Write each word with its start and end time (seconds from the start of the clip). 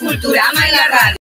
Culturama 0.00 0.60
en 0.66 0.72
la 0.72 0.88
radio. 0.88 1.16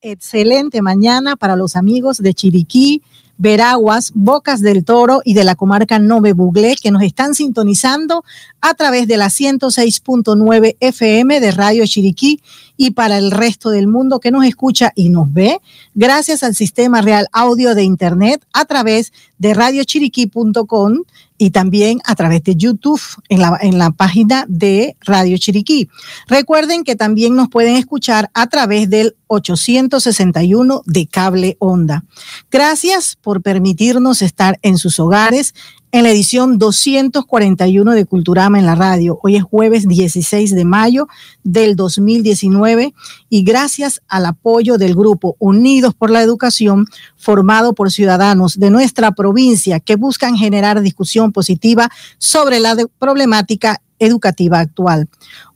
Excelente 0.00 0.80
mañana 0.80 1.34
para 1.34 1.56
los 1.56 1.74
amigos 1.74 2.18
de 2.18 2.34
Chiriquí, 2.34 3.02
Veraguas, 3.36 4.12
Bocas 4.14 4.60
del 4.60 4.84
Toro 4.84 5.22
y 5.24 5.34
de 5.34 5.42
la 5.42 5.56
comarca 5.56 5.98
Nove 5.98 6.34
Buglé 6.34 6.76
que 6.80 6.92
nos 6.92 7.02
están 7.02 7.34
sintonizando 7.34 8.22
a 8.60 8.74
través 8.74 9.08
de 9.08 9.16
la 9.16 9.26
106.9 9.26 10.76
FM 10.78 11.40
de 11.40 11.50
Radio 11.50 11.84
Chiriquí 11.84 12.40
y 12.80 12.92
para 12.92 13.18
el 13.18 13.30
resto 13.30 13.68
del 13.68 13.88
mundo 13.88 14.20
que 14.20 14.30
nos 14.30 14.46
escucha 14.46 14.90
y 14.94 15.10
nos 15.10 15.30
ve 15.30 15.60
gracias 15.94 16.42
al 16.42 16.54
sistema 16.54 17.02
real 17.02 17.26
audio 17.30 17.74
de 17.74 17.82
Internet 17.82 18.42
a 18.54 18.64
través 18.64 19.12
de 19.36 19.52
radiochiriquí.com 19.52 21.02
y 21.36 21.50
también 21.50 22.00
a 22.04 22.14
través 22.14 22.42
de 22.42 22.56
YouTube 22.56 23.00
en 23.28 23.40
la, 23.40 23.58
en 23.60 23.78
la 23.78 23.90
página 23.90 24.46
de 24.48 24.96
Radio 25.00 25.36
Chiriquí. 25.36 25.90
Recuerden 26.26 26.84
que 26.84 26.96
también 26.96 27.34
nos 27.34 27.48
pueden 27.48 27.76
escuchar 27.76 28.30
a 28.32 28.46
través 28.46 28.88
del 28.88 29.16
861 29.26 30.82
de 30.84 31.06
cable 31.06 31.56
onda. 31.58 32.04
Gracias 32.50 33.16
por 33.20 33.42
permitirnos 33.42 34.22
estar 34.22 34.58
en 34.60 34.76
sus 34.76 35.00
hogares 35.00 35.54
en 35.92 36.04
la 36.04 36.10
edición 36.10 36.58
241 36.58 37.92
de 37.92 38.06
Culturama 38.06 38.58
en 38.58 38.66
la 38.66 38.76
radio. 38.76 39.18
Hoy 39.22 39.36
es 39.36 39.42
jueves 39.42 39.88
16 39.88 40.54
de 40.54 40.64
mayo 40.64 41.08
del 41.42 41.74
2019 41.74 42.94
y 43.28 43.42
gracias 43.42 44.00
al 44.06 44.26
apoyo 44.26 44.78
del 44.78 44.94
grupo 44.94 45.36
Unidos 45.40 45.94
por 45.94 46.10
la 46.10 46.22
Educación, 46.22 46.86
formado 47.16 47.74
por 47.74 47.90
ciudadanos 47.90 48.58
de 48.60 48.70
nuestra 48.70 49.12
provincia 49.12 49.80
que 49.80 49.96
buscan 49.96 50.36
generar 50.36 50.80
discusión 50.80 51.32
positiva 51.32 51.90
sobre 52.18 52.60
la 52.60 52.76
problemática 52.98 53.82
educativa 53.98 54.60
actual. 54.60 55.08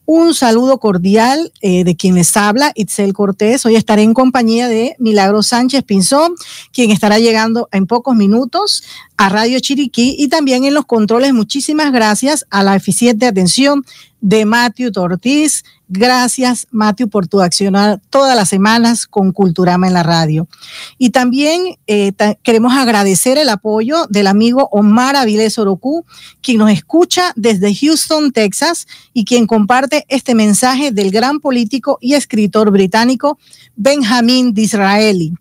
Un 0.06 0.34
saludo 0.34 0.78
cordial 0.80 1.50
eh, 1.62 1.82
de 1.82 1.96
quien 1.96 2.14
les 2.14 2.36
habla, 2.36 2.72
Itzel 2.74 3.14
Cortés. 3.14 3.64
Hoy 3.64 3.74
estaré 3.74 4.02
en 4.02 4.12
compañía 4.12 4.68
de 4.68 4.96
Milagro 4.98 5.42
Sánchez 5.42 5.82
Pinzón, 5.82 6.34
quien 6.74 6.90
estará 6.90 7.18
llegando 7.18 7.70
en 7.72 7.86
pocos 7.86 8.14
minutos 8.14 8.84
a 9.16 9.28
Radio 9.28 9.60
Chiriquí 9.60 10.16
y 10.18 10.28
también 10.28 10.64
en 10.64 10.74
los 10.74 10.86
controles. 10.86 11.32
Muchísimas 11.32 11.92
gracias 11.92 12.46
a 12.50 12.62
la 12.62 12.76
eficiente 12.76 13.26
atención 13.26 13.84
de 14.20 14.46
Matthew 14.46 14.90
Tortiz. 14.90 15.64
Gracias, 15.86 16.66
Matthew, 16.70 17.10
por 17.10 17.26
tu 17.28 17.42
accionar 17.42 18.00
todas 18.08 18.34
las 18.34 18.48
semanas 18.48 19.06
con 19.06 19.32
Culturama 19.32 19.86
en 19.86 19.92
la 19.92 20.02
radio. 20.02 20.48
Y 20.96 21.10
también 21.10 21.76
eh, 21.86 22.12
queremos 22.42 22.72
agradecer 22.72 23.36
el 23.36 23.50
apoyo 23.50 24.06
del 24.08 24.26
amigo 24.26 24.68
Omar 24.72 25.14
Avilés 25.14 25.58
Orocu, 25.58 26.06
quien 26.40 26.56
nos 26.56 26.70
escucha 26.70 27.32
desde 27.36 27.74
Houston, 27.74 28.32
Texas, 28.32 28.86
y 29.12 29.26
quien 29.26 29.46
comparte 29.46 30.06
este 30.08 30.34
mensaje 30.34 30.90
del 30.90 31.10
gran 31.10 31.38
político 31.38 31.98
y 32.00 32.14
escritor 32.14 32.70
británico 32.70 33.38
Benjamin 33.76 34.54
Disraeli. 34.54 35.34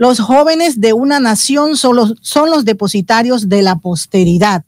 Los 0.00 0.18
jóvenes 0.18 0.80
de 0.80 0.94
una 0.94 1.20
nación 1.20 1.76
son 1.76 1.94
los, 1.94 2.14
son 2.22 2.48
los 2.48 2.64
depositarios 2.64 3.50
de 3.50 3.60
la 3.60 3.80
posteridad 3.80 4.64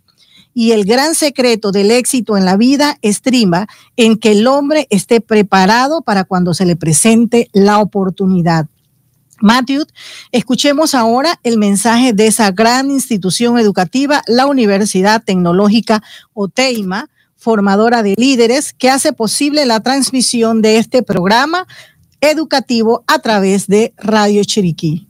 y 0.53 0.73
el 0.73 0.85
gran 0.85 1.15
secreto 1.15 1.73
del 1.73 1.91
éxito 1.91 2.37
en 2.37 2.45
la 2.45 2.59
vida 2.59 2.99
estrima 3.01 3.67
en 3.97 4.19
que 4.19 4.33
el 4.33 4.47
hombre 4.47 4.87
esté 4.91 5.23
preparado 5.23 6.03
para 6.03 6.25
cuando 6.25 6.53
se 6.53 6.67
le 6.67 6.77
presente 6.77 7.49
la 7.55 7.79
oportunidad. 7.79 8.67
Matthew, 9.41 9.87
escuchemos 10.33 10.95
ahora 10.95 11.41
el 11.45 11.57
mensaje 11.57 12.13
de 12.13 12.27
esa 12.27 12.51
gran 12.51 12.91
institución 12.91 13.59
educativa, 13.59 14.21
la 14.27 14.45
Universidad 14.45 15.25
Tecnológica 15.25 16.03
OTEIMA, 16.35 17.09
formadora 17.39 18.03
de 18.03 18.17
líderes, 18.19 18.75
que 18.75 18.91
hace 18.91 19.15
posible 19.15 19.65
la 19.65 19.81
transmisión 19.81 20.61
de 20.61 20.77
este 20.77 21.03
programa 21.03 21.67
educativo 22.21 23.03
a 23.07 23.21
través 23.21 23.67
de 23.67 23.95
Radio 23.97 24.45
Chiriquí 24.45 25.09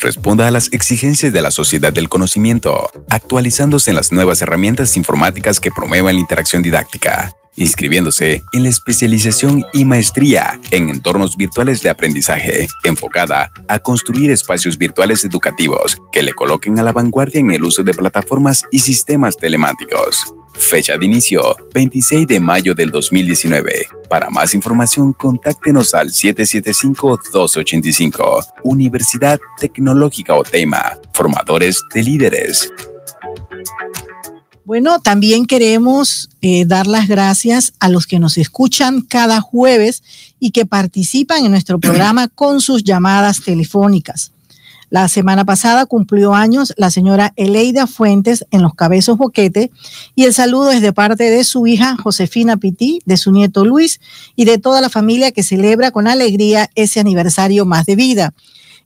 responda 0.00 0.48
a 0.48 0.50
las 0.50 0.72
exigencias 0.72 1.32
de 1.32 1.42
la 1.42 1.50
sociedad 1.50 1.92
del 1.92 2.08
conocimiento, 2.08 2.90
actualizándose 3.08 3.90
en 3.90 3.96
las 3.96 4.12
nuevas 4.12 4.42
herramientas 4.42 4.96
informáticas 4.96 5.60
que 5.60 5.70
promuevan 5.70 6.14
la 6.14 6.20
interacción 6.20 6.62
didáctica, 6.62 7.34
inscribiéndose 7.60 8.42
en 8.52 8.62
la 8.62 8.70
especialización 8.70 9.66
y 9.72 9.84
maestría 9.84 10.58
en 10.70 10.88
entornos 10.88 11.36
virtuales 11.36 11.82
de 11.82 11.90
aprendizaje, 11.90 12.68
enfocada 12.84 13.52
a 13.68 13.78
construir 13.78 14.30
espacios 14.30 14.78
virtuales 14.78 15.22
educativos 15.24 15.98
que 16.10 16.22
le 16.22 16.32
coloquen 16.32 16.78
a 16.78 16.82
la 16.82 16.92
vanguardia 16.92 17.40
en 17.40 17.50
el 17.50 17.62
uso 17.62 17.82
de 17.82 17.92
plataformas 17.94 18.64
y 18.70 18.78
sistemas 18.78 19.36
telemáticos. 19.36 20.32
Fecha 20.54 20.96
de 20.98 21.06
inicio, 21.06 21.56
26 21.74 22.26
de 22.26 22.40
mayo 22.40 22.74
del 22.74 22.90
2019. 22.90 23.86
Para 24.08 24.30
más 24.30 24.54
información, 24.54 25.12
contáctenos 25.12 25.92
al 25.94 26.08
775-285. 26.10 28.46
Universidad 28.64 29.38
Tecnológica 29.58 30.34
OTEMA. 30.34 30.98
Formadores 31.12 31.84
de 31.94 32.02
líderes. 32.02 32.68
Bueno, 34.70 35.00
también 35.00 35.46
queremos 35.46 36.30
eh, 36.42 36.64
dar 36.64 36.86
las 36.86 37.08
gracias 37.08 37.72
a 37.80 37.88
los 37.88 38.06
que 38.06 38.20
nos 38.20 38.38
escuchan 38.38 39.00
cada 39.00 39.40
jueves 39.40 40.04
y 40.38 40.52
que 40.52 40.64
participan 40.64 41.44
en 41.44 41.50
nuestro 41.50 41.80
programa 41.80 42.28
con 42.36 42.60
sus 42.60 42.84
llamadas 42.84 43.40
telefónicas. 43.40 44.30
La 44.88 45.08
semana 45.08 45.44
pasada 45.44 45.86
cumplió 45.86 46.34
años 46.34 46.72
la 46.76 46.92
señora 46.92 47.32
Eleida 47.34 47.88
Fuentes 47.88 48.46
en 48.52 48.62
Los 48.62 48.74
Cabezos 48.74 49.18
Boquete 49.18 49.72
y 50.14 50.22
el 50.22 50.34
saludo 50.34 50.70
es 50.70 50.82
de 50.82 50.92
parte 50.92 51.24
de 51.24 51.42
su 51.42 51.66
hija 51.66 51.96
Josefina 52.00 52.56
Pití, 52.56 53.02
de 53.06 53.16
su 53.16 53.32
nieto 53.32 53.64
Luis 53.64 54.00
y 54.36 54.44
de 54.44 54.58
toda 54.58 54.80
la 54.80 54.88
familia 54.88 55.32
que 55.32 55.42
celebra 55.42 55.90
con 55.90 56.06
alegría 56.06 56.70
ese 56.76 57.00
aniversario 57.00 57.66
más 57.66 57.86
de 57.86 57.96
vida. 57.96 58.34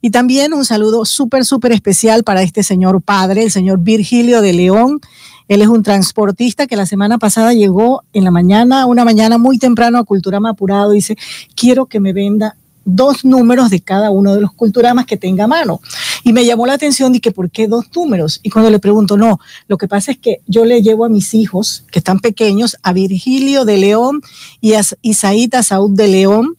Y 0.05 0.11
también 0.11 0.53
un 0.53 0.67
saludo 0.67 1.07
súper, 1.07 1.47
súper 1.47 1.73
especial 1.73 2.25
para 2.25 2.43
este 2.43 2.63
señor 2.63 3.01
padre, 3.01 3.43
el 3.43 3.51
señor 3.51 3.79
Virgilio 3.81 4.43
de 4.43 4.53
León. 4.53 5.01
Él 5.49 5.63
es 5.63 5.69
un 5.69 5.83
transportista 5.83 6.67
que 6.67 6.77
la 6.77 6.87
semana 6.87 7.19
pasada 7.19 7.53
llegó 7.53 8.03
en 8.13 8.25
la 8.25 8.31
mañana, 8.31 8.87
una 8.87 9.05
mañana 9.05 9.39
muy 9.39 9.59
temprano 9.59 9.99
a 9.99 10.05
Culturama 10.05 10.51
Apurado. 10.51 10.93
Dice, 10.93 11.17
quiero 11.55 11.87
que 11.87 12.01
me 12.01 12.13
venda 12.13 12.57
dos 12.85 13.25
números 13.25 13.71
de 13.71 13.81
cada 13.81 14.11
uno 14.11 14.35
de 14.35 14.41
los 14.41 14.53
culturamas 14.53 15.07
que 15.07 15.17
tenga 15.17 15.45
a 15.45 15.49
mano. 15.49 15.81
Y 16.23 16.33
me 16.33 16.45
llamó 16.45 16.67
la 16.67 16.75
atención 16.75 17.13
de 17.13 17.21
que, 17.21 17.31
¿por 17.31 17.51
qué 17.51 17.67
dos 17.67 17.87
números? 17.95 18.41
Y 18.43 18.51
cuando 18.51 18.71
le 18.71 18.79
pregunto, 18.79 19.17
no, 19.17 19.41
lo 19.69 19.79
que 19.79 19.89
pasa 19.89 20.13
es 20.13 20.19
que 20.19 20.41
yo 20.47 20.65
le 20.65 20.83
llevo 20.83 21.05
a 21.05 21.09
mis 21.09 21.35
hijos, 21.35 21.85
que 21.91 21.99
están 21.99 22.21
pequeños, 22.21 22.77
a 22.83 22.93
Virgilio 22.93 23.65
de 23.65 23.79
León 23.79 24.23
y 24.61 24.75
a 24.75 24.83
Isaíta 25.03 25.63
Saúd 25.63 25.93
de 25.93 26.09
León, 26.09 26.57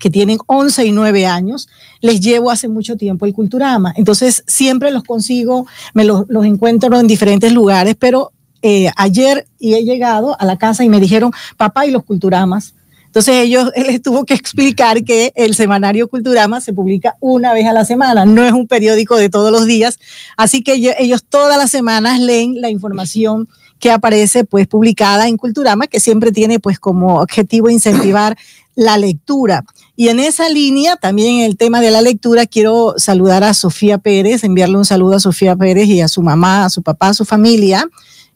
que 0.00 0.10
tienen 0.10 0.38
11 0.46 0.86
y 0.86 0.92
9 0.92 1.26
años, 1.26 1.68
les 2.00 2.20
llevo 2.20 2.50
hace 2.50 2.66
mucho 2.66 2.96
tiempo 2.96 3.26
el 3.26 3.34
Culturama. 3.34 3.92
Entonces, 3.96 4.42
siempre 4.48 4.90
los 4.90 5.04
consigo, 5.04 5.66
me 5.94 6.04
los, 6.04 6.24
encuentro 6.44 6.98
en 6.98 7.06
diferentes 7.06 7.52
lugares, 7.52 7.94
pero 7.96 8.32
eh, 8.62 8.90
ayer 8.96 9.46
he 9.60 9.84
llegado 9.84 10.36
a 10.40 10.44
la 10.44 10.58
casa 10.58 10.82
y 10.82 10.88
me 10.88 10.98
dijeron, 10.98 11.30
papá, 11.56 11.86
¿y 11.86 11.92
los 11.92 12.02
Culturamas? 12.02 12.74
Entonces 13.10 13.34
ellos, 13.36 13.70
les 13.76 14.00
tuvo 14.00 14.24
que 14.24 14.34
explicar 14.34 15.04
que 15.04 15.32
el 15.34 15.54
semanario 15.54 16.08
Culturama 16.08 16.60
se 16.60 16.72
publica 16.72 17.16
una 17.20 17.52
vez 17.52 17.66
a 17.66 17.72
la 17.72 17.84
semana, 17.84 18.24
no 18.24 18.44
es 18.44 18.52
un 18.52 18.66
periódico 18.66 19.16
de 19.16 19.28
todos 19.28 19.52
los 19.52 19.66
días, 19.66 19.98
así 20.36 20.62
que 20.62 20.74
ellos, 20.98 21.24
todas 21.28 21.58
las 21.58 21.70
semanas 21.70 22.20
leen 22.20 22.60
la 22.60 22.70
información 22.70 23.48
que 23.80 23.90
aparece 23.90 24.44
pues 24.44 24.66
publicada 24.66 25.26
en 25.26 25.36
Culturama, 25.36 25.86
que 25.86 26.00
siempre 26.00 26.32
tiene 26.32 26.60
pues 26.60 26.78
como 26.78 27.20
objetivo 27.20 27.68
incentivar 27.70 28.36
la 28.80 28.96
lectura. 28.96 29.64
Y 29.94 30.08
en 30.08 30.20
esa 30.20 30.48
línea, 30.48 30.96
también 30.96 31.40
el 31.40 31.58
tema 31.58 31.82
de 31.82 31.90
la 31.90 32.00
lectura, 32.00 32.46
quiero 32.46 32.94
saludar 32.96 33.44
a 33.44 33.52
Sofía 33.52 33.98
Pérez, 33.98 34.42
enviarle 34.42 34.78
un 34.78 34.86
saludo 34.86 35.16
a 35.16 35.20
Sofía 35.20 35.54
Pérez 35.54 35.86
y 35.86 36.00
a 36.00 36.08
su 36.08 36.22
mamá, 36.22 36.64
a 36.64 36.70
su 36.70 36.82
papá, 36.82 37.08
a 37.08 37.14
su 37.14 37.26
familia, 37.26 37.86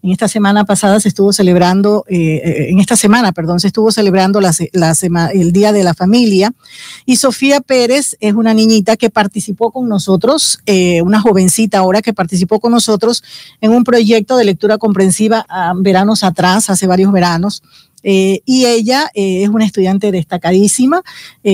en 0.05 0.11
esta 0.11 0.29
semana 0.29 0.67
pasada 0.67 1.00
se 1.00 1.08
estuvo 1.08 1.32
celebrando, 1.32 2.05
eh, 2.08 2.43
eh, 2.44 2.67
en 2.69 2.79
esta 2.79 2.94
semana, 2.94 3.32
perdón, 3.32 3.58
se 3.58 3.69
estuvo 3.69 3.91
celebrando 3.91 4.38
la, 4.43 4.52
el 5.32 5.52
Día 5.52 5.73
de 5.73 5.82
la 5.82 5.94
Familia. 5.94 6.52
Y 7.06 7.17
Sofía 7.17 7.62
Pérez 7.62 8.14
es 8.20 8.35
una 8.35 8.52
niñita 8.52 8.99
que 8.99 9.08
participó 9.08 9.73
con 9.73 9.88
nosotros, 9.88 10.58
eh, 10.67 11.00
una 11.00 11.23
jovencita 11.23 11.79
ahora 11.79 12.02
que 12.02 12.12
participó 12.12 12.61
con 12.61 12.73
nosotros 12.73 13.25
en 13.62 13.70
un 13.70 13.82
proyecto 13.82 14.37
de 14.37 14.44
lectura 14.44 14.76
comprensiva 14.76 15.47
ah, 15.49 15.73
veranos 15.75 16.23
atrás, 16.23 16.69
hace 16.69 16.87
varios 16.87 17.11
veranos. 17.11 17.62
Y 18.04 18.66
ella 18.66 19.10
es 19.14 19.48
una 19.48 19.64
estudiante 19.64 20.12
destacadísima, 20.12 21.02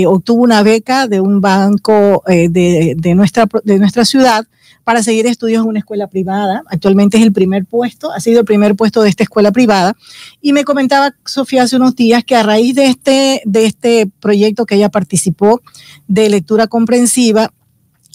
obtuvo 0.07 0.43
una 0.43 0.63
beca 0.63 1.07
de 1.07 1.21
un 1.21 1.41
banco 1.41 2.25
de, 2.27 3.13
nuestra, 3.15 3.49
de 3.65 3.79
nuestra 3.79 4.05
ciudad 4.05 4.47
para 4.85 5.03
seguir 5.03 5.27
estudios 5.27 5.63
en 5.63 5.69
una 5.69 5.79
escuela 5.79 6.09
privada. 6.09 6.63
Actualmente 6.67 7.17
es 7.17 7.23
el 7.23 7.33
primer 7.33 7.65
puesto, 7.65 8.13
ha 8.13 8.21
sido 8.21 8.41
el 8.41 8.45
primer 8.45 8.75
puesto 8.75 9.03
de 9.03 9.09
esta 9.09 9.23
escuela 9.23 9.53
privada. 9.53 9.95
Y 10.41 10.53
me 10.53 10.65
comentaba 10.65 11.15
Sofía 11.25 11.63
hace 11.63 11.77
unos 11.77 11.95
días 11.95 12.25
que 12.25 12.35
a 12.35 12.43
raíz 12.43 12.75
de 12.75 12.87
este, 12.87 13.43
de 13.45 13.67
este 13.67 14.11
proyecto 14.21 14.67
que 14.67 14.77
ella 14.77 14.89
participó 14.89 15.61
de 16.09 16.29
lectura 16.29 16.67
comprensiva, 16.67 17.53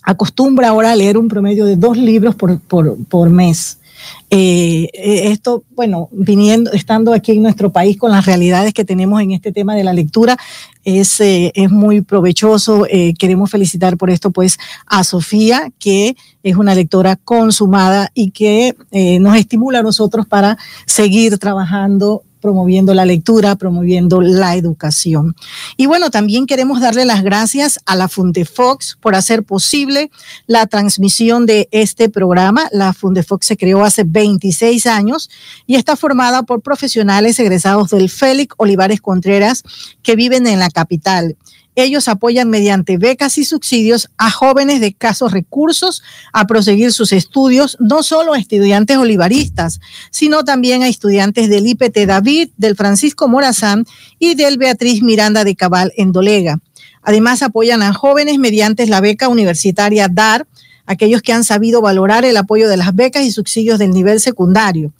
acostumbra 0.03 0.69
ahora 0.69 0.91
a 0.91 0.95
leer 0.95 1.17
un 1.17 1.29
promedio 1.29 1.65
de 1.65 1.77
dos 1.77 1.97
libros 1.97 2.35
por, 2.35 2.59
por 2.59 3.29
mes. 3.29 3.79
Eh, 4.29 4.89
eh, 4.93 5.31
esto, 5.31 5.63
bueno, 5.75 6.09
viniendo, 6.11 6.71
estando 6.71 7.13
aquí 7.13 7.33
en 7.33 7.43
nuestro 7.43 7.71
país 7.71 7.97
con 7.97 8.11
las 8.11 8.25
realidades 8.25 8.73
que 8.73 8.85
tenemos 8.85 9.21
en 9.21 9.31
este 9.31 9.51
tema 9.51 9.75
de 9.75 9.83
la 9.83 9.93
lectura, 9.93 10.37
es, 10.83 11.19
eh, 11.21 11.51
es 11.55 11.71
muy 11.71 12.01
provechoso. 12.01 12.85
queremos 13.17 13.49
felicitar 13.49 13.97
por 13.97 14.09
esto, 14.09 14.31
pues, 14.31 14.57
a 14.85 15.03
Sofía, 15.03 15.71
que 15.79 16.15
es 16.43 16.55
una 16.55 16.75
lectora 16.75 17.15
consumada 17.15 18.11
y 18.13 18.31
que 18.31 18.75
nos 19.19 19.35
estimula 19.37 19.79
a 19.79 19.83
nosotros 19.83 20.27
para 20.27 20.57
seguir 20.85 21.37
trabajando 21.37 22.23
promoviendo 22.45 22.93
la 22.93 23.05
lectura, 23.05 23.55
promoviendo 23.55 24.21
la 24.21 24.55
educación. 24.55 25.35
Y 25.77 25.87
bueno, 25.87 26.11
también 26.11 26.45
queremos 26.45 26.79
darle 26.79 27.03
las 27.03 27.23
gracias 27.23 27.79
a 27.87 27.95
la 27.95 28.07
Fundefox 28.07 28.99
por 29.01 29.15
hacer 29.15 29.41
posible 29.41 30.11
la 30.45 30.67
transmisión 30.67 31.47
de 31.47 31.67
este 31.71 32.07
programa. 32.07 32.69
La 32.71 32.93
Fundefox 32.93 33.47
se 33.47 33.57
creó 33.57 33.83
hace 33.83 34.03
26 34.05 34.85
años 34.85 35.31
y 35.65 35.73
está 35.73 35.95
formada 35.95 36.43
por 36.43 36.61
profesionales 36.61 37.39
egresados 37.39 37.89
del 37.89 38.11
Félix 38.11 38.53
Olivares 38.57 39.01
Contreras 39.01 39.63
que 40.03 40.15
viven 40.15 40.45
en 40.45 40.59
la 40.59 40.69
capital. 40.69 41.35
Ellos 41.75 42.07
apoyan 42.07 42.49
mediante 42.49 42.97
becas 42.97 43.37
y 43.37 43.43
subsidios 43.43 44.09
a 44.17 44.31
jóvenes 44.31 44.79
de 44.79 44.87
escasos 44.87 45.33
recursos 45.33 46.03
a 46.31 46.47
proseguir 46.47 46.93
sus 46.93 47.11
estudios, 47.11 47.77
no 47.79 48.01
solo 48.01 48.33
a 48.33 48.39
estudiantes 48.39 48.97
olivaristas, 48.97 49.81
sino 50.09 50.45
también 50.45 50.83
a 50.83 50.87
estudiantes 50.87 51.49
del 51.49 51.67
IPT 51.67 52.05
David, 52.07 52.49
del 52.57 52.75
Francisco 52.75 53.27
Morazán 53.27 53.85
y 54.19 54.35
del 54.35 54.57
Beatriz 54.57 55.03
Miranda 55.03 55.43
de 55.43 55.55
Cabal 55.55 55.91
en 55.97 56.13
Dolega. 56.13 56.59
Además, 57.01 57.43
apoyan 57.43 57.83
a 57.83 57.93
jóvenes 57.93 58.39
mediante 58.39 58.87
la 58.87 59.01
beca 59.01 59.27
universitaria 59.27 60.07
DAR, 60.07 60.47
aquellos 60.85 61.21
que 61.21 61.33
han 61.33 61.43
sabido 61.43 61.81
valorar 61.81 62.25
el 62.25 62.37
apoyo 62.37 62.69
de 62.69 62.77
las 62.77 62.95
becas 62.95 63.23
y 63.23 63.31
subsidios 63.31 63.79
del 63.79 63.91
nivel 63.91 64.19
secundario 64.19 64.93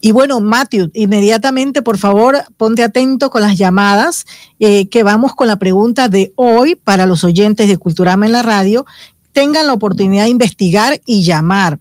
Y 0.00 0.12
bueno, 0.12 0.40
Matthew, 0.40 0.90
inmediatamente, 0.94 1.82
por 1.82 1.98
favor, 1.98 2.44
ponte 2.56 2.84
atento 2.84 3.30
con 3.30 3.42
las 3.42 3.58
llamadas, 3.58 4.24
eh, 4.60 4.88
que 4.88 5.02
vamos 5.02 5.34
con 5.34 5.48
la 5.48 5.56
pregunta 5.56 6.08
de 6.08 6.32
hoy 6.36 6.76
para 6.76 7.06
los 7.06 7.24
oyentes 7.24 7.68
de 7.68 7.76
Culturama 7.76 8.26
en 8.26 8.32
la 8.32 8.42
radio. 8.42 8.86
Tengan 9.32 9.66
la 9.66 9.72
oportunidad 9.72 10.24
de 10.24 10.30
investigar 10.30 11.00
y 11.04 11.24
llamar. 11.24 11.80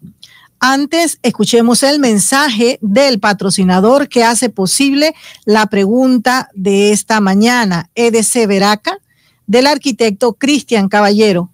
Antes, 0.59 1.19
escuchemos 1.21 1.83
el 1.83 2.00
mensaje 2.00 2.80
del 2.81 3.19
patrocinador 3.19 4.09
que 4.09 4.24
hace 4.24 4.50
posible 4.50 5.13
la 5.45 5.68
pregunta 5.68 6.50
de 6.53 6.91
esta 6.91 7.19
mañana, 7.19 7.89
EDC 7.94 8.48
Veraca 8.48 8.98
del 9.47 9.68
arquitecto 9.68 10.33
Cristian 10.33 10.89
Caballero. 10.89 11.51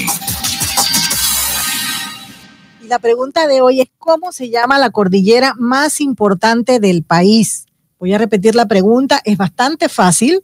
La 2.88 3.00
pregunta 3.00 3.48
de 3.48 3.62
hoy 3.62 3.82
es 3.82 3.90
¿cómo 3.98 4.32
se 4.32 4.50
llama 4.50 4.80
la 4.80 4.92
cordillera 4.92 5.54
más 5.58 6.00
importante 6.02 6.80
del 6.80 7.04
país? 7.04 7.66
Voy 8.00 8.14
a 8.14 8.18
repetir 8.18 8.56
la 8.56 8.68
pregunta, 8.68 9.22
es 9.26 9.38
bastante 9.38 9.90
fácil. 9.90 10.42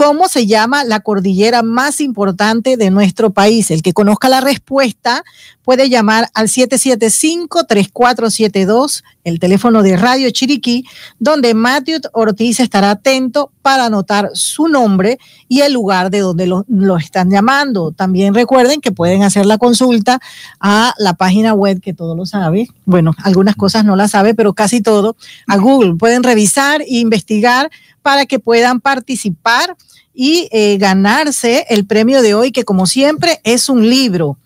¿Cómo 0.00 0.28
se 0.28 0.46
llama 0.46 0.82
la 0.82 1.00
cordillera 1.00 1.62
más 1.62 2.00
importante 2.00 2.78
de 2.78 2.90
nuestro 2.90 3.34
país? 3.34 3.70
El 3.70 3.82
que 3.82 3.92
conozca 3.92 4.30
la 4.30 4.40
respuesta 4.40 5.24
puede 5.62 5.90
llamar 5.90 6.30
al 6.32 6.48
775-3472, 6.48 9.02
el 9.24 9.38
teléfono 9.38 9.82
de 9.82 9.98
Radio 9.98 10.30
Chiriquí, 10.30 10.86
donde 11.18 11.52
Matthew 11.52 12.00
Ortiz 12.14 12.60
estará 12.60 12.92
atento 12.92 13.52
para 13.60 13.84
anotar 13.84 14.30
su 14.32 14.68
nombre 14.68 15.18
y 15.48 15.60
el 15.60 15.74
lugar 15.74 16.10
de 16.10 16.20
donde 16.20 16.46
lo, 16.46 16.64
lo, 16.66 16.96
están 16.96 17.28
llamando. 17.28 17.92
También 17.92 18.32
recuerden 18.32 18.80
que 18.80 18.92
pueden 18.92 19.22
hacer 19.22 19.44
la 19.44 19.58
consulta 19.58 20.18
a 20.60 20.94
la 20.96 21.12
página 21.12 21.52
web, 21.52 21.82
que 21.82 21.92
todo 21.92 22.16
lo 22.16 22.24
sabe. 22.24 22.68
Bueno, 22.86 23.14
algunas 23.22 23.54
cosas 23.54 23.84
no 23.84 23.96
la 23.96 24.08
sabe, 24.08 24.34
pero 24.34 24.54
casi 24.54 24.80
todo. 24.80 25.14
A 25.46 25.58
Google 25.58 25.96
pueden 25.96 26.22
revisar 26.22 26.80
e 26.80 27.00
investigar 27.00 27.70
para 28.00 28.24
que 28.24 28.38
puedan 28.38 28.80
participar 28.80 29.76
y 30.22 30.50
eh, 30.52 30.76
ganarse 30.76 31.64
el 31.70 31.86
premio 31.86 32.20
de 32.20 32.34
hoy, 32.34 32.52
que 32.52 32.66
como 32.66 32.86
siempre 32.86 33.40
es 33.42 33.70
un 33.70 33.88
libro 33.88 34.36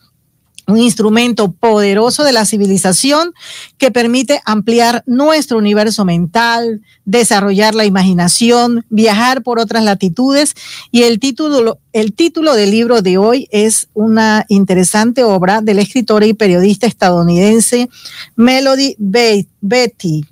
un 0.66 0.78
instrumento 0.78 1.50
poderoso 1.50 2.22
de 2.22 2.32
la 2.32 2.46
civilización 2.46 3.34
que 3.76 3.90
permite 3.90 4.40
ampliar 4.46 5.02
nuestro 5.04 5.58
universo 5.58 6.04
mental, 6.04 6.80
desarrollar 7.04 7.74
la 7.74 7.84
imaginación, 7.84 8.86
viajar 8.88 9.42
por 9.42 9.58
otras 9.58 9.82
latitudes. 9.82 10.54
Y 10.90 11.02
el 11.02 11.18
título, 11.18 11.80
el 11.92 12.14
título 12.14 12.54
del 12.54 12.70
libro 12.70 13.02
de 13.02 13.18
hoy 13.18 13.48
es 13.50 13.88
una 13.94 14.46
interesante 14.48 15.22
obra 15.24 15.60
de 15.60 15.74
la 15.74 15.82
escritora 15.82 16.24
y 16.24 16.34
periodista 16.34 16.86
estadounidense 16.86 17.90
Melody 18.36 18.94
Betty 18.98 20.24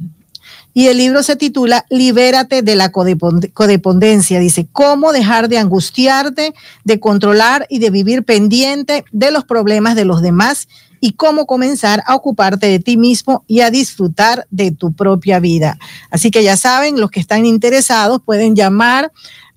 y 0.75 0.87
el 0.87 0.99
libro 0.99 1.23
se 1.23 1.37
titula 1.37 1.85
Libérate 1.91 2.63
de 2.63 2.77
la 2.77 2.91
codependencia. 2.91 4.41
Dice, 4.41 4.67
cómo 4.73 5.13
dejar 5.13 5.49
de 5.49 5.59
angustiarte, 5.59 6.55
de 6.85 7.01
controlar 7.01 7.67
y 7.69 7.79
de 7.79 7.91
vivir 7.91 8.25
pendiente 8.25 9.05
de 9.13 9.31
los 9.31 9.45
problemas 9.45 9.95
de 9.95 10.05
los 10.05 10.23
demás 10.23 10.69
y 11.05 11.15
cómo 11.15 11.47
comenzar 11.47 12.03
a 12.07 12.15
ocuparte 12.15 12.69
de 12.69 12.79
ti 12.79 12.97
mismo 12.97 13.45
y 13.49 13.61
a 13.61 13.71
disfrutar 13.71 14.47
de 14.51 14.71
tu 14.71 14.93
propia 14.93 15.41
vida. 15.41 15.77
Así 16.11 16.31
que 16.31 16.45
ya 16.45 16.57
saben, 16.57 17.01
los 17.01 17.11
que 17.11 17.19
están 17.19 17.45
interesados 17.45 18.23
pueden 18.25 18.55
llamar 18.55 19.13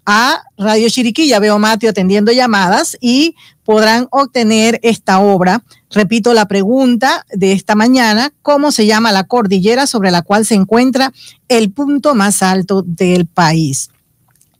a 0.05 0.43
Radio 0.57 0.89
Chiriquí. 0.89 1.27
Ya 1.27 1.39
veo 1.39 1.55
a 1.55 1.59
Mateo 1.59 1.89
atendiendo 1.89 2.31
llamadas 2.31 2.97
y 3.01 3.35
podrán 3.63 4.07
obtener 4.11 4.79
esta 4.83 5.19
obra. 5.19 5.63
Repito 5.91 6.33
la 6.33 6.47
pregunta 6.47 7.25
de 7.33 7.51
esta 7.51 7.75
mañana, 7.75 8.31
¿cómo 8.41 8.71
se 8.71 8.85
llama 8.85 9.11
la 9.11 9.23
cordillera 9.23 9.87
sobre 9.87 10.11
la 10.11 10.21
cual 10.21 10.45
se 10.45 10.55
encuentra 10.55 11.11
el 11.47 11.71
punto 11.71 12.15
más 12.15 12.43
alto 12.43 12.83
del 12.85 13.25
país? 13.25 13.89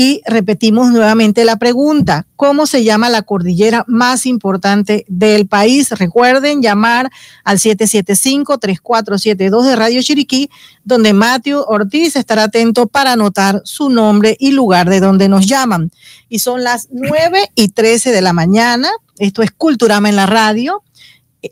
Y 0.00 0.22
repetimos 0.26 0.92
nuevamente 0.92 1.44
la 1.44 1.56
pregunta, 1.56 2.28
¿cómo 2.36 2.68
se 2.68 2.84
llama 2.84 3.08
la 3.08 3.22
cordillera 3.22 3.84
más 3.88 4.26
importante 4.26 5.04
del 5.08 5.48
país? 5.48 5.90
Recuerden 5.90 6.62
llamar 6.62 7.10
al 7.42 7.58
775-3472 7.58 9.64
de 9.64 9.74
Radio 9.74 10.00
Chiriquí, 10.00 10.50
donde 10.84 11.14
Matthew 11.14 11.64
Ortiz 11.66 12.14
estará 12.14 12.44
atento 12.44 12.86
para 12.86 13.14
anotar 13.14 13.60
su 13.64 13.90
nombre 13.90 14.36
y 14.38 14.52
lugar 14.52 14.88
de 14.88 15.00
donde 15.00 15.28
nos 15.28 15.48
llaman. 15.48 15.90
Y 16.28 16.38
son 16.38 16.62
las 16.62 16.86
9 16.92 17.50
y 17.56 17.70
13 17.70 18.12
de 18.12 18.22
la 18.22 18.32
mañana. 18.32 18.90
Esto 19.18 19.42
es 19.42 19.50
Culturama 19.50 20.08
en 20.08 20.14
la 20.14 20.26
radio 20.26 20.84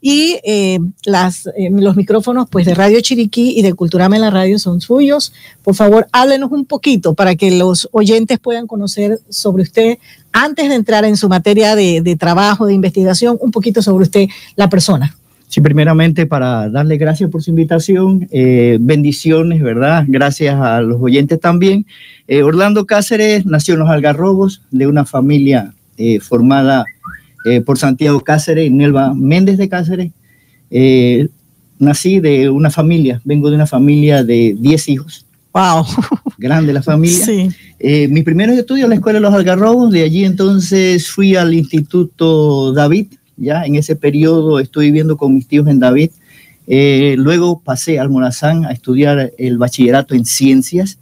y 0.00 0.38
eh, 0.44 0.78
eh, 1.06 1.70
los 1.70 1.96
micrófonos 1.96 2.48
pues 2.48 2.64
de 2.64 2.74
Radio 2.74 3.00
Chiriquí 3.00 3.58
y 3.58 3.62
de 3.62 3.74
Culturama 3.74 4.16
en 4.16 4.22
la 4.22 4.30
radio 4.30 4.58
son 4.58 4.80
suyos. 4.80 5.32
Por 5.62 5.74
favor, 5.74 6.08
háblenos 6.12 6.50
un 6.52 6.64
poquito 6.64 7.14
para 7.14 7.36
que 7.36 7.50
los 7.50 7.88
oyentes 7.92 8.38
puedan 8.38 8.66
conocer 8.66 9.20
sobre 9.28 9.62
usted 9.62 9.98
antes 10.32 10.68
de 10.68 10.74
entrar 10.74 11.04
en 11.04 11.16
su 11.16 11.28
materia 11.28 11.74
de 11.74 12.16
trabajo, 12.18 12.66
de 12.66 12.74
investigación, 12.74 13.36
un 13.40 13.50
poquito 13.50 13.82
sobre 13.82 14.04
usted, 14.04 14.28
la 14.56 14.70
persona. 14.70 15.16
Sí, 15.50 15.60
primeramente 15.60 16.24
para 16.24 16.70
darle 16.70 16.96
gracias 16.96 17.28
por 17.28 17.42
su 17.42 17.50
invitación, 17.50 18.26
eh, 18.30 18.78
bendiciones, 18.80 19.60
¿verdad? 19.60 20.04
Gracias 20.08 20.54
a 20.58 20.80
los 20.80 21.02
oyentes 21.02 21.38
también. 21.38 21.84
Orlando 22.42 22.86
Cáceres 22.86 23.44
nació 23.44 23.74
en 23.74 23.80
los 23.80 23.90
Algarrobos 23.90 24.62
de 24.70 24.86
una 24.86 25.04
familia 25.04 25.74
formada 26.22 26.86
eh, 27.44 27.62
por 27.62 27.78
Santiago 27.78 28.20
Cáceres 28.20 28.66
y 28.66 28.70
Nelva 28.70 29.14
Méndez 29.14 29.56
de 29.56 29.68
Cáceres. 29.68 30.12
Eh, 30.70 31.28
nací 31.78 32.20
de 32.20 32.50
una 32.50 32.70
familia, 32.70 33.20
vengo 33.24 33.48
de 33.48 33.56
una 33.56 33.66
familia 33.66 34.22
de 34.22 34.54
10 34.58 34.88
hijos. 34.88 35.26
¡Wow! 35.54 35.86
Grande 36.38 36.72
la 36.72 36.82
familia. 36.82 37.24
Sí. 37.24 37.48
Eh, 37.78 38.08
mis 38.08 38.24
primeros 38.24 38.56
estudios 38.56 38.84
en 38.84 38.90
la 38.90 38.96
Escuela 38.96 39.18
de 39.18 39.22
los 39.22 39.34
Algarrobos, 39.34 39.90
de 39.90 40.02
allí 40.02 40.24
entonces 40.24 41.08
fui 41.08 41.34
al 41.34 41.54
Instituto 41.54 42.72
David, 42.72 43.06
ya 43.40 43.64
en 43.64 43.74
ese 43.74 43.96
periodo 43.96 44.60
estuve 44.60 44.84
viviendo 44.84 45.16
con 45.16 45.34
mis 45.34 45.48
tíos 45.48 45.66
en 45.66 45.80
David. 45.80 46.10
luego 46.68 47.60
pasé 47.60 47.98
al 47.98 48.10
Morazán 48.10 48.64
a 48.64 48.70
estudiar 48.70 49.32
el 49.38 49.58
bachillerato 49.58 50.14
en 50.14 50.24
ciencias. 50.24 50.98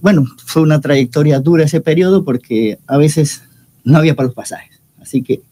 bueno, 0.00 0.24
fue 0.46 0.62
una 0.62 0.80
trayectoria 0.80 1.40
dura 1.40 1.64
ese 1.64 1.82
periodo 1.82 2.24
porque 2.24 2.78
a 2.86 2.96
veces 2.96 3.42
no 3.84 3.98
había 3.98 4.14
para 4.14 4.28
los 4.28 4.34
pasajes. 4.34 4.80
Así 5.00 5.22
que 5.22 5.42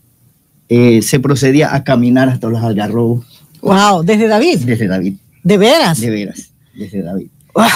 eh, 0.72 1.02
se 1.02 1.18
procedía 1.18 1.74
a 1.74 1.82
caminar 1.82 2.28
hasta 2.28 2.48
los 2.48 2.62
algarrobos. 2.62 3.26
Wow, 3.60 4.04
¿desde 4.04 4.28
David? 4.28 4.60
Desde 4.60 4.86
David. 4.86 5.14
¿De 5.42 5.58
veras? 5.58 6.00
De 6.00 6.10
veras, 6.10 6.50
desde 6.74 7.02
David. 7.02 7.28
Wow, 7.54 7.66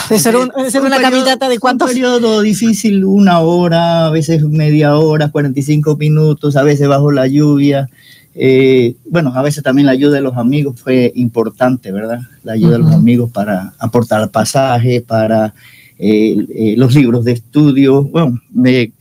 de 0.73 0.81
una 0.81 1.01
caminata 1.01 1.49
de 1.49 1.59
cuántos. 1.59 1.89
Un 1.89 1.95
periodo 1.95 2.43
difícil, 2.43 3.05
una 3.05 3.41
hora, 3.41 4.07
a 4.07 4.11
veces 4.11 4.43
media 4.45 4.97
hora, 4.97 5.31
45 5.31 5.97
minutos, 5.97 6.57
a 6.57 6.63
veces 6.63 6.89
bajo 6.89 7.11
la 7.11 7.27
lluvia. 7.27 7.89
Eh, 8.35 8.97
bueno, 9.09 9.33
a 9.35 9.43
veces 9.43 9.63
también 9.63 9.87
la 9.87 9.93
ayuda 9.93 10.17
de 10.17 10.21
los 10.21 10.37
amigos 10.37 10.81
fue 10.81 11.13
importante, 11.15 11.93
¿verdad? 11.93 12.21
La 12.43 12.53
ayuda 12.53 12.73
de 12.73 12.79
los 12.79 12.93
amigos 12.93 13.31
para 13.31 13.75
aportar 13.79 14.31
pasajes, 14.31 15.03
para 15.03 15.55
eh, 15.99 16.75
los 16.77 16.95
libros 16.95 17.25
de 17.25 17.33
estudio. 17.33 18.03
Bueno, 18.05 18.41
me, 18.53 18.93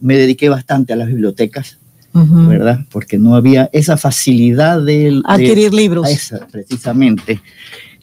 me 0.00 0.16
dediqué 0.16 0.48
bastante 0.48 0.92
a 0.92 0.96
las 0.96 1.08
bibliotecas 1.08 1.78
¿verdad? 2.12 2.80
Porque 2.90 3.18
no 3.18 3.36
había 3.36 3.68
esa 3.72 3.96
facilidad 3.96 4.82
de 4.82 5.20
adquirir 5.24 5.72
libros. 5.72 6.08
Esa, 6.08 6.46
precisamente. 6.50 7.40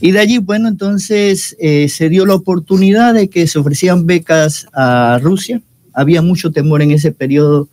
Y 0.05 0.11
de 0.11 0.19
allí, 0.19 0.37
bueno, 0.37 0.67
entonces 0.67 1.55
eh, 1.59 1.89
se 1.89 2.09
dio 2.09 2.27
la 2.27 2.35
oportunidad 2.35 3.15
de 3.15 3.27
que 3.27 3.47
se 3.47 3.57
ofrecían 3.57 4.05
becas 4.05 4.67
a 4.71 5.17
Rusia. 5.19 5.63
Había 5.93 6.21
mucho 6.21 6.51
temor 6.51 6.83
en 6.83 6.91
ese 6.91 7.11
periodo 7.11 7.69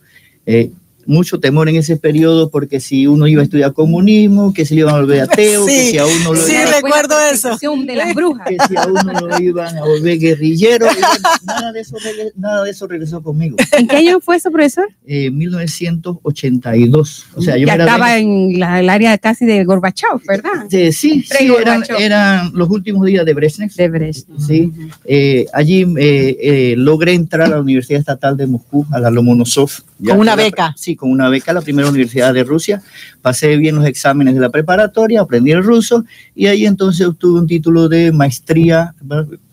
eh, 0.47 0.71
mucho 1.05 1.39
temor 1.39 1.69
en 1.69 1.75
ese 1.75 1.97
periodo 1.97 2.49
porque 2.49 2.79
si 2.79 3.07
uno 3.07 3.27
iba 3.27 3.41
a 3.41 3.45
estudiar 3.45 3.73
comunismo, 3.73 4.53
que 4.53 4.65
se 4.65 4.75
le 4.75 4.81
iban 4.81 4.95
a 4.95 4.99
volver 4.99 5.21
ateo, 5.21 5.65
que 5.65 5.91
si 5.91 5.97
a 5.97 6.05
uno 6.05 6.33
lo 6.33 6.41
sí, 6.41 6.55
recuerdo 6.73 7.15
eso. 7.31 7.57
de 7.85 7.95
las 7.95 8.13
brujas. 8.13 8.47
Que 8.47 8.57
si 8.67 8.75
a 8.75 8.85
uno 8.87 9.13
lo 9.27 9.39
iban 9.39 9.77
a 9.77 9.81
volver 9.81 10.19
guerrillero, 10.19 10.87
nada, 11.45 11.71
de 11.71 11.81
eso, 11.81 11.97
nada 12.35 12.63
de 12.63 12.71
eso 12.71 12.87
regresó 12.87 13.21
conmigo. 13.21 13.57
¿En 13.71 13.87
qué 13.87 13.97
año 13.97 14.19
fue 14.19 14.37
eso, 14.37 14.51
profesor? 14.51 14.89
Eh, 15.05 15.31
1982. 15.31 17.25
O 17.35 17.41
sea, 17.41 17.57
yo 17.57 17.67
ya 17.67 17.75
estaba 17.75 18.17
en 18.17 18.59
la, 18.59 18.79
el 18.79 18.89
área 18.89 19.17
casi 19.17 19.45
de 19.45 19.63
Gorbachev, 19.63 20.21
¿verdad? 20.27 20.67
Sí, 20.69 20.91
sí, 20.91 21.25
eran, 21.59 21.83
eran, 21.99 22.51
los 22.53 22.69
últimos 22.69 23.05
días 23.05 23.25
de 23.25 23.33
Brezhnev. 23.33 23.71
De 23.73 23.89
Brezhnev. 23.89 24.39
Sí, 24.39 24.71
eh, 25.05 25.45
allí 25.53 25.85
eh, 25.97 26.37
eh, 26.41 26.75
logré 26.77 27.13
entrar 27.13 27.47
a 27.47 27.55
la 27.55 27.61
Universidad 27.61 27.99
Estatal 27.99 28.37
de 28.37 28.47
Moscú, 28.47 28.85
a 28.91 28.99
la 28.99 29.09
Lomonosov. 29.09 29.71
Con 30.05 30.19
una 30.19 30.35
beca. 30.35 30.73
Sí, 30.77 30.95
con 30.95 31.11
una 31.11 31.29
beca 31.29 31.51
a 31.51 31.55
la 31.55 31.61
primera 31.61 31.89
universidad 31.89 32.33
de 32.33 32.43
Rusia. 32.43 32.81
Pasé 33.21 33.55
bien 33.57 33.75
los 33.75 33.85
exámenes 33.85 34.33
de 34.33 34.41
la 34.41 34.49
preparatoria, 34.49 35.21
aprendí 35.21 35.51
el 35.51 35.63
ruso 35.63 36.05
y 36.35 36.47
ahí 36.47 36.65
entonces 36.65 37.07
obtuve 37.07 37.39
un 37.39 37.47
título 37.47 37.87
de 37.89 38.11
maestría, 38.11 38.93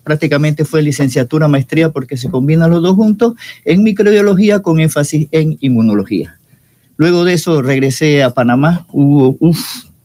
prácticamente 0.02 0.64
fue 0.64 0.82
licenciatura, 0.82 1.48
maestría 1.48 1.90
porque 1.90 2.16
se 2.16 2.30
combinan 2.30 2.70
los 2.70 2.82
dos 2.82 2.96
juntos, 2.96 3.34
en 3.64 3.82
microbiología 3.82 4.60
con 4.60 4.80
énfasis 4.80 5.28
en 5.30 5.56
inmunología. 5.60 6.36
Luego 6.96 7.24
de 7.24 7.34
eso 7.34 7.62
regresé 7.62 8.22
a 8.22 8.30
Panamá, 8.30 8.86
hubo 8.92 9.36
un 9.40 9.56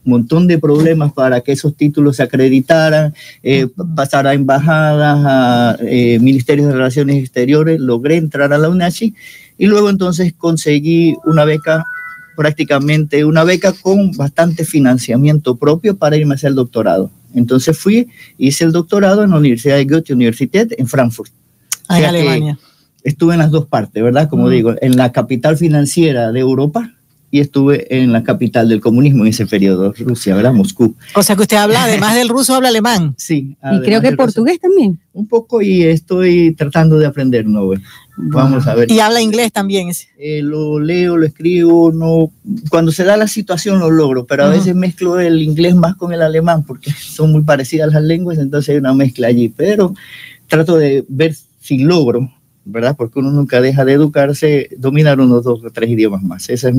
montón 0.04 0.46
de 0.46 0.58
problemas 0.58 1.12
para 1.12 1.40
que 1.40 1.52
esos 1.52 1.76
títulos 1.76 2.16
se 2.16 2.22
acreditaran, 2.22 3.12
eh, 3.42 3.66
pasar 3.94 4.26
a 4.26 4.34
embajadas, 4.34 5.22
a 5.26 5.76
eh, 5.80 6.18
ministerios 6.20 6.68
de 6.68 6.74
relaciones 6.74 7.16
exteriores, 7.16 7.80
logré 7.80 8.16
entrar 8.16 8.52
a 8.52 8.58
la 8.58 8.68
UNACHI 8.68 9.14
y 9.58 9.66
luego 9.66 9.90
entonces 9.90 10.32
conseguí 10.36 11.16
una 11.24 11.44
beca, 11.44 11.84
prácticamente 12.36 13.24
una 13.24 13.44
beca 13.44 13.72
con 13.72 14.12
bastante 14.12 14.64
financiamiento 14.64 15.56
propio 15.56 15.96
para 15.96 16.16
irme 16.16 16.34
a 16.34 16.36
hacer 16.36 16.50
el 16.50 16.56
doctorado. 16.56 17.10
Entonces 17.34 17.78
fui, 17.78 18.08
hice 18.38 18.64
el 18.64 18.72
doctorado 18.72 19.22
en 19.22 19.30
la 19.30 19.38
Universidad 19.38 19.76
de 19.76 19.84
Goethe 19.84 20.12
Universität 20.12 20.72
en 20.78 20.86
Frankfurt. 20.86 21.30
Ah, 21.88 21.98
sea 21.98 22.10
que- 22.10 22.16
Alemania. 22.18 22.58
Estuve 23.04 23.34
en 23.34 23.38
las 23.38 23.52
dos 23.52 23.66
partes, 23.66 24.02
¿verdad? 24.02 24.28
Como 24.28 24.48
digo, 24.48 24.74
en 24.80 24.96
la 24.96 25.12
capital 25.12 25.56
financiera 25.56 26.32
de 26.32 26.40
Europa 26.40 26.95
y 27.36 27.40
estuve 27.40 27.86
en 28.02 28.12
la 28.12 28.22
capital 28.22 28.66
del 28.68 28.80
comunismo 28.80 29.24
en 29.24 29.28
ese 29.28 29.46
periodo, 29.46 29.92
Rusia, 29.98 30.34
¿verdad? 30.34 30.54
Moscú. 30.54 30.96
O 31.14 31.22
sea 31.22 31.36
que 31.36 31.42
usted 31.42 31.58
habla, 31.58 31.84
además 31.84 32.14
del 32.14 32.28
ruso, 32.30 32.54
habla 32.54 32.68
alemán. 32.68 33.14
Sí. 33.26 33.56
Y 33.72 33.80
creo 33.82 34.00
que 34.00 34.08
del 34.08 34.16
ruso. 34.16 34.26
portugués 34.26 34.58
también. 34.58 34.98
Un 35.12 35.26
poco 35.26 35.60
y 35.60 35.82
estoy 35.82 36.54
tratando 36.54 36.98
de 36.98 37.06
aprender, 37.06 37.46
¿no? 37.46 37.66
güey? 37.66 37.80
Vamos 38.16 38.66
a 38.66 38.74
ver. 38.74 38.90
Y 38.90 39.00
habla 39.00 39.20
inglés 39.20 39.52
también. 39.52 39.90
Eh, 40.18 40.40
lo 40.42 40.80
leo, 40.80 41.18
lo 41.18 41.26
escribo, 41.26 41.92
no. 41.92 42.30
Cuando 42.70 42.90
se 42.90 43.04
da 43.04 43.16
la 43.18 43.28
situación 43.28 43.78
lo 43.78 43.90
logro, 43.90 44.24
pero 44.24 44.44
a 44.44 44.48
Ujú. 44.48 44.56
veces 44.58 44.74
mezclo 44.74 45.20
el 45.20 45.42
inglés 45.42 45.74
más 45.74 45.96
con 45.96 46.12
el 46.14 46.22
alemán 46.22 46.64
porque 46.64 46.90
son 46.98 47.32
muy 47.32 47.42
parecidas 47.42 47.92
las 47.92 48.02
lenguas, 48.02 48.38
entonces 48.38 48.70
hay 48.70 48.76
una 48.78 48.94
mezcla 48.94 49.26
allí. 49.28 49.50
Pero 49.54 49.94
trato 50.48 50.76
de 50.78 51.04
ver 51.08 51.34
si 51.60 51.78
logro, 51.78 52.30
¿verdad? 52.66 52.94
Porque 52.96 53.20
uno 53.20 53.30
nunca 53.30 53.60
deja 53.60 53.84
de 53.84 53.92
educarse, 53.94 54.68
dominar 54.76 55.18
unos 55.20 55.44
dos 55.44 55.60
o 55.64 55.70
tres 55.70 55.88
idiomas 55.88 56.22
más. 56.22 56.48
Ese 56.50 56.68
es, 56.68 56.74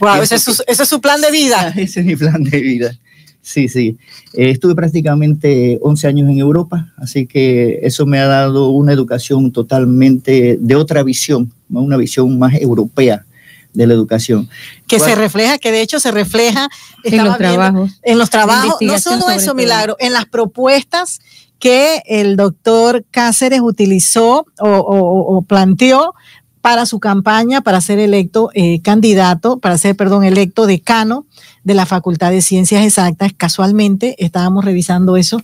Wow, 0.00 0.22
ese 0.22 0.36
es, 0.36 0.42
su, 0.42 0.52
ese 0.66 0.82
es 0.84 0.88
su 0.88 1.00
plan 1.00 1.20
de 1.20 1.30
vida. 1.30 1.68
ese 1.76 2.00
es 2.00 2.06
mi 2.06 2.16
plan 2.16 2.42
de 2.42 2.60
vida. 2.60 2.96
Sí, 3.42 3.68
sí. 3.68 3.98
Eh, 4.32 4.48
estuve 4.50 4.74
prácticamente 4.74 5.78
11 5.82 6.06
años 6.08 6.30
en 6.30 6.38
Europa, 6.38 6.92
así 6.96 7.26
que 7.26 7.80
eso 7.82 8.06
me 8.06 8.18
ha 8.18 8.26
dado 8.26 8.70
una 8.70 8.92
educación 8.92 9.52
totalmente 9.52 10.56
de 10.58 10.76
otra 10.76 11.02
visión, 11.02 11.52
¿no? 11.68 11.82
una 11.82 11.98
visión 11.98 12.38
más 12.38 12.54
europea 12.54 13.26
de 13.74 13.86
la 13.88 13.92
educación. 13.94 14.48
Que 14.86 14.98
se 15.00 15.14
refleja, 15.16 15.58
que 15.58 15.72
de 15.72 15.82
hecho 15.82 15.98
se 16.00 16.10
refleja 16.12 16.68
En 17.02 17.16
los 17.24 17.36
viendo- 17.36 17.36
trabajos. 17.36 18.00
en 18.02 18.18
los 18.18 18.30
trabajos, 18.30 18.76
no 18.80 18.98
solo 18.98 19.28
eso, 19.30 19.46
todo. 19.46 19.54
Milagro, 19.56 19.96
en 19.98 20.12
las 20.12 20.24
propuestas 20.26 21.20
que 21.58 22.02
el 22.06 22.36
doctor 22.36 23.04
Cáceres 23.10 23.60
utilizó 23.60 24.46
o, 24.60 24.68
o- 24.68 25.36
o 25.36 25.42
planteó 25.42 26.14
para 26.60 26.86
su 26.86 26.98
campaña 26.98 27.60
para 27.60 27.80
ser 27.80 27.98
electo 27.98 28.50
eh, 28.54 28.80
candidato, 28.80 29.58
para 29.58 29.76
ser, 29.78 29.96
perdón, 29.96 30.24
electo 30.24 30.66
decano 30.66 31.26
de 31.62 31.74
la 31.74 31.84
Facultad 31.86 32.30
de 32.30 32.40
Ciencias 32.40 32.84
Exactas. 32.84 33.32
Casualmente 33.36 34.16
estábamos 34.18 34.64
revisando 34.64 35.16
eso. 35.18 35.42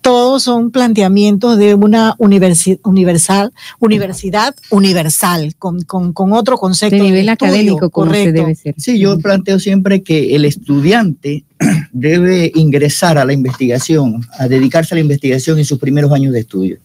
Todos 0.00 0.44
son 0.44 0.70
planteamientos 0.70 1.58
de 1.58 1.74
una 1.74 2.16
universi- 2.16 2.80
universal, 2.84 3.52
universidad 3.80 4.54
universal, 4.70 5.54
con, 5.58 5.82
con- 5.82 6.12
con 6.12 6.32
otro 6.32 6.56
concepto. 6.56 6.96
De 6.96 7.02
nivel 7.02 7.28
estudio, 7.28 7.50
académico, 7.52 7.90
como 7.90 8.06
se 8.06 8.18
correcto. 8.18 8.40
debe 8.40 8.54
ser. 8.54 8.74
Sí, 8.78 8.98
yo 8.98 9.18
planteo 9.18 9.58
siempre 9.58 10.02
que 10.02 10.34
el 10.36 10.44
estudiante 10.46 11.44
debe 11.92 12.52
ingresar 12.54 13.18
a 13.18 13.24
la 13.24 13.32
investigación, 13.32 14.26
a 14.38 14.48
dedicarse 14.48 14.94
a 14.94 14.96
la 14.96 15.02
investigación 15.02 15.58
en 15.58 15.64
sus 15.64 15.78
primeros 15.78 16.12
años 16.12 16.32
de 16.32 16.40
estudio. 16.40 16.78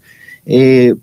Eh, 0.45 0.95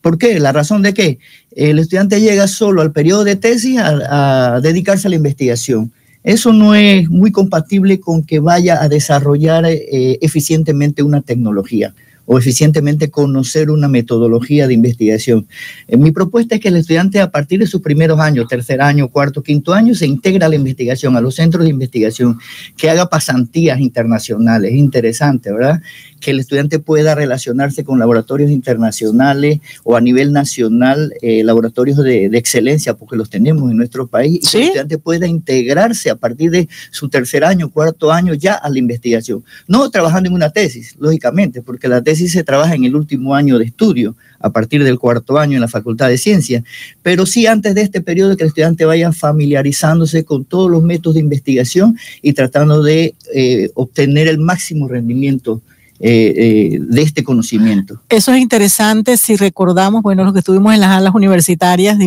¿Por 0.00 0.18
qué? 0.18 0.38
La 0.38 0.52
razón 0.52 0.82
de 0.82 0.94
que 0.94 1.18
el 1.50 1.78
estudiante 1.78 2.20
llega 2.20 2.46
solo 2.46 2.82
al 2.82 2.92
periodo 2.92 3.24
de 3.24 3.36
tesis 3.36 3.78
a, 3.80 4.60
dedicarse 4.62 5.08
a 5.08 5.10
la 5.10 5.16
investigación. 5.16 5.92
Eso 6.22 6.52
no 6.52 6.74
es 6.74 7.08
muy 7.08 7.32
compatible 7.32 8.00
con 8.00 8.22
que 8.24 8.40
vaya 8.40 8.82
a 8.82 8.88
desarrollar 8.88 9.64
eh, 9.66 10.18
eficientemente 10.20 11.02
una 11.02 11.22
tecnología 11.22 11.94
o 12.26 12.38
eficientemente 12.38 13.10
conocer 13.10 13.70
una 13.70 13.88
metodología 13.88 14.66
de 14.66 14.74
investigación. 14.74 15.46
Eh, 15.88 15.96
mi 15.96 16.10
propuesta 16.10 16.56
es 16.56 16.60
que 16.60 16.68
el 16.68 16.76
estudiante 16.76 17.20
a 17.20 17.30
partir 17.30 17.60
de 17.60 17.66
sus 17.66 17.80
primeros 17.80 18.20
años, 18.20 18.46
tercer 18.48 18.82
año, 18.82 19.08
cuarto, 19.08 19.42
quinto 19.42 19.72
año, 19.72 19.94
se 19.94 20.06
integra 20.06 20.46
a 20.46 20.48
la 20.48 20.56
investigación, 20.56 21.16
a 21.16 21.20
los 21.20 21.36
centros 21.36 21.64
de 21.64 21.70
investigación, 21.70 22.38
que 22.76 22.90
haga 22.90 23.08
pasantías 23.08 23.80
internacionales, 23.80 24.72
es 24.72 24.78
interesante, 24.78 25.52
¿verdad? 25.52 25.80
Que 26.20 26.32
el 26.32 26.40
estudiante 26.40 26.78
pueda 26.78 27.14
relacionarse 27.14 27.84
con 27.84 27.98
laboratorios 27.98 28.50
internacionales 28.50 29.60
o 29.84 29.96
a 29.96 30.00
nivel 30.00 30.32
nacional, 30.32 31.12
eh, 31.22 31.44
laboratorios 31.44 31.98
de, 31.98 32.28
de 32.28 32.38
excelencia, 32.38 32.94
porque 32.94 33.16
los 33.16 33.30
tenemos 33.30 33.70
en 33.70 33.76
nuestro 33.76 34.06
país, 34.06 34.40
y 34.42 34.50
que 34.50 34.56
el 34.56 34.64
estudiante 34.64 34.98
pueda 34.98 35.26
integrarse 35.26 36.10
a 36.10 36.16
partir 36.16 36.50
de 36.50 36.68
su 36.90 37.08
tercer 37.08 37.44
año, 37.44 37.70
cuarto 37.70 38.10
año 38.10 38.34
ya 38.34 38.54
a 38.54 38.68
la 38.68 38.78
investigación. 38.78 39.44
No 39.68 39.88
trabajando 39.90 40.28
en 40.28 40.34
una 40.34 40.50
tesis, 40.50 40.96
lógicamente, 40.98 41.62
porque 41.62 41.86
la 41.86 42.02
tesis 42.02 42.15
se 42.16 42.44
trabaja 42.44 42.74
en 42.74 42.84
el 42.84 42.96
último 42.96 43.34
año 43.34 43.58
de 43.58 43.66
estudio, 43.66 44.16
a 44.40 44.50
partir 44.50 44.84
del 44.84 44.98
cuarto 44.98 45.38
año 45.38 45.54
en 45.54 45.60
la 45.60 45.68
Facultad 45.68 46.08
de 46.08 46.18
Ciencias, 46.18 46.62
pero 47.02 47.26
sí 47.26 47.46
antes 47.46 47.74
de 47.74 47.82
este 47.82 48.00
periodo 48.00 48.36
que 48.36 48.44
el 48.44 48.48
estudiante 48.48 48.84
vaya 48.84 49.12
familiarizándose 49.12 50.24
con 50.24 50.44
todos 50.44 50.70
los 50.70 50.82
métodos 50.82 51.14
de 51.14 51.20
investigación 51.20 51.98
y 52.22 52.32
tratando 52.32 52.82
de 52.82 53.14
eh, 53.34 53.70
obtener 53.74 54.28
el 54.28 54.38
máximo 54.38 54.88
rendimiento 54.88 55.62
eh, 55.98 56.34
eh, 56.36 56.78
de 56.80 57.02
este 57.02 57.24
conocimiento. 57.24 58.02
Eso 58.10 58.32
es 58.32 58.40
interesante 58.40 59.16
si 59.16 59.36
recordamos, 59.36 60.02
bueno, 60.02 60.24
los 60.24 60.34
que 60.34 60.40
estuvimos 60.40 60.74
en 60.74 60.80
las 60.80 60.90
alas 60.90 61.14
universitarias, 61.14 61.98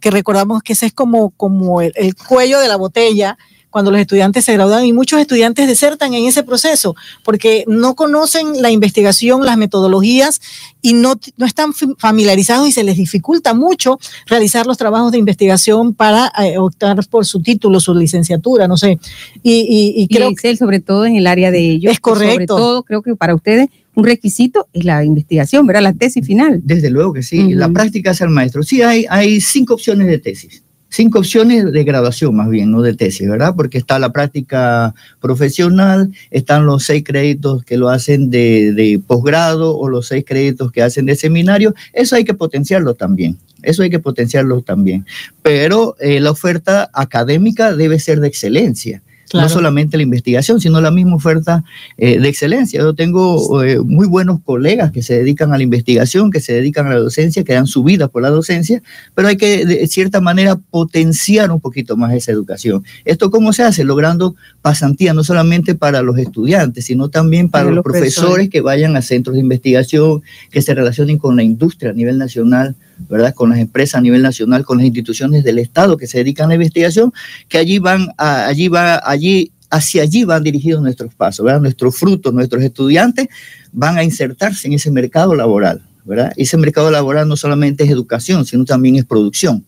que 0.00 0.10
recordamos 0.10 0.62
que 0.62 0.74
ese 0.74 0.86
es 0.86 0.92
como, 0.92 1.30
como 1.30 1.80
el 1.80 2.14
cuello 2.28 2.60
de 2.60 2.68
la 2.68 2.76
botella 2.76 3.38
cuando 3.72 3.90
los 3.90 4.00
estudiantes 4.00 4.44
se 4.44 4.52
gradúan 4.52 4.84
y 4.86 4.92
muchos 4.92 5.18
estudiantes 5.20 5.66
desertan 5.66 6.14
en 6.14 6.26
ese 6.26 6.44
proceso 6.44 6.94
porque 7.24 7.64
no 7.66 7.96
conocen 7.96 8.62
la 8.62 8.70
investigación, 8.70 9.44
las 9.44 9.56
metodologías 9.56 10.40
y 10.80 10.92
no, 10.92 11.18
no 11.36 11.46
están 11.46 11.72
familiarizados 11.98 12.68
y 12.68 12.72
se 12.72 12.84
les 12.84 12.96
dificulta 12.96 13.54
mucho 13.54 13.98
realizar 14.26 14.66
los 14.66 14.76
trabajos 14.78 15.10
de 15.10 15.18
investigación 15.18 15.94
para 15.94 16.30
eh, 16.44 16.58
optar 16.58 17.04
por 17.08 17.26
su 17.26 17.42
título, 17.42 17.80
su 17.80 17.94
licenciatura, 17.94 18.68
no 18.68 18.76
sé. 18.76 18.98
Y, 19.42 19.52
y- 19.52 19.94
y 19.96 20.02
Y 20.04 20.08
creo 20.08 20.28
que 20.28 20.32
Excel, 20.34 20.58
sobre 20.58 20.78
todo 20.80 21.06
en 21.06 21.16
el 21.16 21.26
área 21.26 21.50
de 21.50 21.58
ellos. 21.70 21.92
Es 21.92 21.98
correcto. 22.00 22.30
Sobre 22.32 22.46
todo, 22.46 22.82
creo 22.84 23.02
que 23.02 23.16
para 23.16 23.34
ustedes 23.34 23.68
un 23.94 24.04
requisito 24.04 24.68
es 24.72 24.84
la 24.84 25.04
investigación, 25.04 25.66
¿verdad? 25.66 25.82
La 25.82 25.92
tesis 25.92 26.24
final. 26.26 26.60
Desde 26.64 26.90
luego 26.90 27.12
que 27.12 27.22
sí, 27.22 27.38
Ujú. 27.40 27.50
la 27.54 27.68
práctica 27.70 28.10
es 28.12 28.20
el 28.20 28.28
maestro. 28.30 28.62
Sí, 28.62 28.82
hay, 28.82 29.06
hay 29.08 29.40
cinco 29.40 29.74
opciones 29.74 30.06
de 30.06 30.18
tesis, 30.18 30.62
cinco 30.92 31.20
opciones 31.20 31.72
de 31.72 31.84
graduación 31.84 32.36
más 32.36 32.48
bien, 32.50 32.70
no 32.70 32.82
de 32.82 32.94
tesis, 32.94 33.28
¿verdad? 33.28 33.54
Porque 33.56 33.78
está 33.78 33.98
la 33.98 34.12
práctica 34.12 34.94
profesional, 35.20 36.12
están 36.30 36.66
los 36.66 36.84
seis 36.84 37.02
créditos 37.04 37.64
que 37.64 37.78
lo 37.78 37.88
hacen 37.88 38.30
de, 38.30 38.72
de 38.72 39.00
posgrado 39.04 39.76
o 39.76 39.88
los 39.88 40.08
seis 40.08 40.24
créditos 40.26 40.70
que 40.70 40.82
hacen 40.82 41.06
de 41.06 41.16
seminario. 41.16 41.74
Eso 41.92 42.14
hay 42.14 42.24
que 42.24 42.34
potenciarlo 42.34 42.94
también. 42.94 43.38
Eso 43.62 43.82
hay 43.82 43.90
que 43.90 44.00
potenciarlo 44.00 44.60
también. 44.60 45.06
Pero 45.40 45.96
eh, 45.98 46.20
la 46.20 46.30
oferta 46.30 46.90
académica 46.92 47.74
debe 47.74 47.98
ser 47.98 48.20
de 48.20 48.28
excelencia. 48.28 49.02
Claro. 49.32 49.48
No 49.48 49.54
solamente 49.54 49.96
la 49.96 50.02
investigación, 50.02 50.60
sino 50.60 50.78
la 50.82 50.90
misma 50.90 51.16
oferta 51.16 51.64
eh, 51.96 52.18
de 52.18 52.28
excelencia. 52.28 52.80
Yo 52.80 52.92
tengo 52.94 53.64
eh, 53.64 53.80
muy 53.80 54.06
buenos 54.06 54.40
colegas 54.44 54.92
que 54.92 55.02
se 55.02 55.14
dedican 55.14 55.54
a 55.54 55.56
la 55.56 55.62
investigación, 55.62 56.30
que 56.30 56.40
se 56.40 56.52
dedican 56.52 56.86
a 56.88 56.90
la 56.90 56.98
docencia, 56.98 57.42
que 57.42 57.54
dan 57.54 57.66
su 57.66 57.82
vida 57.82 58.08
por 58.08 58.20
la 58.20 58.28
docencia, 58.28 58.82
pero 59.14 59.28
hay 59.28 59.38
que 59.38 59.64
de 59.64 59.86
cierta 59.86 60.20
manera 60.20 60.56
potenciar 60.56 61.50
un 61.50 61.60
poquito 61.60 61.96
más 61.96 62.12
esa 62.12 62.30
educación. 62.30 62.84
¿Esto 63.06 63.30
cómo 63.30 63.54
se 63.54 63.62
hace? 63.62 63.84
Logrando 63.84 64.36
pasantía 64.60 65.14
no 65.14 65.24
solamente 65.24 65.74
para 65.74 66.02
los 66.02 66.18
estudiantes, 66.18 66.84
sino 66.84 67.08
también 67.08 67.48
para, 67.48 67.64
Para 67.64 67.70
los, 67.70 67.76
los 67.76 67.84
profesores 67.84 68.14
profesores. 68.14 68.50
que 68.50 68.60
vayan 68.60 68.96
a 68.96 69.00
centros 69.00 69.32
de 69.32 69.40
investigación, 69.40 70.22
que 70.50 70.60
se 70.60 70.74
relacionen 70.74 71.16
con 71.16 71.36
la 71.36 71.42
industria 71.42 71.92
a 71.92 71.94
nivel 71.94 72.18
nacional, 72.18 72.76
¿verdad? 73.08 73.34
Con 73.34 73.50
las 73.50 73.58
empresas 73.58 73.96
a 73.96 74.00
nivel 74.00 74.22
nacional, 74.22 74.64
con 74.64 74.78
las 74.78 74.86
instituciones 74.86 75.44
del 75.44 75.58
Estado 75.58 75.96
que 75.96 76.06
se 76.06 76.18
dedican 76.18 76.46
a 76.46 76.48
la 76.48 76.54
investigación, 76.54 77.12
que 77.48 77.58
allí 77.58 77.78
van, 77.78 78.08
a, 78.16 78.46
allí 78.46 78.68
va, 78.68 79.00
allí, 79.04 79.52
hacia 79.70 80.02
allí 80.02 80.24
van 80.24 80.42
dirigidos 80.42 80.82
nuestros 80.82 81.14
pasos, 81.14 81.44
¿verdad? 81.44 81.60
Nuestros 81.60 81.96
frutos, 81.96 82.32
nuestros 82.32 82.62
estudiantes 82.62 83.28
van 83.72 83.98
a 83.98 84.04
insertarse 84.04 84.66
en 84.66 84.74
ese 84.74 84.90
mercado 84.90 85.34
laboral, 85.34 85.82
¿verdad? 86.04 86.32
Ese 86.36 86.56
mercado 86.56 86.90
laboral 86.90 87.28
no 87.28 87.36
solamente 87.36 87.84
es 87.84 87.90
educación, 87.90 88.44
sino 88.44 88.64
también 88.64 88.96
es 88.96 89.04
producción. 89.04 89.64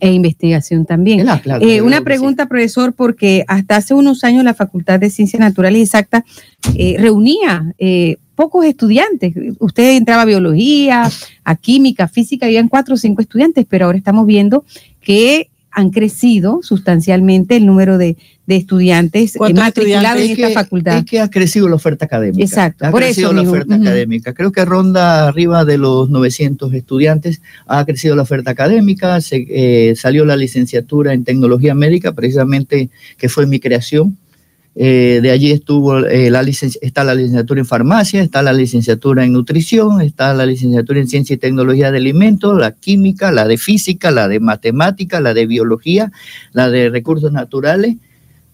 E 0.00 0.12
investigación 0.12 0.84
también. 0.84 1.20
Claro, 1.42 1.66
Eh, 1.66 1.80
una 1.80 2.02
pregunta, 2.02 2.46
profesor, 2.46 2.92
porque 2.92 3.44
hasta 3.48 3.76
hace 3.76 3.94
unos 3.94 4.24
años 4.24 4.44
la 4.44 4.52
Facultad 4.52 5.00
de 5.00 5.08
Ciencias 5.08 5.40
Naturales 5.40 5.78
y 5.78 5.82
Exactas 5.82 6.24
eh, 6.74 6.96
reunía 6.98 7.72
eh, 7.78 8.16
pocos 8.34 8.64
estudiantes. 8.64 9.34
Usted 9.58 9.96
entraba 9.96 10.22
a 10.22 10.26
biología, 10.26 11.10
a 11.44 11.56
química, 11.56 12.08
física, 12.08 12.46
habían 12.46 12.68
cuatro 12.68 12.94
o 12.94 12.98
cinco 12.98 13.22
estudiantes, 13.22 13.66
pero 13.68 13.86
ahora 13.86 13.98
estamos 13.98 14.26
viendo 14.26 14.64
que 15.00 15.50
han 15.76 15.90
crecido 15.90 16.60
sustancialmente 16.62 17.56
el 17.56 17.66
número 17.66 17.98
de, 17.98 18.16
de 18.46 18.54
estudiantes 18.56 19.34
eh, 19.34 19.38
¿Cuántos 19.38 19.64
matriculados 19.64 20.20
en 20.20 20.24
Es 20.26 20.30
esta 20.38 20.48
que- 20.48 20.54
facultad. 20.54 20.98
Es 20.98 21.04
que 21.04 21.18
ha 21.20 21.28
crecido 21.28 21.68
la 21.68 21.74
oferta 21.74 22.04
académica. 22.04 22.44
Exacto, 22.44 22.86
Ha 22.86 22.90
por 22.92 23.00
crecido 23.02 23.32
eso 23.32 23.42
la 23.42 23.48
oferta 23.48 23.74
académica. 23.74 24.34
Creo 24.34 24.52
que 24.52 24.64
ronda 24.64 25.26
arriba 25.26 25.64
de 25.64 25.78
los 25.78 26.10
900 26.10 26.72
estudiantes. 26.74 27.42
Ha 27.66 27.84
crecido 27.84 28.14
la 28.14 28.22
oferta 28.22 28.52
académica. 28.52 29.20
Se, 29.20 29.46
eh, 29.50 29.96
salió 29.96 30.24
la 30.24 30.36
licenciatura 30.36 31.12
en 31.12 31.24
tecnología 31.24 31.74
médica, 31.74 32.12
precisamente 32.12 32.88
que 33.18 33.28
fue 33.28 33.46
mi 33.48 33.58
creación. 33.58 34.16
Eh, 34.76 35.20
de 35.22 35.30
allí 35.30 35.52
estuvo 35.52 35.98
eh, 35.98 36.30
la 36.30 36.42
está 36.42 37.04
la 37.04 37.14
licenciatura 37.14 37.60
en 37.60 37.66
farmacia, 37.66 38.22
está 38.22 38.42
la 38.42 38.52
licenciatura 38.52 39.24
en 39.24 39.32
nutrición, 39.32 40.00
está 40.00 40.34
la 40.34 40.46
licenciatura 40.46 40.98
en 40.98 41.06
ciencia 41.06 41.34
y 41.34 41.36
tecnología 41.36 41.92
de 41.92 41.98
alimentos, 41.98 42.58
la 42.58 42.72
química, 42.72 43.30
la 43.30 43.46
de 43.46 43.56
física, 43.56 44.10
la 44.10 44.26
de 44.26 44.40
matemática, 44.40 45.20
la 45.20 45.32
de 45.32 45.46
biología, 45.46 46.10
la 46.52 46.70
de 46.70 46.90
recursos 46.90 47.30
naturales, 47.30 47.96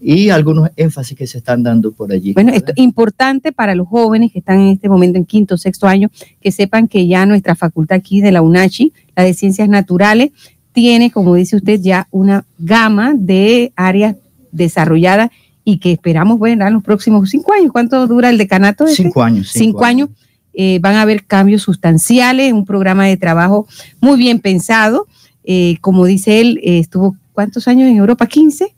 y 0.01 0.31
algunos 0.31 0.71
énfasis 0.77 1.17
que 1.17 1.27
se 1.27 1.39
están 1.39 1.63
dando 1.63 1.93
por 1.93 2.11
allí. 2.11 2.33
Bueno, 2.33 2.53
esto 2.55 2.73
es 2.73 2.79
importante 2.79 3.53
para 3.53 3.75
los 3.75 3.87
jóvenes 3.87 4.33
que 4.33 4.39
están 4.39 4.59
en 4.61 4.69
este 4.69 4.89
momento 4.89 5.19
en 5.19 5.27
quinto 5.27 5.57
o 5.57 5.59
sexto 5.59 5.87
año, 5.87 6.11
que 6.41 6.51
sepan 6.51 6.89
que 6.89 7.07
ya 7.07 7.27
nuestra 7.27 7.55
facultad 7.55 7.99
aquí 7.99 8.23
de 8.23 8.33
la 8.33 8.41
UNACHI, 8.41 8.93
la 9.15 9.25
de 9.25 9.35
Ciencias 9.35 9.69
Naturales, 9.69 10.31
tiene, 10.73 11.11
como 11.11 11.35
dice 11.35 11.57
usted, 11.57 11.81
ya 11.81 12.09
una 12.11 12.47
gama 12.59 13.13
de 13.15 13.73
áreas 13.77 14.17
desarrolladas 14.53 15.31
y 15.65 15.79
que 15.79 15.93
esperamos 15.93 16.39
bueno, 16.39 16.67
en 16.67 16.75
los 16.75 16.83
próximos 16.83 17.31
cinco 17.31 17.53
años. 17.53 17.73
¿Cuánto 17.73 18.07
dura 18.07 18.31
el 18.31 18.39
decanato? 18.39 18.87
Cinco 18.87 19.23
años. 19.23 19.51
Cinco, 19.53 19.85
años. 19.85 20.09
Eh, 20.53 20.79
van 20.81 20.97
a 20.97 21.03
haber 21.03 21.25
cambios 21.25 21.63
sustanciales, 21.63 22.53
un 22.53 22.65
programa 22.65 23.07
de 23.07 23.17
trabajo 23.17 23.67
muy 24.01 24.19
bien 24.19 24.41
pensado. 24.41 25.07
Eh, 25.45 25.79
como 25.81 26.05
dice 26.05 26.41
él, 26.41 26.61
eh, 26.63 26.79
estuvo 26.79 27.17
¿cuántos 27.33 27.69
años 27.69 27.89
en 27.89 27.97
Europa? 27.97 28.27
¿15? 28.29 28.73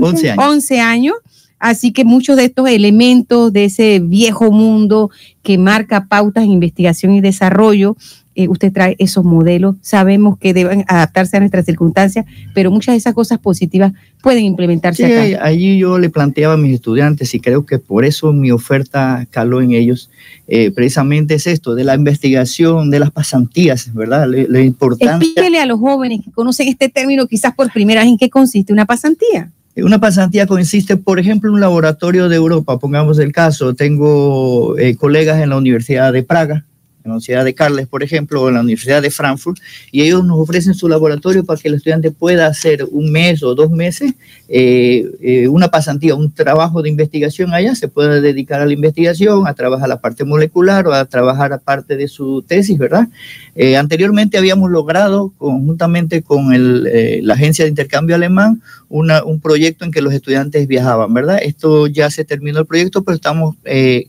11 0.00 0.30
años. 0.30 0.44
11 0.44 0.80
años. 0.80 1.14
Así 1.60 1.92
que 1.92 2.06
muchos 2.06 2.36
de 2.36 2.46
estos 2.46 2.68
elementos 2.68 3.52
de 3.52 3.66
ese 3.66 4.00
viejo 4.00 4.50
mundo 4.50 5.10
que 5.42 5.58
marca 5.58 6.06
pautas 6.06 6.44
de 6.44 6.50
investigación 6.50 7.12
y 7.12 7.20
desarrollo, 7.20 7.96
eh, 8.34 8.48
usted 8.48 8.72
trae 8.72 8.96
esos 8.98 9.24
modelos. 9.24 9.76
Sabemos 9.82 10.38
que 10.38 10.54
deben 10.54 10.84
adaptarse 10.88 11.36
a 11.36 11.40
nuestras 11.40 11.66
circunstancias, 11.66 12.24
pero 12.54 12.70
muchas 12.70 12.94
de 12.94 12.98
esas 12.98 13.12
cosas 13.12 13.38
positivas 13.38 13.92
pueden 14.22 14.44
implementarse 14.44 15.06
sí, 15.06 15.34
Allí 15.40 15.78
yo 15.78 15.98
le 15.98 16.10
planteaba 16.10 16.54
a 16.54 16.56
mis 16.56 16.74
estudiantes 16.74 17.34
y 17.34 17.40
creo 17.40 17.64
que 17.64 17.78
por 17.78 18.04
eso 18.04 18.32
mi 18.32 18.50
oferta 18.50 19.26
caló 19.30 19.60
en 19.60 19.72
ellos. 19.72 20.10
Eh, 20.48 20.70
precisamente 20.70 21.34
es 21.34 21.46
esto, 21.46 21.74
de 21.74 21.84
la 21.84 21.94
investigación, 21.94 22.90
de 22.90 22.98
las 22.98 23.10
pasantías, 23.10 23.92
¿verdad? 23.94 24.28
La, 24.28 24.60
importancia. 24.60 25.16
Explíquele 25.16 25.60
a 25.60 25.66
los 25.66 25.78
jóvenes 25.78 26.20
que 26.24 26.30
conocen 26.32 26.68
este 26.68 26.88
término 26.88 27.26
quizás 27.26 27.54
por 27.54 27.72
primera 27.72 28.00
vez 28.00 28.10
en 28.10 28.18
qué 28.18 28.30
consiste 28.30 28.72
una 28.72 28.86
pasantía. 28.86 29.50
Una 29.76 30.00
pasantía 30.00 30.46
consiste, 30.46 30.96
por 30.96 31.18
ejemplo, 31.20 31.48
en 31.48 31.54
un 31.54 31.60
laboratorio 31.60 32.28
de 32.28 32.36
Europa, 32.36 32.78
pongamos 32.78 33.18
el 33.18 33.32
caso, 33.32 33.74
tengo 33.74 34.76
eh, 34.78 34.96
colegas 34.96 35.40
en 35.40 35.50
la 35.50 35.56
Universidad 35.56 36.12
de 36.12 36.22
Praga, 36.22 36.64
en 37.04 37.10
la 37.10 37.16
Universidad 37.16 37.44
de 37.44 37.54
Carles, 37.54 37.86
por 37.86 38.02
ejemplo, 38.02 38.42
o 38.42 38.48
en 38.48 38.54
la 38.54 38.60
Universidad 38.60 39.02
de 39.02 39.10
Frankfurt, 39.10 39.58
y 39.90 40.02
ellos 40.02 40.24
nos 40.24 40.38
ofrecen 40.38 40.74
su 40.74 40.88
laboratorio 40.88 41.44
para 41.44 41.60
que 41.60 41.68
el 41.68 41.74
estudiante 41.74 42.10
pueda 42.10 42.46
hacer 42.46 42.86
un 42.90 43.10
mes 43.10 43.42
o 43.42 43.54
dos 43.54 43.70
meses 43.70 44.14
eh, 44.52 45.08
eh, 45.20 45.46
una 45.46 45.68
pasantía, 45.68 46.16
un 46.16 46.32
trabajo 46.32 46.82
de 46.82 46.88
investigación 46.88 47.54
allá, 47.54 47.76
se 47.76 47.86
puede 47.86 48.20
dedicar 48.20 48.60
a 48.60 48.66
la 48.66 48.72
investigación, 48.72 49.46
a 49.46 49.54
trabajar 49.54 49.88
la 49.88 50.00
parte 50.00 50.24
molecular 50.24 50.88
o 50.88 50.92
a 50.92 51.04
trabajar 51.04 51.52
a 51.52 51.58
parte 51.58 51.96
de 51.96 52.08
su 52.08 52.42
tesis, 52.42 52.76
¿verdad? 52.76 53.06
Eh, 53.54 53.76
anteriormente 53.76 54.38
habíamos 54.38 54.68
logrado, 54.68 55.32
conjuntamente 55.38 56.22
con 56.22 56.48
la 56.50 57.34
Agencia 57.34 57.64
de 57.64 57.68
Intercambio 57.68 58.16
Alemán, 58.16 58.60
un 58.88 59.40
proyecto 59.40 59.84
en 59.84 59.92
que 59.92 60.02
los 60.02 60.12
estudiantes 60.12 60.66
viajaban, 60.66 61.14
¿verdad? 61.14 61.38
Esto 61.40 61.86
ya 61.86 62.10
se 62.10 62.24
terminó 62.24 62.58
el 62.58 62.66
proyecto, 62.66 63.04
pero 63.04 63.14
estamos, 63.14 63.54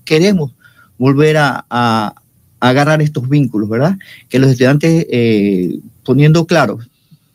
queremos 0.05 0.53
volver 0.97 1.37
a, 1.37 2.15
agarrar 2.61 3.01
estos 3.01 3.27
vínculos, 3.27 3.67
¿verdad? 3.67 3.97
Que 4.29 4.39
los 4.39 4.51
estudiantes, 4.51 5.07
eh, 5.09 5.79
poniendo 6.05 6.45
claro 6.45 6.79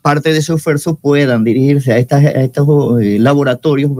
parte 0.01 0.31
de 0.31 0.41
su 0.41 0.55
esfuerzo, 0.55 0.95
puedan 0.95 1.43
dirigirse 1.43 1.91
a, 1.91 1.97
estas, 1.97 2.23
estos 2.23 3.01
eh, 3.01 3.19
laboratorios 3.19 3.91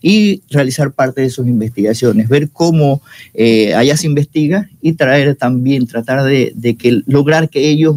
y 0.00 0.42
realizar 0.48 0.92
parte 0.92 1.22
de 1.22 1.30
sus 1.30 1.44
investigaciones, 1.48 2.28
ver 2.28 2.50
cómo 2.50 3.02
eh, 3.34 3.74
allá 3.74 3.96
se 3.96 4.06
investiga 4.06 4.70
y 4.80 4.92
traer 4.92 5.34
también, 5.34 5.88
tratar 5.88 6.22
de, 6.22 6.76
que 6.78 7.02
lograr 7.06 7.50
que 7.50 7.68
ellos 7.68 7.96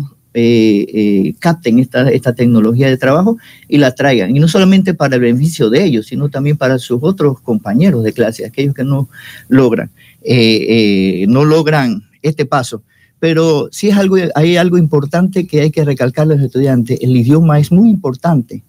capten 1.40 1.80
esta, 1.80 2.10
esta 2.10 2.34
tecnología 2.34 2.88
de 2.88 2.98
trabajo 2.98 3.38
y 3.68 3.78
la 3.78 3.94
traigan. 3.94 4.36
Y 4.36 4.40
no 4.40 4.48
solamente 4.48 4.96
para 4.96 5.16
el 5.16 5.22
beneficio 5.22 5.70
de 5.70 5.84
ellos, 5.84 6.08
sino 6.08 6.30
también 6.30 6.58
para 6.58 6.80
sus 6.80 7.00
otros 7.04 7.40
compañeros 7.42 8.04
de 8.04 8.14
clase, 8.14 8.48
aquellos 8.48 8.74
que 8.74 8.84
no 8.84 9.10
logran, 9.48 9.92
no 11.28 11.46
logran 11.46 12.09
este 12.22 12.46
paso. 12.46 12.84
Pero 13.20 13.70
sí 13.72 13.90
es 13.90 13.98
algo, 13.98 14.16
hay 14.36 14.58
algo 14.58 14.78
importante 14.78 15.46
que 15.46 15.62
hay 15.62 15.72
que 15.72 15.84
recalcarle 15.84 16.34
a 16.34 16.38
los 16.38 16.46
estudiantes. 16.46 17.00
El 17.02 17.16
idioma 17.16 17.60
es 17.60 17.72
muy 17.72 17.90
importante. 17.90 18.64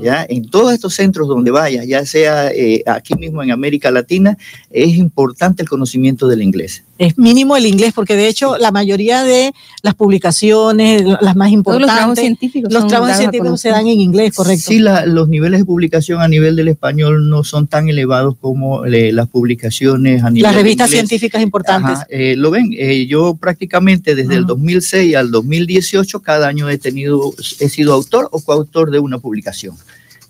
¿ya? 0.00 0.24
En 0.28 0.48
todos 0.48 0.72
estos 0.72 0.94
centros 0.94 1.26
donde 1.28 1.50
vayas, 1.50 1.86
ya 1.86 2.04
sea 2.06 2.50
eh, 2.52 2.82
aquí 2.86 3.14
mismo 3.14 3.42
en 3.42 3.50
América 3.50 3.90
Latina, 3.90 4.36
es 4.70 4.96
importante 4.96 5.62
el 5.62 5.68
conocimiento 5.68 6.28
del 6.28 6.42
inglés 6.42 6.84
es 6.98 7.18
mínimo 7.18 7.56
el 7.56 7.66
inglés, 7.66 7.92
porque 7.94 8.16
de 8.16 8.28
hecho 8.28 8.56
la 8.58 8.70
mayoría 8.70 9.22
de 9.22 9.52
las 9.82 9.94
publicaciones, 9.94 11.02
las 11.20 11.36
más 11.36 11.50
importantes, 11.50 11.86
los 11.86 11.96
trabajos 11.96 12.18
científicos, 12.18 12.72
los 12.72 12.86
trabajos 12.86 13.16
científicos 13.16 13.60
se 13.60 13.68
dan 13.68 13.86
en 13.86 14.00
inglés, 14.00 14.34
correcto. 14.34 14.64
Sí, 14.66 14.78
los 14.78 15.28
niveles 15.28 15.60
de 15.60 15.64
publicación 15.66 16.20
a 16.20 16.28
nivel 16.28 16.56
del 16.56 16.68
español 16.68 17.28
no 17.28 17.44
son 17.44 17.66
tan 17.66 17.88
elevados 17.88 18.36
como 18.40 18.84
eh, 18.86 19.12
las 19.12 19.28
publicaciones 19.28 20.22
a 20.22 20.30
nivel 20.30 20.42
Las 20.42 20.54
revistas 20.54 20.90
científicas 20.90 21.42
importantes. 21.42 21.98
Eh, 22.08 22.34
lo 22.36 22.50
ven, 22.50 22.70
eh, 22.72 23.06
yo 23.06 23.36
prácticamente 23.36 24.14
desde 24.14 24.34
el 24.34 24.46
2006 24.46 25.16
al 25.16 25.30
2018 25.30 26.20
cada 26.20 26.48
año 26.48 26.68
he 26.68 26.78
tenido, 26.78 27.34
he 27.60 27.68
sido 27.68 27.92
autor 27.92 28.28
o 28.32 28.40
coautor 28.40 28.90
de 28.90 28.98
una 28.98 29.18
publicación. 29.18 29.76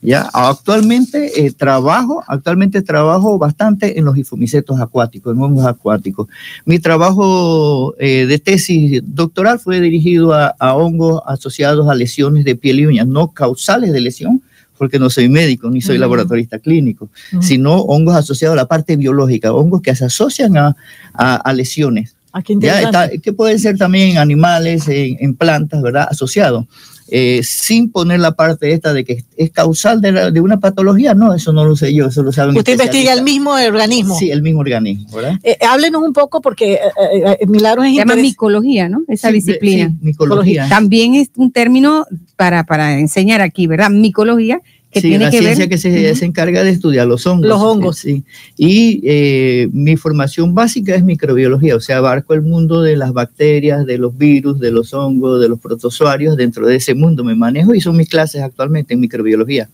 Ya, 0.02 0.28
actualmente 0.32 1.46
eh, 1.46 1.52
trabajo, 1.52 2.22
actualmente 2.26 2.82
trabajo 2.82 3.38
bastante 3.38 3.98
en 3.98 4.04
los 4.04 4.16
ifomicetos 4.16 4.78
acuáticos, 4.80 5.34
en 5.34 5.42
hongos 5.42 5.66
acuáticos. 5.66 6.28
Mi 6.64 6.78
trabajo 6.78 7.94
eh, 7.98 8.26
de 8.26 8.38
tesis 8.38 9.02
doctoral 9.04 9.58
fue 9.58 9.80
dirigido 9.80 10.34
a, 10.34 10.54
hongos 10.74 11.22
asociados 11.26 11.88
a 11.88 11.94
lesiones 11.94 12.44
de 12.44 12.56
piel 12.56 12.80
y 12.80 12.86
uñas, 12.86 13.06
no 13.06 13.28
causales 13.28 13.92
de 13.92 14.00
lesión, 14.00 14.42
porque 14.78 14.98
no 14.98 15.08
soy 15.08 15.28
médico 15.28 15.70
ni 15.70 15.80
soy 15.80 15.96
laboratorista 15.96 16.58
clínico, 16.58 17.08
sino 17.40 17.76
hongos 17.76 18.14
asociados 18.14 18.52
a 18.52 18.56
la 18.56 18.68
parte 18.68 18.96
biológica, 18.96 19.52
hongos 19.52 19.80
que 19.80 19.94
se 19.94 20.04
asocian 20.04 20.54
a, 20.56 21.52
lesiones. 21.54 22.14
Ah, 22.32 22.42
ya, 22.46 23.08
que 23.22 23.32
pueden 23.32 23.58
ser 23.58 23.78
también 23.78 24.18
animales, 24.18 24.86
en, 24.88 25.16
en 25.18 25.34
plantas, 25.34 25.80
¿verdad? 25.80 26.06
Asociados. 26.10 26.66
Eh, 27.08 27.40
sin 27.44 27.92
poner 27.92 28.18
la 28.18 28.32
parte 28.32 28.72
esta 28.72 28.92
de 28.92 29.04
que 29.04 29.24
es 29.36 29.50
causal 29.52 30.00
de, 30.00 30.40
una 30.40 30.58
patología, 30.58 31.14
no, 31.14 31.34
eso 31.34 31.52
no 31.52 31.64
lo 31.64 31.76
sé 31.76 31.94
yo, 31.94 32.06
eso 32.06 32.22
lo 32.22 32.32
saben. 32.32 32.56
Usted 32.56 32.72
investiga 32.72 33.12
el 33.12 33.22
mismo 33.22 33.52
organismo. 33.52 34.18
Sí, 34.18 34.30
el 34.30 34.42
mismo 34.42 34.60
organismo, 34.60 35.08
¿verdad? 35.14 35.38
Eh, 35.44 35.56
háblenos 35.68 36.02
un 36.02 36.12
poco 36.12 36.40
porque 36.40 36.74
eh, 36.74 37.46
Milagros 37.46 37.86
es 37.86 37.92
Se 37.92 37.98
llama 37.98 38.16
micología, 38.16 38.88
¿no? 38.88 39.02
Esa 39.06 39.30
disciplina. 39.30 39.94
micología. 40.00 40.68
También 40.68 41.14
es 41.14 41.30
un 41.36 41.52
término 41.52 42.06
para, 42.34 42.64
para 42.64 42.98
enseñar 42.98 43.40
aquí, 43.40 43.66
¿verdad? 43.68 43.90
Micología 43.90 44.60
sí, 45.00 45.08
tiene 45.08 45.24
la 45.26 45.30
que 45.30 45.38
ciencia 45.38 45.68
que 45.68 45.78
se, 45.78 46.14
se, 46.14 46.24
encarga 46.24 46.62
de 46.62 46.70
estudiar 46.70 47.06
los 47.06 47.26
hongos. 47.26 47.48
Los 47.48 47.60
hongos. 47.60 47.98
Sí. 47.98 48.24
Y 48.56 49.00
eh, 49.04 49.68
mi 49.72 49.96
formación 49.96 50.54
básica 50.54 50.94
es 50.94 51.04
microbiología, 51.04 51.76
o 51.76 51.80
sea, 51.80 51.98
abarco 51.98 52.34
el 52.34 52.42
mundo 52.42 52.82
de 52.82 52.96
las 52.96 53.12
bacterias, 53.12 53.86
de 53.86 53.98
los 53.98 54.16
virus, 54.16 54.60
de 54.60 54.70
los 54.70 54.92
hongos, 54.94 55.40
de 55.40 55.48
los 55.48 55.58
protozoarios, 55.58 56.36
dentro 56.36 56.66
de 56.66 56.76
ese 56.76 56.94
mundo 56.94 57.24
me 57.24 57.34
manejo 57.34 57.74
y 57.74 57.80
son 57.80 57.96
mis 57.96 58.08
clases 58.08 58.42
actualmente 58.42 58.94
en 58.94 59.00
microbiología 59.00 59.68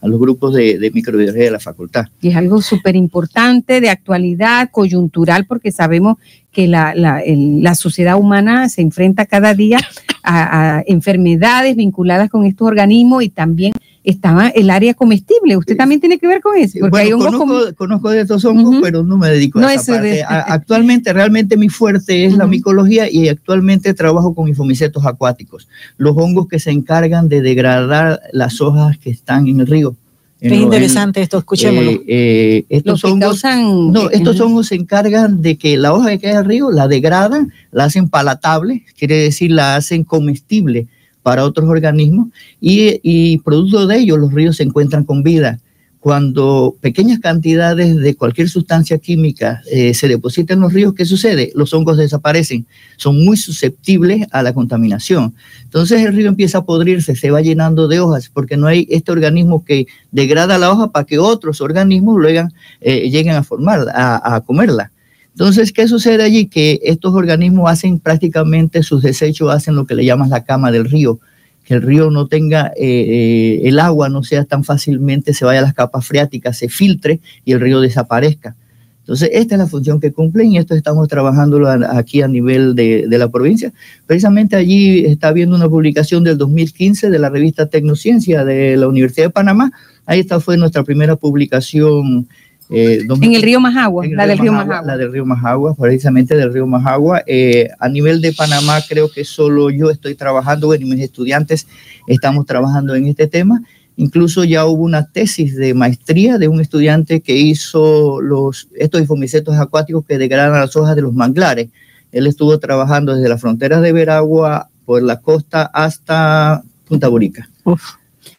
a 0.00 0.06
los 0.06 0.20
grupos 0.20 0.54
de, 0.54 0.78
de 0.78 0.90
microbiología 0.90 1.44
de 1.44 1.50
la 1.50 1.60
facultad. 1.60 2.06
Y 2.20 2.28
es 2.28 2.36
algo 2.36 2.62
súper 2.62 2.96
importante, 2.96 3.80
de 3.80 3.90
actualidad, 3.90 4.70
coyuntural, 4.70 5.44
porque 5.46 5.72
sabemos 5.72 6.18
que 6.52 6.68
la, 6.68 6.94
la, 6.94 7.22
la, 7.26 7.74
sociedad 7.74 8.16
humana 8.16 8.68
se 8.68 8.80
enfrenta 8.80 9.26
cada 9.26 9.54
día 9.54 9.78
a, 10.22 10.78
a 10.78 10.84
enfermedades 10.86 11.76
vinculadas 11.76 12.30
con 12.30 12.44
estos 12.44 12.68
organismos 12.68 13.22
y 13.22 13.28
también 13.28 13.72
estaba 14.04 14.48
el 14.48 14.70
área 14.70 14.94
comestible. 14.94 15.56
Usted 15.56 15.76
también 15.76 16.00
tiene 16.00 16.18
que 16.18 16.26
ver 16.26 16.40
con 16.40 16.56
eso. 16.56 16.78
Porque 16.80 16.98
hay 16.98 17.10
conozco, 17.10 17.74
conozco, 17.76 18.10
de 18.10 18.22
estos 18.22 18.44
hongos, 18.44 18.76
pero 18.82 19.02
no 19.02 19.18
me 19.18 19.28
dedico 19.28 19.58
a 19.58 19.74
esa 19.74 19.94
parte. 19.94 20.22
Actualmente, 20.26 21.12
realmente 21.12 21.56
mi 21.56 21.68
fuerte 21.68 22.24
es 22.24 22.34
la 22.34 22.46
micología 22.46 23.10
y 23.10 23.28
actualmente 23.28 23.94
trabajo 23.94 24.34
con 24.34 24.48
infomicetos 24.48 25.04
acuáticos, 25.04 25.68
los 25.96 26.16
hongos 26.16 26.48
que 26.48 26.58
se 26.58 26.70
encargan 26.70 27.28
de 27.28 27.42
degradar 27.42 28.20
las 28.32 28.60
hojas 28.60 28.98
que 28.98 29.10
están 29.10 29.46
en 29.48 29.60
el 29.60 29.66
río. 29.66 29.94
Es 30.40 30.52
interesante 30.52 31.20
esto, 31.20 31.38
escuchémoslo. 31.38 31.90
Eh, 31.90 32.04
eh, 32.06 32.64
estos, 32.68 33.04
hongos, 33.04 33.42
no, 33.44 34.08
estos 34.08 34.40
hongos 34.40 34.68
se 34.68 34.76
encargan 34.76 35.42
de 35.42 35.58
que 35.58 35.76
la 35.76 35.92
hoja 35.92 36.10
que 36.10 36.20
cae 36.20 36.36
al 36.36 36.44
río 36.44 36.70
la 36.70 36.86
degradan, 36.86 37.52
la 37.72 37.84
hacen 37.84 38.08
palatable, 38.08 38.84
quiere 38.96 39.16
decir 39.16 39.50
la 39.50 39.74
hacen 39.74 40.04
comestible 40.04 40.86
para 41.22 41.44
otros 41.44 41.68
organismos 41.68 42.28
y, 42.60 43.38
producto 43.38 43.86
de 43.86 43.98
ello 43.98 44.16
los 44.16 44.32
ríos 44.32 44.56
se 44.56 44.62
encuentran 44.62 45.04
con 45.04 45.22
vida. 45.22 45.58
Cuando 46.00 46.76
pequeñas 46.80 47.18
cantidades 47.18 47.96
de 47.96 48.14
cualquier 48.14 48.48
sustancia 48.48 48.98
química 48.98 49.62
eh, 49.70 49.94
se 49.94 50.06
depositan 50.06 50.58
en 50.58 50.62
los 50.62 50.72
ríos, 50.72 50.94
¿qué 50.94 51.04
sucede? 51.04 51.50
Los 51.56 51.74
hongos 51.74 51.96
desaparecen, 51.96 52.66
son 52.96 53.24
muy 53.24 53.36
susceptibles 53.36 54.26
a 54.30 54.42
la 54.42 54.54
contaminación. 54.54 55.34
Entonces 55.64 56.04
el 56.04 56.14
río 56.14 56.28
empieza 56.28 56.58
a 56.58 56.64
podrirse, 56.64 57.16
se 57.16 57.30
va 57.30 57.42
llenando 57.42 57.88
de 57.88 57.98
hojas, 57.98 58.30
porque 58.32 58.56
no 58.56 58.68
hay 58.68 58.86
este 58.90 59.10
organismo 59.10 59.64
que 59.64 59.86
degrada 60.12 60.56
la 60.56 60.70
hoja 60.70 60.88
para 60.88 61.04
que 61.04 61.18
otros 61.18 61.60
organismos 61.60 62.16
luego, 62.16 62.48
eh, 62.80 63.10
lleguen 63.10 63.34
a 63.34 63.42
formar, 63.42 63.86
a 63.92 64.40
comerla. 64.46 64.92
Entonces, 65.38 65.70
¿qué 65.70 65.86
sucede 65.86 66.24
allí? 66.24 66.46
Que 66.46 66.80
estos 66.82 67.14
organismos 67.14 67.70
hacen 67.70 68.00
prácticamente 68.00 68.82
sus 68.82 69.04
desechos, 69.04 69.54
hacen 69.54 69.76
lo 69.76 69.86
que 69.86 69.94
le 69.94 70.04
llaman 70.04 70.30
la 70.30 70.42
cama 70.42 70.72
del 70.72 70.84
río, 70.84 71.20
que 71.64 71.74
el 71.74 71.82
río 71.82 72.10
no 72.10 72.26
tenga, 72.26 72.72
eh, 72.76 73.60
el 73.62 73.78
agua 73.78 74.08
no 74.08 74.24
sea 74.24 74.44
tan 74.46 74.64
fácilmente, 74.64 75.32
se 75.34 75.44
vaya 75.44 75.60
a 75.60 75.62
las 75.62 75.74
capas 75.74 76.04
freáticas, 76.04 76.58
se 76.58 76.68
filtre 76.68 77.20
y 77.44 77.52
el 77.52 77.60
río 77.60 77.80
desaparezca. 77.80 78.56
Entonces, 79.02 79.30
esta 79.32 79.54
es 79.54 79.60
la 79.60 79.68
función 79.68 80.00
que 80.00 80.12
cumplen 80.12 80.50
y 80.50 80.58
esto 80.58 80.74
estamos 80.74 81.06
trabajando 81.06 81.64
aquí 81.68 82.20
a 82.20 82.26
nivel 82.26 82.74
de, 82.74 83.06
de, 83.06 83.18
la 83.18 83.28
provincia. 83.28 83.72
Precisamente 84.06 84.56
allí 84.56 85.04
está 85.06 85.30
viendo 85.30 85.54
una 85.54 85.68
publicación 85.68 86.24
del 86.24 86.36
2015 86.36 87.10
de 87.10 87.18
la 87.20 87.30
revista 87.30 87.66
Tecnociencia 87.66 88.44
de 88.44 88.76
la 88.76 88.88
Universidad 88.88 89.26
de 89.26 89.30
Panamá. 89.30 89.70
Ahí 90.04 90.18
esta 90.18 90.40
fue 90.40 90.56
nuestra 90.56 90.82
primera 90.82 91.14
publicación 91.14 92.26
eh, 92.70 93.06
en 93.22 93.34
el 93.34 93.42
río 93.42 93.60
Majagua, 93.60 94.06
la 94.06 94.26
del 94.26 94.38
río 94.38 94.52
Majagua, 94.52 94.82
La 94.82 94.96
del 94.98 95.10
río 95.10 95.24
Majagua, 95.24 95.74
precisamente 95.74 96.36
del 96.36 96.52
río 96.52 96.66
Majagua. 96.66 97.22
Eh, 97.26 97.68
a 97.78 97.88
nivel 97.88 98.20
de 98.20 98.32
Panamá, 98.32 98.80
creo 98.86 99.10
que 99.10 99.24
solo 99.24 99.70
yo 99.70 99.90
estoy 99.90 100.14
trabajando, 100.14 100.66
bueno, 100.66 100.86
y 100.86 100.90
mis 100.90 101.00
estudiantes 101.00 101.66
estamos 102.06 102.44
trabajando 102.44 102.94
en 102.94 103.06
este 103.06 103.26
tema. 103.26 103.62
Incluso 103.96 104.44
ya 104.44 104.66
hubo 104.66 104.84
una 104.84 105.06
tesis 105.06 105.56
de 105.56 105.74
maestría 105.74 106.38
de 106.38 106.46
un 106.46 106.60
estudiante 106.60 107.20
que 107.20 107.36
hizo 107.36 108.20
los, 108.20 108.68
estos 108.76 109.00
infomicetos 109.00 109.56
acuáticos 109.56 110.04
que 110.06 110.18
degradan 110.18 110.60
las 110.60 110.76
hojas 110.76 110.94
de 110.94 111.02
los 111.02 111.14
manglares. 111.14 111.68
Él 112.12 112.26
estuvo 112.26 112.58
trabajando 112.58 113.14
desde 113.14 113.28
las 113.28 113.40
fronteras 113.40 113.82
de 113.82 113.92
Veragua 113.92 114.68
por 114.84 115.02
la 115.02 115.20
costa 115.20 115.70
hasta 115.72 116.62
Punta 116.86 117.08
Borica. 117.08 117.48
Uf. 117.64 117.97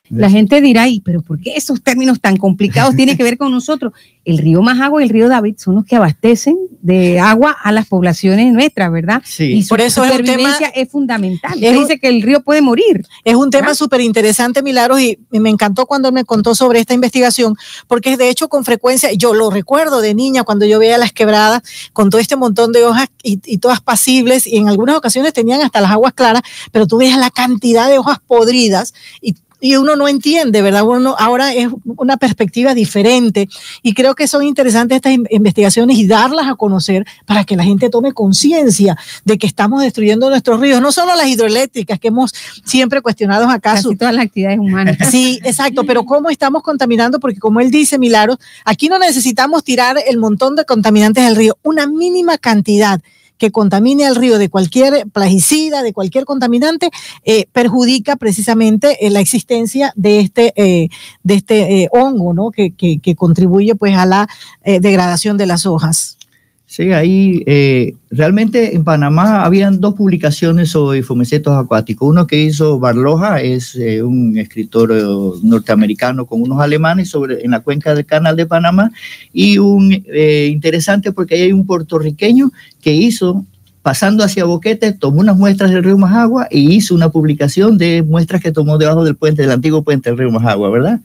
La 0.09 0.29
gente 0.29 0.59
dirá, 0.61 0.87
¿y 0.87 1.01
pero 1.01 1.21
por 1.21 1.39
qué 1.39 1.53
esos 1.55 1.81
términos 1.81 2.19
tan 2.19 2.37
complicados 2.37 2.95
tienen 2.95 3.15
que 3.15 3.23
ver 3.23 3.37
con 3.37 3.51
nosotros? 3.51 3.93
El 4.25 4.37
río 4.37 4.61
Majagua 4.61 5.01
y 5.01 5.05
el 5.05 5.09
río 5.09 5.29
David 5.29 5.55
son 5.57 5.75
los 5.75 5.85
que 5.85 5.95
abastecen 5.95 6.57
de 6.81 7.19
agua 7.19 7.51
a 7.51 7.71
las 7.71 7.87
poblaciones 7.87 8.51
nuestras, 8.53 8.91
¿verdad? 8.91 9.21
Sí. 9.25 9.59
Y 9.59 9.63
por 9.63 9.81
eso 9.81 10.03
supervivencia 10.03 10.67
es, 10.67 10.83
es 10.83 10.89
fundamental. 10.91 11.63
Es 11.63 11.73
dice 11.73 11.99
que 11.99 12.07
el 12.07 12.21
río 12.21 12.41
puede 12.41 12.61
morir. 12.61 13.05
Es 13.23 13.35
un 13.35 13.49
tema 13.49 13.75
súper 13.75 14.01
interesante, 14.01 14.61
Milagros, 14.61 15.01
y 15.01 15.17
me 15.31 15.49
encantó 15.49 15.85
cuando 15.85 16.11
me 16.11 16.25
contó 16.25 16.55
sobre 16.55 16.79
esta 16.79 16.93
investigación, 16.93 17.55
porque 17.87 18.17
de 18.17 18.29
hecho 18.29 18.49
con 18.49 18.65
frecuencia, 18.65 19.11
yo 19.13 19.33
lo 19.33 19.49
recuerdo 19.49 20.01
de 20.01 20.13
niña 20.15 20.43
cuando 20.43 20.65
yo 20.65 20.79
veía 20.79 20.97
las 20.97 21.11
quebradas 21.13 21.61
con 21.93 22.09
todo 22.09 22.19
este 22.19 22.35
montón 22.35 22.71
de 22.71 22.83
hojas 22.85 23.07
y, 23.23 23.39
y 23.45 23.57
todas 23.59 23.81
pasibles, 23.81 24.47
y 24.47 24.57
en 24.57 24.69
algunas 24.69 24.95
ocasiones 24.95 25.33
tenían 25.33 25.61
hasta 25.61 25.81
las 25.81 25.91
aguas 25.91 26.13
claras, 26.13 26.41
pero 26.71 26.87
tú 26.87 26.97
veías 26.97 27.17
la 27.17 27.29
cantidad 27.29 27.89
de 27.89 27.99
hojas 27.99 28.19
podridas 28.25 28.93
y 29.21 29.35
y 29.59 29.75
uno 29.75 29.95
no 29.95 30.07
entiende, 30.07 30.61
¿verdad? 30.61 30.83
Uno 30.83 31.15
ahora 31.17 31.53
es 31.53 31.69
una 31.97 32.17
perspectiva 32.17 32.73
diferente 32.73 33.49
y 33.83 33.93
creo 33.93 34.15
que 34.15 34.27
son 34.27 34.43
interesantes 34.43 34.97
estas 34.97 35.13
investigaciones 35.29 35.97
y 35.97 36.07
darlas 36.07 36.47
a 36.47 36.55
conocer 36.55 37.05
para 37.25 37.43
que 37.43 37.55
la 37.55 37.63
gente 37.63 37.89
tome 37.89 38.13
conciencia 38.13 38.97
de 39.25 39.37
que 39.37 39.47
estamos 39.47 39.81
destruyendo 39.81 40.29
nuestros 40.29 40.59
ríos, 40.59 40.81
no 40.81 40.91
solo 40.91 41.15
las 41.15 41.27
hidroeléctricas 41.27 41.99
que 41.99 42.09
hemos 42.09 42.33
siempre 42.63 43.01
cuestionado 43.01 43.49
acá. 43.49 43.73
Casi 43.73 43.95
todas 43.95 44.13
las 44.13 44.25
actividades 44.25 44.59
humanas. 44.59 44.97
Sí, 45.09 45.39
exacto, 45.43 45.85
pero 45.85 46.05
cómo 46.05 46.29
estamos 46.29 46.61
contaminando, 46.61 47.19
porque 47.19 47.39
como 47.39 47.59
él 47.61 47.71
dice, 47.71 47.97
Milagros, 47.97 48.37
aquí 48.63 48.89
no 48.89 48.99
necesitamos 48.99 49.63
tirar 49.63 49.97
el 50.07 50.17
montón 50.17 50.55
de 50.55 50.65
contaminantes 50.65 51.25
del 51.25 51.35
río, 51.35 51.57
una 51.63 51.87
mínima 51.87 52.37
cantidad 52.37 53.01
que 53.39 53.51
contamine 53.51 54.05
al 54.05 54.15
río 54.15 54.37
de 54.37 54.49
cualquier 54.49 55.07
plaguicida, 55.11 55.81
de 55.81 55.93
cualquier 55.93 56.25
contaminante, 56.25 56.91
eh, 57.23 57.47
perjudica 57.51 58.17
precisamente 58.17 59.07
eh, 59.07 59.09
la 59.09 59.21
existencia 59.21 59.91
de 59.95 60.19
este, 60.19 60.53
eh, 60.55 60.89
de 61.23 61.33
este 61.33 61.89
hongo, 61.91 62.33
¿no? 62.33 62.51
Que, 62.51 62.71
que, 62.71 62.99
que, 62.99 63.15
contribuye 63.15 63.73
pues 63.75 63.95
a 63.95 64.05
la 64.05 64.27
degradación 64.63 65.37
de 65.37 65.45
las 65.45 65.65
hojas. 65.65 66.18
Sí, 66.71 66.91
ahí 66.91 67.41
eh, 67.47 67.95
realmente 68.11 68.75
en 68.75 68.83
Panamá 68.83 69.43
habían 69.43 69.81
dos 69.81 69.95
publicaciones 69.95 70.69
sobre 70.69 71.01
fomecetos 71.01 71.57
acuáticos. 71.57 72.07
Uno 72.07 72.27
que 72.27 72.43
hizo 72.43 72.77
Barloja, 72.77 73.41
es 73.41 73.75
eh, 73.75 74.03
un 74.03 74.37
escritor 74.37 74.91
eh, 74.91 75.01
norteamericano 75.41 76.27
con 76.27 76.43
unos 76.43 76.61
alemanes 76.61 77.09
sobre 77.09 77.43
en 77.43 77.49
la 77.49 77.61
cuenca 77.61 77.95
del 77.95 78.05
canal 78.05 78.35
de 78.35 78.45
Panamá 78.45 78.91
y 79.33 79.57
un 79.57 79.91
interesante 79.91 81.11
porque 81.11 81.33
ahí 81.33 81.41
hay 81.41 81.53
un 81.53 81.65
puertorriqueño 81.65 82.51
que 82.79 82.93
hizo 82.93 83.47
pasando 83.81 84.23
hacia 84.23 84.45
Boquete, 84.45 84.93
tomó 84.93 85.21
unas 85.21 85.37
muestras 85.37 85.71
del 85.71 85.83
río 85.83 85.97
Majagua 85.97 86.47
y 86.51 86.75
hizo 86.75 86.93
una 86.93 87.09
publicación 87.09 87.79
de 87.79 88.03
muestras 88.03 88.43
que 88.43 88.51
tomó 88.51 88.77
debajo 88.77 89.03
del 89.03 89.15
puente, 89.15 89.41
del 89.41 89.51
antiguo 89.51 89.81
puente 89.81 90.11
del 90.11 90.19
río 90.19 90.29
Majagua, 90.29 90.69
¿verdad? 90.69 90.99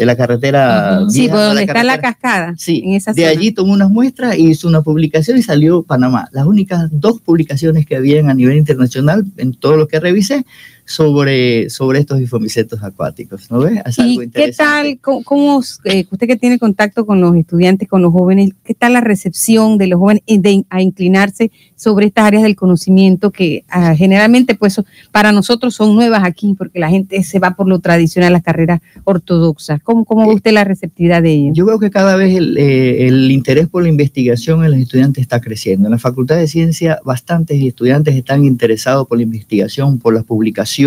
De 0.00 0.06
la 0.06 0.16
carretera. 0.16 1.02
Sí, 1.10 1.28
por 1.28 1.40
donde 1.40 1.64
está 1.64 1.84
la 1.84 2.00
cascada. 2.00 2.54
Sí, 2.56 2.82
de 3.14 3.26
allí 3.26 3.52
tomó 3.52 3.74
unas 3.74 3.90
muestras, 3.90 4.38
hizo 4.38 4.66
una 4.66 4.80
publicación 4.80 5.36
y 5.36 5.42
salió 5.42 5.82
Panamá. 5.82 6.26
Las 6.32 6.46
únicas 6.46 6.88
dos 6.90 7.20
publicaciones 7.20 7.84
que 7.84 7.96
habían 7.96 8.30
a 8.30 8.34
nivel 8.34 8.56
internacional, 8.56 9.26
en 9.36 9.52
todo 9.52 9.76
lo 9.76 9.88
que 9.88 10.00
revisé, 10.00 10.46
sobre, 10.90 11.70
sobre 11.70 12.00
estos 12.00 12.18
bifomicetos 12.18 12.82
acuáticos, 12.82 13.48
¿no 13.48 13.60
ves? 13.60 13.80
¿Y 13.98 14.28
qué 14.28 14.50
tal, 14.50 14.98
cómo, 14.98 15.62
eh, 15.84 16.04
usted 16.10 16.26
que 16.26 16.34
tiene 16.34 16.58
contacto 16.58 17.06
con 17.06 17.20
los 17.20 17.36
estudiantes, 17.36 17.88
con 17.88 18.02
los 18.02 18.12
jóvenes, 18.12 18.50
qué 18.64 18.74
tal 18.74 18.94
la 18.94 19.00
recepción 19.00 19.78
de 19.78 19.86
los 19.86 20.00
jóvenes 20.00 20.24
de, 20.26 20.64
a 20.68 20.82
inclinarse 20.82 21.52
sobre 21.76 22.06
estas 22.06 22.24
áreas 22.24 22.42
del 22.42 22.56
conocimiento 22.56 23.30
que 23.30 23.64
ah, 23.68 23.94
generalmente 23.94 24.56
pues 24.56 24.82
para 25.12 25.30
nosotros 25.30 25.76
son 25.76 25.94
nuevas 25.94 26.24
aquí 26.24 26.54
porque 26.58 26.80
la 26.80 26.90
gente 26.90 27.22
se 27.22 27.38
va 27.38 27.52
por 27.52 27.68
lo 27.68 27.78
tradicional, 27.78 28.32
las 28.32 28.42
carreras 28.42 28.80
ortodoxas. 29.04 29.80
¿Cómo, 29.84 30.04
cómo 30.04 30.26
ve 30.26 30.32
eh, 30.32 30.36
usted 30.36 30.50
la 30.50 30.64
receptividad 30.64 31.22
de 31.22 31.30
ellos? 31.30 31.56
Yo 31.56 31.66
creo 31.66 31.78
que 31.78 31.90
cada 31.90 32.16
vez 32.16 32.34
el, 32.34 32.58
eh, 32.58 33.06
el 33.06 33.30
interés 33.30 33.68
por 33.68 33.84
la 33.84 33.88
investigación 33.88 34.64
en 34.64 34.72
los 34.72 34.80
estudiantes 34.80 35.22
está 35.22 35.40
creciendo. 35.40 35.86
En 35.86 35.92
la 35.92 35.98
Facultad 35.98 36.36
de 36.36 36.48
Ciencia 36.48 36.98
bastantes 37.04 37.62
estudiantes 37.62 38.16
están 38.16 38.44
interesados 38.44 39.06
por 39.06 39.18
la 39.18 39.22
investigación, 39.22 40.00
por 40.00 40.14
las 40.14 40.24
publicaciones 40.24 40.79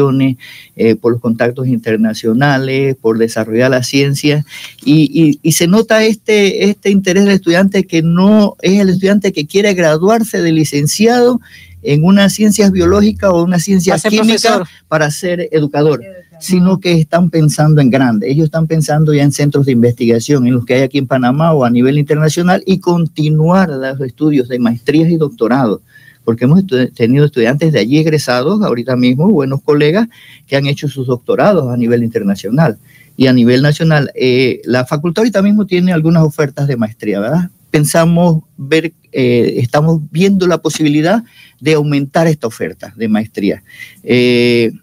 eh, 0.76 0.96
por 0.96 1.14
los 1.14 1.22
contactos 1.22 1.68
internacionales, 1.68 2.96
por 3.00 3.18
desarrollar 3.18 3.72
la 3.72 3.84
ciencia, 3.84 4.46
y, 4.84 5.40
se 5.52 5.68
nota 5.68 6.04
este, 6.04 6.70
este 6.70 6.90
interés 6.90 7.26
del 7.26 7.36
estudiante 7.36 7.86
que 7.86 8.02
no 8.02 8.56
es 8.62 8.80
el 8.80 8.90
estudiante 8.90 9.32
que 9.32 9.46
quiere 9.46 9.74
graduarse 9.74 10.42
de 10.42 10.52
licenciado 10.52 11.40
en 11.84 12.04
una 12.04 12.30
ciencias 12.30 12.72
biológica 12.72 13.32
o 13.32 13.44
una 13.44 13.60
ciencia 13.60 13.98
química 14.00 14.64
para 14.88 15.12
ser 15.12 15.50
educador, 15.52 16.02
sino 16.40 16.80
que 16.80 16.94
están 16.94 17.30
pensando 17.30 17.82
en 17.82 17.90
grande. 17.90 18.32
Ellos 18.32 18.46
están 18.46 18.68
pensando 18.68 19.14
ya 19.14 19.24
en 19.24 19.32
centros 19.32 19.66
de 19.66 19.74
investigación, 19.74 20.48
en 20.48 20.54
los 20.54 20.66
que 20.66 20.76
hay 20.76 20.82
aquí 20.82 20.98
en 20.98 21.08
Panamá 21.08 21.54
o 21.54 21.66
a 21.66 21.70
nivel 21.70 21.98
internacional, 22.00 22.64
y 22.66 22.80
continuar 22.80 23.70
los 23.70 24.02
estudios 24.02 24.48
de 24.48 24.60
maestrías 24.60 25.10
y 25.10 25.18
doctorados 25.18 25.82
porque 26.24 26.46
hemos 26.46 26.64
tenido 26.96 27.26
estudiantes 27.26 27.74
de 27.74 27.80
allí 27.80 28.00
egresados, 28.00 28.62
ahorita 28.64 28.96
mismo, 28.96 29.30
buenos 29.30 29.62
colegas, 29.62 30.08
que 30.48 30.56
han 30.56 30.66
hecho 30.66 30.88
sus 30.88 31.08
doctorados 31.08 31.72
a 31.72 31.78
nivel 31.78 32.04
internacional 32.04 32.78
y 33.18 33.28
a 33.28 33.34
nivel 33.34 33.62
nacional. 33.62 34.12
Eh, 34.16 34.62
la 34.66 34.86
facultad 34.86 35.22
ahorita 35.22 35.42
mismo 35.42 35.66
tiene 35.66 35.94
algunas 35.94 36.24
ofertas 36.24 36.68
de 36.68 36.78
maestría, 36.78 37.20
¿verdad? 37.20 37.50
Pensamos 37.72 38.44
ver, 38.58 38.94
eh, 39.12 39.56
estamos 39.58 40.02
viendo 40.12 40.48
la 40.48 40.60
posibilidad 40.60 41.24
de 41.60 41.74
aumentar 41.74 42.28
esta 42.28 42.48
oferta 42.48 42.94
de 42.96 43.08
maestría. 43.08 43.64
Eh, 44.04 44.74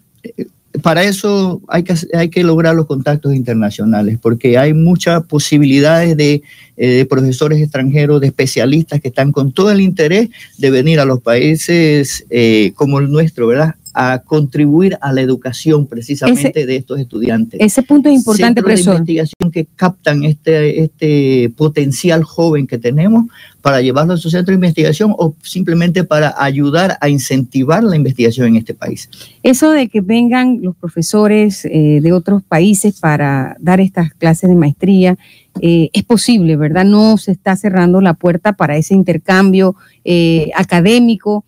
para 0.81 1.03
eso 1.03 1.61
hay 1.67 1.83
que, 1.83 1.95
hay 2.13 2.29
que 2.29 2.43
lograr 2.43 2.75
los 2.75 2.85
contactos 2.85 3.33
internacionales, 3.33 4.17
porque 4.21 4.57
hay 4.57 4.73
muchas 4.73 5.23
posibilidades 5.23 6.17
de, 6.17 6.41
eh, 6.77 7.05
profesores 7.09 7.61
extranjeros, 7.61 8.21
de 8.21 8.27
especialistas 8.27 9.01
que 9.01 9.09
están 9.09 9.31
con 9.31 9.51
todo 9.51 9.71
el 9.71 9.81
interés 9.81 10.29
de 10.57 10.71
venir 10.71 10.99
a 10.99 11.05
los 11.05 11.21
países 11.21 12.25
eh, 12.29 12.71
como 12.75 12.99
el 12.99 13.11
nuestro, 13.11 13.47
¿verdad? 13.47 13.75
A 13.93 14.19
contribuir 14.19 14.97
a 15.01 15.11
la 15.11 15.21
educación 15.21 15.87
precisamente 15.87 16.65
de 16.65 16.75
estos 16.75 16.99
estudiantes. 16.99 17.59
Ese 17.59 17.83
punto 17.83 18.09
es 18.09 18.15
importante, 18.15 18.61
profesor. 18.61 18.93
De 18.93 18.99
investigación 18.99 19.51
que 19.51 19.67
captan 19.75 20.23
este, 20.23 20.83
este 20.83 21.51
potencial 21.55 22.23
joven 22.23 22.67
que 22.67 22.77
tenemos 22.77 23.25
para 23.61 23.81
llevarlo 23.81 24.13
a 24.13 24.17
su 24.17 24.29
centro 24.29 24.51
de 24.51 24.55
investigación 24.55 25.13
o 25.17 25.35
simplemente 25.43 26.03
para 26.03 26.33
ayudar 26.37 26.97
a 26.99 27.09
incentivar 27.09 27.83
la 27.83 27.95
investigación 27.95 28.47
en 28.47 28.55
este 28.57 28.73
país. 28.73 29.09
Eso 29.43 29.71
de 29.71 29.87
que 29.87 30.01
vengan 30.01 30.59
los 30.61 30.75
profesores 30.75 31.65
eh, 31.65 31.99
de 32.01 32.13
otros 32.13 32.41
países 32.43 32.99
para 32.99 33.55
dar 33.59 33.79
estas 33.79 34.13
clases 34.13 34.49
de 34.49 34.55
maestría, 34.55 35.17
eh, 35.61 35.89
es 35.93 36.03
posible, 36.03 36.55
¿verdad? 36.55 36.85
No 36.85 37.17
se 37.17 37.31
está 37.31 37.55
cerrando 37.55 38.01
la 38.01 38.13
puerta 38.13 38.53
para 38.53 38.77
ese 38.77 38.95
intercambio 38.95 39.75
eh, 40.03 40.49
académico, 40.55 41.45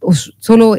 o 0.00 0.14
solo 0.14 0.76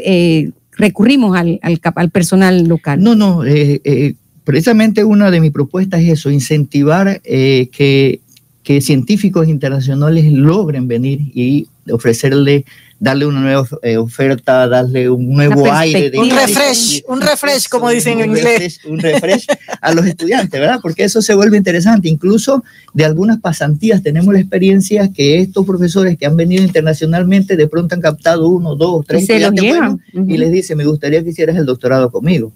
recurrimos 0.80 1.38
al, 1.38 1.60
al, 1.62 2.10
personal 2.10 2.64
local. 2.68 3.04
No, 3.04 3.14
no, 3.14 3.46
eh, 3.46 3.82
eh, 3.84 4.16
precisamente 4.46 5.04
una 5.04 5.30
de 5.30 5.42
mis 5.42 5.52
propuestas 5.52 6.02
es 6.02 6.10
eso, 6.10 6.32
incentivar 6.32 7.22
eh, 7.24 7.70
que, 7.72 8.22
que 8.64 8.82
científicos 8.82 9.48
internacionales 9.48 10.32
logren 10.32 10.88
venir 10.88 11.20
y 11.34 11.68
ofrecerle 11.92 12.66
darle 13.00 13.26
una 13.26 13.40
nueva 13.40 13.68
eh, 13.82 13.98
oferta, 13.98 14.68
darle 14.68 15.10
un 15.10 15.34
nuevo 15.34 15.72
aire. 15.72 16.10
De 16.10 16.20
un 16.20 16.30
refresh, 16.30 17.02
un 17.08 17.22
refresh, 17.22 17.70
como 17.70 17.90
dicen 17.90 18.20
en 18.20 18.32
inglés. 18.32 18.82
un 18.86 19.00
refresh 19.00 19.48
a 19.82 19.94
los 19.94 20.06
estudiantes, 20.06 20.60
¿verdad? 20.60 20.80
Porque 20.82 21.06
eso 21.06 21.22
se 21.22 21.34
vuelve 21.34 21.58
interesante. 21.58 22.10
Incluso 22.10 22.64
de 22.94 23.06
algunas 23.06 23.40
pasantías 23.40 24.04
tenemos 24.04 24.34
la 24.34 24.42
experiencia 24.42 25.10
que 25.12 25.40
estos 25.40 25.66
profesores 25.66 26.18
que 26.18 26.26
han 26.26 26.36
venido 26.36 26.64
internacionalmente 26.64 27.56
de 27.56 27.68
pronto 27.68 27.96
han 27.96 28.02
captado 28.02 28.50
uno, 28.50 28.76
dos, 28.76 29.06
tres 29.08 29.28
y, 29.30 29.34
y 29.34 30.38
les 30.38 30.52
dice, 30.52 30.76
me 30.76 30.86
gustaría 30.86 31.24
que 31.24 31.30
hicieras 31.30 31.56
el 31.56 31.66
doctorado 31.66 32.12
conmigo. 32.12 32.52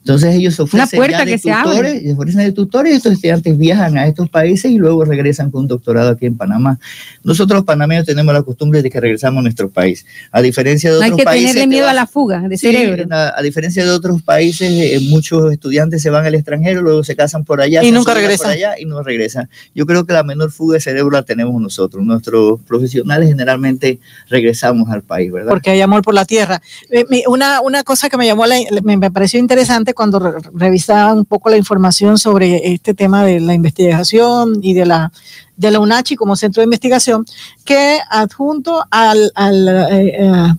Entonces 0.00 0.34
ellos 0.36 0.58
ofrecen 0.58 0.96
puerta 0.98 1.18
ya 1.18 1.24
de 1.26 1.30
que 1.32 1.52
tutores, 1.52 2.12
ofrecen 2.16 2.40
de 2.44 2.52
tutores 2.52 2.92
y 2.92 2.96
estos 2.96 3.12
estudiantes 3.12 3.58
viajan 3.58 3.98
a 3.98 4.06
estos 4.06 4.30
países 4.30 4.70
y 4.70 4.78
luego 4.78 5.04
regresan 5.04 5.50
con 5.50 5.62
un 5.62 5.68
doctorado 5.68 6.08
aquí 6.10 6.24
en 6.24 6.36
Panamá. 6.36 6.78
Nosotros 7.24 7.58
los 7.58 7.64
panameños 7.66 8.06
tenemos 8.06 8.32
la 8.32 8.42
costumbre 8.42 8.80
de 8.82 8.88
que 8.90 9.00
regresamos 9.00 9.40
a 9.40 9.42
nuestro 9.42 9.68
país. 9.68 10.06
A 10.32 10.40
diferencia 10.40 10.90
de 10.90 10.96
No 10.96 11.02
hay 11.02 11.08
otros 11.10 11.18
que 11.18 11.24
países... 11.24 11.48
tenerle 11.52 11.60
que 11.62 11.66
miedo 11.68 11.86
van- 11.86 11.90
a 11.96 12.00
la 12.00 12.06
fuga 12.06 12.40
de 12.48 12.56
Sí, 12.56 12.72
cerebro. 12.72 13.04
a, 13.14 13.38
a 13.38 13.42
diferencia 13.42 13.84
de 13.84 13.90
otros 13.90 14.22
países, 14.22 14.70
eh, 14.70 14.98
muchos 15.10 15.52
estudiantes 15.52 16.00
se 16.00 16.08
van 16.08 16.24
al 16.24 16.34
extranjero, 16.34 16.80
luego 16.80 17.04
se 17.04 17.14
casan 17.14 17.44
por 17.44 17.60
allá, 17.60 17.82
Y 17.82 17.86
se 17.86 17.92
nunca 17.92 18.14
regresan. 18.14 18.46
por 18.46 18.52
allá 18.56 18.74
y 18.78 18.86
no 18.86 19.02
regresan. 19.02 19.50
Yo 19.74 19.84
creo 19.84 20.06
que 20.06 20.14
la 20.14 20.22
menor 20.22 20.50
fuga 20.52 20.74
de 20.74 20.80
cerebro 20.80 21.10
la 21.10 21.22
tenemos 21.24 21.60
nosotros. 21.60 22.02
Nuestros 22.06 22.60
profesionales 22.66 23.28
generalmente 23.28 23.98
regresamos 24.30 24.88
al 24.90 25.02
país, 25.02 25.30
¿verdad? 25.32 25.50
porque 25.50 25.70
hay 25.70 25.80
amor 25.82 26.02
por 26.02 26.14
la 26.14 26.24
tierra. 26.24 26.62
Eh, 26.90 27.04
una, 27.26 27.60
una 27.60 27.82
cosa 27.82 28.08
que 28.08 28.16
me 28.16 28.24
llamó, 28.26 28.46
la, 28.46 28.56
me, 28.82 28.96
me 28.96 29.10
pareció 29.10 29.38
interesante 29.38 29.92
cuando 29.98 30.20
re- 30.20 30.40
revisaba 30.54 31.12
un 31.12 31.24
poco 31.24 31.50
la 31.50 31.56
información 31.56 32.16
sobre 32.18 32.72
este 32.72 32.94
tema 32.94 33.24
de 33.24 33.40
la 33.40 33.52
investigación 33.52 34.60
y 34.62 34.72
de 34.72 34.86
la, 34.86 35.10
de 35.56 35.70
la 35.72 35.80
UNACHI 35.80 36.14
como 36.14 36.36
centro 36.36 36.60
de 36.60 36.64
investigación, 36.66 37.26
que 37.64 37.98
adjunto 38.08 38.84
al, 38.92 39.32
al, 39.34 39.68
eh, 39.68 40.14
eh, 40.20 40.54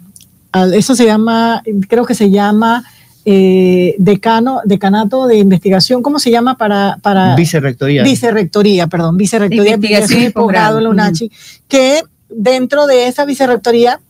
al- 0.52 0.73
eso 0.73 0.93
se 0.93 1.06
llama, 1.06 1.63
creo 1.88 2.06
que 2.06 2.15
se 2.15 2.30
llama 2.30 2.84
eh, 3.23 3.95
decano, 3.97 4.60
decanato 4.65 5.25
de 5.28 5.38
investigación, 5.38 6.02
¿cómo 6.04 6.19
se 6.19 6.32
llama 6.32 6.58
para, 6.58 6.97
para 7.02 7.36
Vicerrectoría. 7.36 8.04
vicerrectoría, 8.04 8.88
perdón, 8.88 9.15
vicerrectoría 9.17 9.63
de 9.63 9.88
Investigación 9.88 10.23
y 10.23 10.30
posgrado 10.32 10.78
en 10.80 10.84
la. 10.84 10.89
UNACHI, 10.89 11.32
que 11.69 12.04
dentro 12.30 12.88
de 12.88 13.08
esa 13.08 13.23
vicerrectoría 13.25 14.02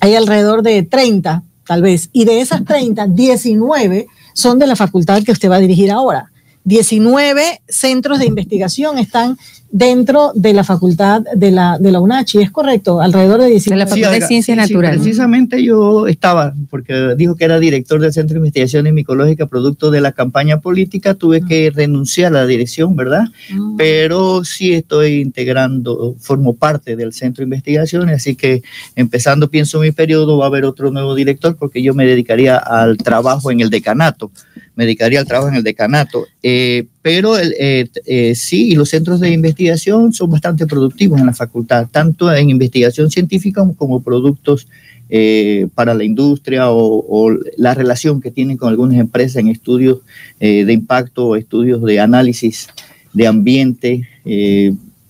hay 0.00 0.14
alrededor 0.14 0.62
de 0.62 0.82
30, 0.84 1.42
tal 1.66 1.82
vez, 1.82 2.08
y 2.12 2.24
de 2.24 2.40
esas 2.40 2.64
30, 2.64 3.06
19 3.08 4.06
son 4.32 4.58
de 4.58 4.66
la 4.66 4.76
facultad 4.76 5.22
que 5.22 5.32
usted 5.32 5.50
va 5.50 5.56
a 5.56 5.60
dirigir 5.60 5.90
ahora. 5.90 6.29
19 6.64 7.62
centros 7.68 8.18
de 8.18 8.26
investigación 8.26 8.98
están 8.98 9.36
dentro 9.72 10.32
de 10.34 10.52
la 10.52 10.64
facultad 10.64 11.22
de 11.34 11.50
la, 11.52 11.78
de 11.78 11.92
la 11.92 12.00
UNACHI, 12.00 12.42
¿es 12.42 12.50
correcto? 12.50 13.00
Alrededor 13.00 13.40
de 13.40 13.50
19. 13.50 13.78
De 13.78 13.84
la 13.84 13.88
Facultad 13.88 14.10
de 14.10 14.16
oiga, 14.16 14.26
Ciencias 14.26 14.56
Naturales. 14.56 15.00
precisamente 15.00 15.62
yo 15.62 16.08
estaba, 16.08 16.54
porque 16.70 17.14
dijo 17.16 17.36
que 17.36 17.44
era 17.44 17.60
director 17.60 18.00
del 18.00 18.12
Centro 18.12 18.34
de 18.34 18.38
Investigación 18.38 18.92
Micológica, 18.92 19.46
producto 19.46 19.90
de 19.90 20.00
la 20.00 20.12
campaña 20.12 20.60
política, 20.60 21.14
tuve 21.14 21.42
que 21.46 21.70
renunciar 21.70 22.34
a 22.34 22.40
la 22.40 22.46
dirección, 22.46 22.96
¿verdad? 22.96 23.28
Mm. 23.52 23.76
pero 23.76 24.44
sí 24.44 24.74
estoy 24.74 25.20
integrando, 25.20 26.16
formo 26.18 26.54
parte 26.56 26.96
del 26.96 27.12
centro 27.12 27.42
de 27.42 27.46
investigación, 27.46 28.08
así 28.10 28.34
que 28.34 28.62
empezando, 28.96 29.50
pienso 29.50 29.80
mi 29.80 29.92
periodo, 29.92 30.38
va 30.38 30.46
a 30.46 30.48
haber 30.48 30.64
otro 30.64 30.90
nuevo 30.90 31.14
director 31.14 31.56
porque 31.56 31.82
yo 31.82 31.94
me 31.94 32.06
dedicaría 32.06 32.56
al 32.56 32.96
trabajo 32.96 33.52
en 33.52 33.60
el 33.60 33.70
decanato, 33.70 34.32
me 34.80 34.86
dedicaría 34.86 35.20
al 35.20 35.26
trabajo 35.26 35.50
en 35.50 35.56
el 35.56 35.62
decanato, 35.62 36.26
eh, 36.42 36.86
pero 37.02 37.36
el, 37.36 37.54
eh, 37.60 37.86
eh, 38.06 38.34
sí, 38.34 38.70
y 38.70 38.74
los 38.76 38.88
centros 38.88 39.20
de 39.20 39.30
investigación 39.30 40.14
son 40.14 40.30
bastante 40.30 40.66
productivos 40.66 41.20
en 41.20 41.26
la 41.26 41.34
facultad, 41.34 41.86
tanto 41.92 42.32
en 42.34 42.48
investigación 42.48 43.10
científica 43.10 43.62
como, 43.76 44.02
productos 44.02 44.66
para 45.74 45.92
la 45.92 46.04
industria 46.04 46.70
o, 46.70 47.04
o 47.06 47.36
la 47.58 47.74
relación 47.74 48.22
que 48.22 48.30
tienen 48.30 48.56
con 48.56 48.70
algunas 48.70 48.96
empresas 48.98 49.36
en 49.36 49.48
estudios 49.48 49.98
de 50.38 50.72
impacto 50.72 51.26
o 51.26 51.36
estudios 51.36 51.82
de 51.82 51.98
análisis 52.00 52.68
de 53.12 53.26
ambiente, 53.26 54.08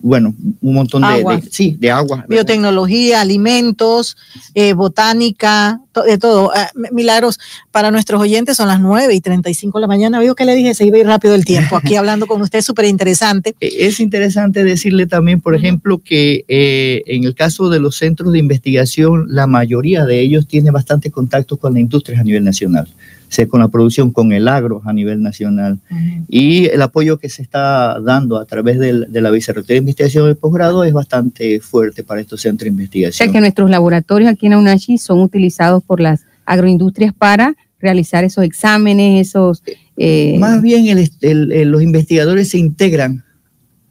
bueno, 0.01 0.33
un 0.61 0.73
montón 0.73 1.01
de, 1.01 1.07
Agua. 1.07 1.37
de- 1.37 1.49
sí, 1.49 1.75
de 1.79 1.91
agua. 1.91 2.17
¿verdad? 2.17 2.29
biotecnología, 2.29 3.21
alimentos, 3.21 4.17
eh, 4.55 4.73
botánica, 4.73 5.81
to- 5.91 6.03
de 6.03 6.17
todo. 6.17 6.51
Ah, 6.55 6.69
Milagros, 6.91 7.39
para 7.71 7.91
nuestros 7.91 8.21
oyentes 8.21 8.57
son 8.57 8.67
las 8.67 8.79
9 8.79 9.13
y 9.13 9.21
35 9.21 9.77
de 9.77 9.81
la 9.81 9.87
mañana. 9.87 10.19
Veo 10.19 10.35
que 10.35 10.45
le 10.45 10.55
dije, 10.55 10.73
se 10.73 10.85
iba 10.85 10.97
a 10.97 10.99
ir 11.01 11.05
rápido 11.07 11.35
el 11.35 11.45
tiempo. 11.45 11.75
Aquí 11.75 11.95
hablando 11.97 12.27
con 12.27 12.41
usted, 12.41 12.61
súper 12.61 12.85
interesante. 12.85 13.55
Eh, 13.61 13.69
Es 13.87 13.99
interesante 13.99 14.63
decirle 14.63 15.07
también, 15.07 15.41
por 15.41 15.55
ejemplo, 15.55 15.99
que 15.99 16.45
eh, 16.47 17.03
en 17.05 17.23
el 17.23 17.35
caso 17.35 17.69
de 17.69 17.79
los 17.79 17.95
centros 17.97 18.31
de 18.33 18.39
investigación, 18.39 19.25
la 19.29 19.47
mayoría 19.47 20.05
de 20.05 20.19
ellos 20.19 20.47
tiene 20.47 20.71
bastante 20.71 21.11
contacto 21.11 21.57
con 21.57 21.73
la 21.73 21.79
industria 21.79 22.19
a 22.19 22.23
nivel 22.23 22.43
nacional, 22.43 22.87
con 23.49 23.59
la 23.61 23.69
producción, 23.69 24.11
con 24.11 24.31
el 24.33 24.47
agro 24.47 24.81
a 24.85 24.91
nivel 24.93 25.21
nacional. 25.21 25.79
Y 26.27 26.65
el 26.65 26.81
apoyo 26.81 27.17
que 27.17 27.29
se 27.29 27.41
está 27.41 27.99
dando 28.01 28.37
a 28.37 28.45
través 28.45 28.77
del- 28.77 29.07
de, 29.11 29.21
la 29.21 29.31
Vicerrectoría 29.31 29.75
de 29.75 29.79
Investigación 29.79 30.25
del 30.25 30.35
posgrado 30.35 30.83
es 30.83 30.91
bastante 30.93 31.59
fuerte 31.61 32.03
para 32.03 32.19
estos 32.21 32.41
centros 32.41 32.65
de 32.65 32.69
O 32.71 32.75
sea 32.75 32.83
investigación. 32.83 33.31
que 33.31 33.39
nuestros 33.39 33.69
laboratorios 33.69 34.29
aquí 34.29 34.47
en 34.47 34.51
la 34.51 34.57
UNACHI 34.59 34.97
son 34.97 35.21
utilizados 35.21 35.81
por 35.83 36.01
las 36.01 36.21
agroindustrias 36.45 37.13
para 37.13 37.55
realizar 37.79 38.23
esos 38.23 38.43
exámenes, 38.43 39.29
esos... 39.29 39.63
eh, 39.97 40.37
Más 40.37 40.61
bien 40.61 40.87
el- 40.87 41.09
el- 41.21 41.69
los 41.71 41.81
investigadores 41.81 42.49
se 42.49 42.57
integran 42.57 43.23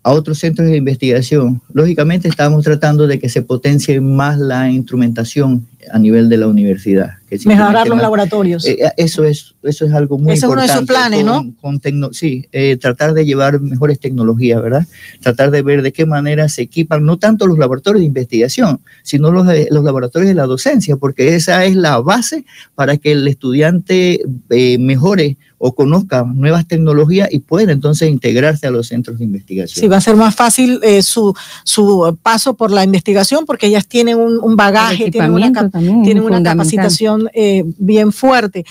a 0.02 0.12
otros 0.12 0.38
centros 0.38 0.68
de 0.68 0.76
investigación. 0.76 1.60
Lógicamente 1.72 2.28
estamos 2.28 2.62
tratando 2.64 3.06
de 3.06 3.18
que 3.18 3.28
se 3.28 3.42
potencie 3.42 4.00
más 4.00 4.38
la 4.38 4.70
instrumentación 4.70 5.66
a 5.92 5.98
nivel 5.98 6.28
de 6.28 6.36
la 6.36 6.46
universidad. 6.48 7.10
que 7.30 7.38
Mejorar 7.46 7.86
los 7.86 7.94
más- 7.96 8.02
laboratorios. 8.02 8.66
Eh, 8.66 8.78
eso 8.96 9.22
es 9.22 9.54
eso 9.62 9.84
es 9.84 9.92
algo 9.92 10.18
muy 10.18 10.32
Ese 10.32 10.46
es 10.46 10.50
uno 10.52 10.60
de 10.62 10.66
importante. 10.66 10.78
sus 10.92 10.96
planes, 10.98 11.24
¿no? 11.24 11.34
con- 11.34 11.52
con 11.52 11.80
tecno- 11.80 12.12
sí, 12.12 12.46
eh, 12.50 12.76
tratar 12.76 13.14
de 13.14 13.24
llevar 13.24 13.60
mejores 13.60 14.00
tecnologías, 14.00 14.60
¿verdad? 14.60 14.84
Tratar 15.20 15.52
de 15.52 15.62
ver 15.62 15.82
de 15.82 15.92
qué 15.92 16.06
manera 16.06 16.48
se 16.48 16.62
equipan 16.62 17.04
no 17.04 17.18
tanto 17.18 17.46
los 17.46 17.56
laboratorios 17.56 18.00
de 18.00 18.06
investigación, 18.06 18.80
sino 19.04 19.30
los, 19.30 19.46
de- 19.46 19.68
los 19.70 19.84
laboratorios 19.84 20.28
de 20.28 20.34
la 20.34 20.46
docencia, 20.46 20.96
porque 20.96 21.36
esa 21.36 21.64
es 21.66 21.76
la 21.76 21.98
base 22.00 22.44
para 22.74 22.96
que 22.96 23.12
el 23.12 23.28
estudiante 23.28 24.22
eh, 24.50 24.78
mejore 24.78 25.36
o 25.62 25.74
conozca 25.74 26.24
nuevas 26.24 26.66
tecnologías 26.66 27.28
y 27.30 27.40
pueda 27.40 27.70
entonces 27.70 28.08
integrarse 28.10 28.66
a 28.66 28.70
los 28.70 28.88
centros 28.88 29.18
de 29.18 29.26
investigación. 29.26 29.78
Sí, 29.80 29.88
va 29.88 29.98
a 29.98 30.00
ser 30.00 30.16
más 30.16 30.34
fácil 30.34 30.80
eh, 30.82 31.02
su, 31.02 31.34
su 31.64 32.18
paso 32.22 32.54
por 32.54 32.70
la 32.70 32.82
investigación 32.82 33.44
porque 33.44 33.66
ellas 33.66 33.86
tienen 33.86 34.16
un, 34.16 34.38
un 34.42 34.56
bagaje, 34.56 35.10
tienen 35.10 35.32
una, 35.32 35.52
también 35.70 36.02
tienen 36.02 36.22
una 36.22 36.42
capacitación 36.42 37.28
eh, 37.34 37.64
bien 37.78 38.12
fuerte. 38.12 38.64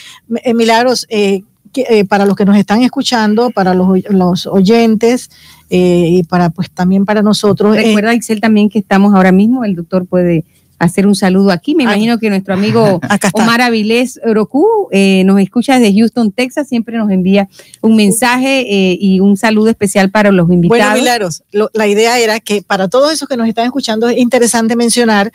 Eh, 0.43 0.53
Milagros, 0.53 1.05
eh, 1.09 1.41
que, 1.73 1.85
eh, 1.89 2.05
para 2.05 2.25
los 2.25 2.35
que 2.35 2.45
nos 2.45 2.57
están 2.57 2.81
escuchando, 2.83 3.51
para 3.51 3.73
los, 3.73 3.88
los 4.09 4.47
oyentes 4.47 5.29
eh, 5.69 6.07
y 6.09 6.23
para 6.23 6.49
pues 6.49 6.69
también 6.71 7.05
para 7.05 7.21
nosotros. 7.21 7.75
eh, 7.77 7.81
Recuerda, 7.83 8.13
Excel, 8.13 8.41
también 8.41 8.69
que 8.69 8.79
estamos 8.79 9.13
ahora 9.13 9.31
mismo, 9.31 9.63
el 9.63 9.75
doctor 9.75 10.05
puede 10.07 10.45
hacer 10.79 11.05
un 11.05 11.13
saludo 11.13 11.51
aquí. 11.51 11.75
Me 11.75 11.83
Ah. 11.83 11.88
imagino 11.91 12.17
que 12.19 12.29
nuestro 12.29 12.53
amigo. 12.53 13.01
Omar 13.33 13.62
Avilés 13.62 14.17
Orocu 14.25 14.65
eh, 14.91 15.23
nos 15.25 15.39
escucha 15.41 15.77
desde 15.77 15.93
Houston, 15.99 16.31
Texas, 16.31 16.69
siempre 16.69 16.97
nos 16.97 17.12
envía 17.12 17.49
un 17.81 17.97
mensaje 17.97 18.62
eh, 18.62 18.97
y 18.99 19.19
un 19.19 19.35
saludo 19.35 19.69
especial 19.69 20.09
para 20.09 20.31
los 20.31 20.47
Bueno, 20.47 20.63
invitados. 20.63 20.97
Milagros, 20.97 21.43
lo- 21.51 21.69
la 21.73 21.85
idea 21.85 22.17
era 22.17 22.39
que 22.39 22.62
para 22.62 22.88
todos 22.88 23.12
esos 23.12 23.27
que 23.27 23.35
nos 23.35 23.47
están 23.49 23.65
escuchando 23.65 24.07
es 24.07 24.17
interesante 24.17 24.75
mencionar 24.77 25.31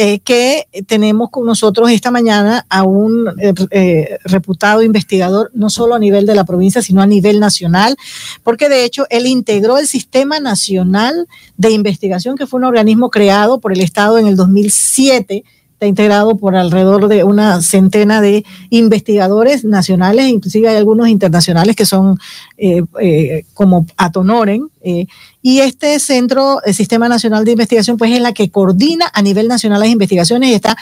eh, 0.00 0.20
que 0.20 0.68
tenemos 0.86 1.28
con 1.28 1.44
nosotros 1.44 1.90
esta 1.90 2.12
mañana 2.12 2.64
a 2.68 2.84
un 2.84 3.26
eh, 3.40 3.52
eh, 3.72 4.18
reputado 4.22 4.80
investigador, 4.82 5.50
no 5.54 5.70
solo 5.70 5.96
a 5.96 5.98
nivel 5.98 6.24
de 6.24 6.36
la 6.36 6.44
provincia, 6.44 6.82
sino 6.82 7.02
a 7.02 7.06
nivel 7.06 7.40
nacional, 7.40 7.96
porque 8.44 8.68
de 8.68 8.84
hecho 8.84 9.06
él 9.10 9.26
integró 9.26 9.76
el 9.76 9.88
Sistema 9.88 10.38
Nacional 10.38 11.26
de 11.56 11.72
Investigación, 11.72 12.36
que 12.36 12.46
fue 12.46 12.58
un 12.60 12.66
organismo 12.66 13.10
creado 13.10 13.58
por 13.58 13.72
el 13.72 13.80
Estado 13.80 14.18
en 14.18 14.28
el 14.28 14.36
2007 14.36 15.42
está 15.78 15.86
integrado 15.86 16.36
por 16.36 16.56
alrededor 16.56 17.06
de 17.06 17.22
una 17.22 17.62
centena 17.62 18.20
de 18.20 18.44
investigadores 18.68 19.64
nacionales, 19.64 20.26
inclusive 20.26 20.68
hay 20.68 20.76
algunos 20.76 21.06
internacionales 21.06 21.76
que 21.76 21.86
son 21.86 22.18
eh, 22.56 22.82
eh, 23.00 23.44
como 23.54 23.86
Atonoren. 23.96 24.68
eh, 24.82 25.06
y 25.40 25.60
este 25.60 26.00
centro, 26.00 26.60
el 26.64 26.74
Sistema 26.74 27.08
Nacional 27.08 27.44
de 27.44 27.52
Investigación, 27.52 27.96
pues 27.96 28.10
es 28.10 28.20
la 28.20 28.32
que 28.32 28.50
coordina 28.50 29.08
a 29.14 29.22
nivel 29.22 29.46
nacional 29.46 29.78
las 29.78 29.88
investigaciones 29.88 30.50
y 30.50 30.54
está 30.54 30.76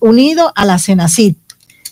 unido 0.00 0.52
a 0.54 0.66
la 0.66 0.78
CENACID. 0.78 1.34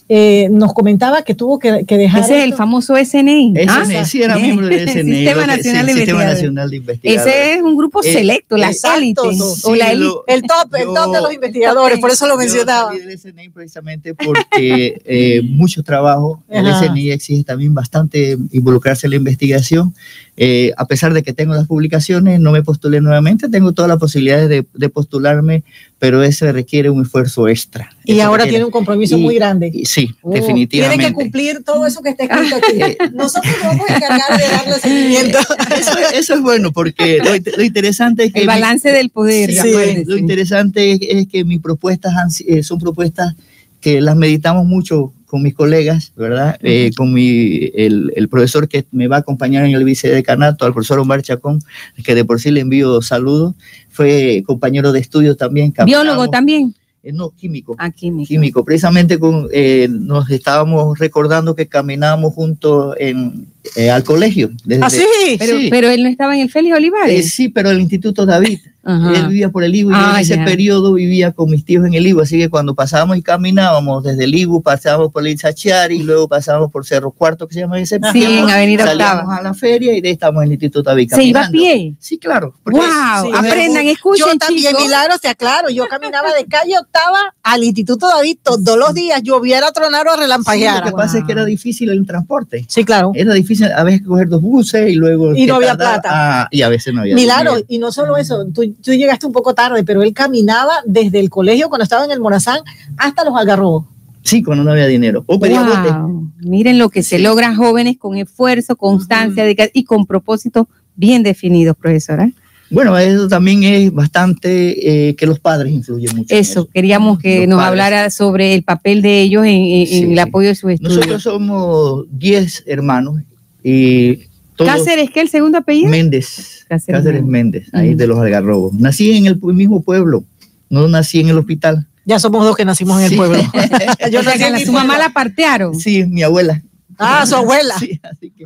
Eh, 0.07 0.49
nos 0.51 0.75
comentaba 0.75 1.23
que 1.23 1.35
tuvo 1.35 1.59
que, 1.59 1.85
que 1.87 1.97
dejar. 1.97 2.21
Ese 2.25 2.39
es 2.39 2.45
el 2.45 2.53
famoso 2.55 2.95
SNI. 2.95 3.55
Ese 3.57 3.71
¿ah? 3.71 4.05
sí 4.05 4.23
era 4.23 4.37
miembro 4.37 4.67
del 4.67 4.87
SNI, 4.89 5.15
Sistema 5.15 5.47
Nacional 5.47 5.87
de 5.87 5.93
Sistema. 5.95 6.25
Nacional 6.25 6.71
de 6.71 6.77
Investigadores. 6.77 7.27
Ese 7.35 7.53
es 7.55 7.63
un 7.63 7.77
grupo 7.77 8.03
Eh, 8.05 8.13
selecto, 8.13 8.57
la 8.59 8.71
exacto, 8.71 8.99
élite. 8.99 9.21
no, 9.39 9.47
o 9.65 9.75
la 9.75 9.95
lo- 9.95 10.25
El 10.27 10.43
top, 10.43 10.75
el 10.75 10.85
top 10.89 11.13
de 11.15 11.21
los 11.23 11.29
Yo- 11.31 11.33
investigadores, 11.33 11.99
por 12.01 12.11
eso 12.11 12.27
lo 12.27 12.35
Yo 12.35 12.39
mencionaba. 12.39 12.91
salí 12.93 13.01
del 13.01 13.19
SNI 13.19 13.49
precisamente 13.49 14.15
porque 14.15 15.01
eh, 15.07 15.41
mucho 15.43 15.83
trabajo. 15.83 16.43
El. 16.51 16.67
SNI 16.67 17.11
exige 17.11 17.43
también 17.45 17.73
bastante 17.73 18.37
involucrarse 18.53 19.07
en 19.07 19.13
la 19.13 19.17
investigación. 19.17 19.95
Eh, 20.37 20.73
a 20.77 20.87
pesar 20.89 21.15
de 21.15 21.23
que 21.23 21.33
tengo 21.33 21.55
las 21.55 21.69
publicaciones, 21.69 22.41
no 22.41 22.51
me 22.51 22.63
postulé 22.63 23.01
nuevamente. 23.01 23.49
Tengo 23.49 23.73
todas 23.73 23.89
las 23.89 23.99
posibilidades 23.99 24.49
de, 24.49 24.67
de 24.75 24.89
postularme, 24.89 25.63
pero 26.01 26.25
eso 26.25 26.51
requiere 26.51 26.91
un 26.91 27.03
esfuerzo 27.03 27.47
extra. 27.47 27.91
Y 28.05 28.15
Eso 28.15 28.25
ahora 28.25 28.39
requiere- 28.43 28.51
tiene 28.51 28.65
un 28.65 28.71
compromiso 28.73 29.17
y- 29.17 29.23
muy 29.23 29.37
grande. 29.37 29.71
y 29.73 29.85
sí, 29.87 30.13
Oh, 30.23 30.33
definitivamente. 30.33 30.99
Tiene 31.05 31.09
que 31.09 31.15
cumplir 31.15 31.63
todo 31.63 31.87
eso 31.87 32.03
que 32.03 32.09
está 32.11 32.25
escrito 32.25 32.57
aquí. 32.57 32.65
Eh, 32.83 32.99
Nosotros 33.13 33.53
nos 33.59 33.63
vamos 33.63 33.89
a 33.89 33.97
encargar 33.97 34.37
de 34.41 34.49
darle 34.49 34.81
seguimiento. 34.81 35.39
Eso, 35.79 35.99
eso 36.15 36.35
es 36.35 36.41
bueno 36.41 36.73
porque 36.73 37.19
lo, 37.19 37.31
lo 37.57 37.63
interesante 37.63 38.25
es 38.25 38.33
que 38.33 38.41
El 38.41 38.47
mi- 38.47 38.53
balance 38.55 38.91
del 38.91 39.11
poder. 39.11 39.51
Sí, 39.53 39.59
acuérdese. 39.59 40.05
lo 40.07 40.17
interesante 40.17 40.93
es, 40.93 40.99
es 41.03 41.29
que 41.29 41.45
mis 41.45 41.61
propuestas 41.61 42.13
han 42.15 42.29
eh, 42.49 42.63
son 42.65 42.79
propuestas 42.81 43.35
que 43.81 44.01
las 44.01 44.17
meditamos 44.17 44.67
mucho 44.67 45.13
con 45.35 45.43
mis 45.43 45.55
colegas, 45.55 46.13
¿verdad? 46.15 46.57
Eh, 46.63 46.93
con 46.97 47.13
mi, 47.13 47.69
el, 47.75 48.13
el, 48.15 48.29
profesor 48.29 48.69
que 48.69 48.85
me 48.93 49.09
va 49.09 49.17
a 49.17 49.19
acompañar 49.19 49.65
en 49.65 49.75
el 49.75 49.83
vicedecanato, 49.83 50.65
al 50.65 50.73
profesor 50.73 51.01
Omar 51.01 51.23
Chacón, 51.23 51.61
que 52.05 52.15
de 52.15 52.25
por 52.25 52.41
sí 52.41 52.53
le 52.53 52.61
envío 52.61 53.03
saludos, 53.03 53.57
fue 53.91 54.45
compañero 54.47 54.93
de 54.93 55.01
estudio 55.01 55.35
también. 55.35 55.75
Biólogo 55.87 56.29
también. 56.29 56.73
Eh, 57.03 57.11
no, 57.13 57.31
químico. 57.31 57.75
Ah, 57.81 57.91
químico. 57.91 58.29
Químico. 58.29 58.65
Precisamente 58.65 59.19
con, 59.19 59.49
eh, 59.51 59.89
nos 59.91 60.31
estábamos 60.31 61.01
recordando 61.01 61.57
que 61.57 61.67
caminábamos 61.67 62.33
juntos 62.33 62.95
en, 63.01 63.49
eh, 63.77 63.91
al 63.91 64.05
colegio. 64.05 64.51
Desde, 64.65 64.85
¿Ah, 64.85 64.91
sí? 64.91 65.05
Pero, 65.39 65.59
sí. 65.59 65.69
pero 65.71 65.89
él 65.91 66.03
no 66.03 66.09
estaba 66.09 66.35
en 66.35 66.43
el 66.43 66.51
Félix 66.51 66.77
Olivares. 66.77 67.33
sí, 67.33 67.49
pero 67.49 67.71
el 67.71 67.81
Instituto 67.81 68.27
David. 68.27 68.61
Ajá. 68.87 69.13
Él 69.17 69.29
vivía 69.29 69.49
por 69.49 69.65
el 69.65 69.75
Ibu 69.75 69.93
y 69.93 69.95
ah, 69.97 70.13
en 70.17 70.21
ese 70.21 70.37
ya. 70.37 70.45
periodo 70.45 70.93
vivía 70.93 71.33
con 71.33 71.49
mis 71.49 71.65
tíos 71.65 71.87
en 71.87 71.95
el 71.95 72.07
Ibu, 72.07 72.21
así 72.21 72.37
que 72.39 72.51
cuando 72.51 72.75
pasábamos 72.75 73.17
y 73.17 73.23
caminábamos 73.23 74.05
desde 74.05 74.25
el 74.25 74.35
Ibu, 74.35 74.63
pasábamos 74.63 75.11
por 75.11 75.27
el 75.27 75.39
Sachiari 75.39 75.97
y 75.97 76.03
luego 76.03 76.29
pasábamos 76.29 76.71
por 76.71 76.85
Cerro 76.85 77.11
Cuarto, 77.11 77.49
que 77.49 77.55
se 77.55 77.61
llama 77.61 77.81
ese 77.81 77.99
Sí, 78.13 78.23
en 78.23 78.51
Avenida 78.51 78.85
Octava. 78.93 79.37
a 79.39 79.43
la 79.43 79.55
feria 79.55 79.95
y 79.95 80.03
de 80.03 80.09
ahí 80.09 80.13
estamos 80.13 80.43
en 80.43 80.49
el 80.49 80.53
Instituto 80.53 80.83
David 80.83 81.11
¿Se 81.15 81.25
iba 81.25 81.47
a 81.47 81.49
pie? 81.49 81.95
Sí, 81.99 82.19
claro. 82.19 82.55
¡Wow! 82.67 82.83
Sí, 82.83 83.31
Aprendan, 83.35 83.87
escuchen, 83.87 84.27
Yo 84.27 84.37
también, 84.37 84.69
chicos. 84.69 84.85
Milagro, 84.85 85.19
te 85.19 85.29
aclaro, 85.29 85.71
yo 85.71 85.89
caminaba 85.89 86.35
de 86.35 86.45
calle 86.45 86.77
Octava 86.79 87.35
al 87.43 87.65
Instituto 87.65 88.07
David 88.07 88.37
todos 88.43 88.79
los 88.79 88.93
días, 88.93 89.23
lloviera, 89.23 89.73
tronar 89.73 90.07
o 90.09 90.17
relampagueara. 90.17 90.77
Sí, 90.77 90.81
lo 90.81 90.85
que 90.85 90.91
wow. 90.91 91.01
pasa 91.01 91.19
es 91.19 91.25
que 91.25 91.33
era 91.33 91.47
difícil 91.47 91.89
el 91.89 92.05
transporte. 92.07 92.67
Sí, 92.69 92.85
claro. 92.85 93.13
Era 93.15 93.33
difícil 93.33 93.54
a 93.63 93.83
veces 93.85 94.03
coger 94.07 94.29
dos 94.29 94.43
buses 94.43 94.91
y 94.91 94.95
luego... 94.95 95.35
Y 95.35 95.47
no 95.47 95.57
había 95.57 95.77
plata. 95.77 96.09
Ah, 96.13 96.49
y 96.51 96.63
a 96.63 96.69
veces 96.69 96.93
no 96.95 97.01
había 97.03 97.15
Milagro, 97.15 97.53
dinero. 97.53 97.67
y 97.69 97.79
no 97.79 97.93
solo 97.93 98.17
eso, 98.17 98.47
tú, 98.55 98.75
tú 98.83 98.93
llegaste 98.93 99.27
un 99.27 99.33
poco 99.33 99.55
tarde, 99.55 99.85
pero 99.85 100.03
él 100.03 100.13
caminaba 100.13 100.75
desde 100.87 101.21
el 101.21 101.31
colegio 101.31 101.69
cuando 101.69 101.85
estaba 101.85 102.05
en 102.05 102.11
el 102.11 102.21
Morazán 102.21 102.61
hasta 102.97 103.25
los 103.25 103.37
Algarrobos. 103.37 103.87
Sí, 104.23 104.43
cuando 104.43 104.65
no 104.65 104.71
había 104.71 104.87
dinero. 104.87 105.23
O 105.27 105.39
wow. 105.39 106.31
Miren 106.41 106.79
lo 106.79 106.89
que 106.89 107.03
se 107.03 107.19
logra 107.19 107.55
jóvenes 107.55 107.99
con 107.99 108.17
esfuerzo, 108.17 108.75
constancia 108.75 109.45
uh 109.45 109.47
-huh. 109.49 109.71
y 109.75 109.85
con 109.85 110.07
propósitos 110.07 110.67
bien 110.97 111.23
definidos, 111.23 111.77
profesora. 111.77 112.31
Bueno, 112.71 112.99
eso 112.99 113.29
también 113.29 113.63
es 113.63 113.93
bastante 113.93 115.09
eh, 115.09 115.15
que 115.15 115.27
los 115.27 115.39
padres 115.39 115.73
influyen 115.73 116.17
mucho. 116.17 116.35
Eso, 116.35 116.61
eso. 116.61 116.69
queríamos 116.73 117.19
que 117.19 117.41
los 117.41 117.49
nos 117.49 117.59
padres. 117.59 117.69
hablara 117.71 118.11
sobre 118.11 118.55
el 118.55 118.63
papel 118.63 119.03
de 119.03 119.21
ellos 119.21 119.45
en, 119.45 119.51
en 119.53 119.87
sí, 119.87 120.03
el 120.13 120.19
apoyo 120.19 120.49
de 120.49 120.55
su 120.55 120.71
estudio. 120.71 120.97
Nosotros 120.97 121.23
somos 121.23 122.07
10 122.11 122.65
hermanos 122.67 123.21
y 123.65 124.27
todos, 124.55 124.71
Cáceres, 124.71 125.11
¿qué 125.11 125.21
el 125.21 125.29
segundo 125.29 125.59
apellido? 125.59 125.91
Méndez. 125.91 126.65
Cáceres, 126.69 127.01
Cáceres 127.01 127.25
Méndez, 127.25 127.69
ahí 127.73 127.95
mm. 127.95 127.97
de 127.97 128.07
los 128.07 128.19
Algarrobos. 128.21 128.75
Nací 128.75 129.17
en 129.17 129.27
el 129.27 129.41
mismo 129.41 129.83
pueblo, 129.83 130.25
no 130.71 130.87
nací 130.87 131.19
en 131.19 131.31
el 131.31 131.39
hospital. 131.39 131.89
Ya 132.05 132.21
somos 132.21 132.45
dos 132.45 132.55
que 132.55 132.65
nacimos 132.65 133.01
en 133.01 133.11
el 133.11 133.17
pueblo. 133.17 133.39
Yo 134.13 134.23
nací 134.23 134.45
en 134.45 134.65
su 134.65 134.73
mamá 134.73 134.99
la 134.99 135.09
partearon. 135.09 135.75
Sí, 135.75 136.05
mi 136.05 136.23
abuela. 136.23 136.63
Ah, 136.99 137.27
su 137.27 137.35
abuela. 137.35 137.77
Sí, 137.81 137.99
así 138.05 138.31
que 138.31 138.45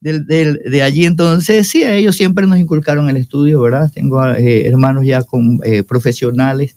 de, 0.00 0.20
de, 0.20 0.54
de, 0.54 0.82
allí 0.82 1.04
entonces, 1.04 1.68
sí, 1.68 1.84
ellos 1.84 2.16
siempre 2.16 2.46
nos 2.46 2.58
inculcaron 2.58 3.10
el 3.10 3.18
estudio, 3.18 3.60
¿verdad? 3.60 3.90
Tengo 3.92 4.26
eh, 4.32 4.66
hermanos 4.66 5.04
ya 5.04 5.22
con 5.22 5.60
eh, 5.62 5.82
profesionales, 5.82 6.76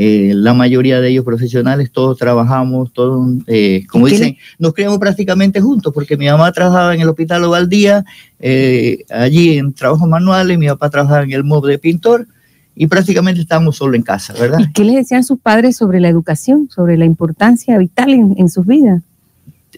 eh, 0.00 0.30
la 0.32 0.54
mayoría 0.54 1.00
de 1.00 1.08
ellos 1.08 1.24
profesionales, 1.24 1.90
todos 1.90 2.16
trabajamos, 2.16 2.92
todos, 2.92 3.28
eh, 3.48 3.84
como 3.90 4.06
dicen, 4.06 4.36
nos 4.56 4.72
criamos 4.72 4.98
prácticamente 4.98 5.60
juntos, 5.60 5.92
porque 5.92 6.16
mi 6.16 6.26
mamá 6.28 6.52
trabajaba 6.52 6.94
en 6.94 7.00
el 7.00 7.08
hospital 7.08 7.42
Ovaldía, 7.42 8.04
eh, 8.38 9.04
allí 9.10 9.58
en 9.58 9.72
trabajos 9.72 10.08
manuales, 10.08 10.56
mi 10.56 10.68
papá 10.68 10.88
trabajaba 10.88 11.24
en 11.24 11.32
el 11.32 11.42
MOB 11.42 11.66
de 11.66 11.78
pintor, 11.80 12.28
y 12.76 12.86
prácticamente 12.86 13.40
estábamos 13.40 13.74
solo 13.74 13.96
en 13.96 14.02
casa, 14.02 14.34
¿verdad? 14.34 14.60
¿Y 14.60 14.72
qué 14.72 14.84
les 14.84 14.94
decían 14.94 15.24
sus 15.24 15.40
padres 15.40 15.76
sobre 15.76 15.98
la 15.98 16.08
educación, 16.08 16.68
sobre 16.72 16.96
la 16.96 17.04
importancia 17.04 17.76
vital 17.76 18.10
en, 18.10 18.36
en 18.38 18.48
sus 18.48 18.66
vidas? 18.66 19.02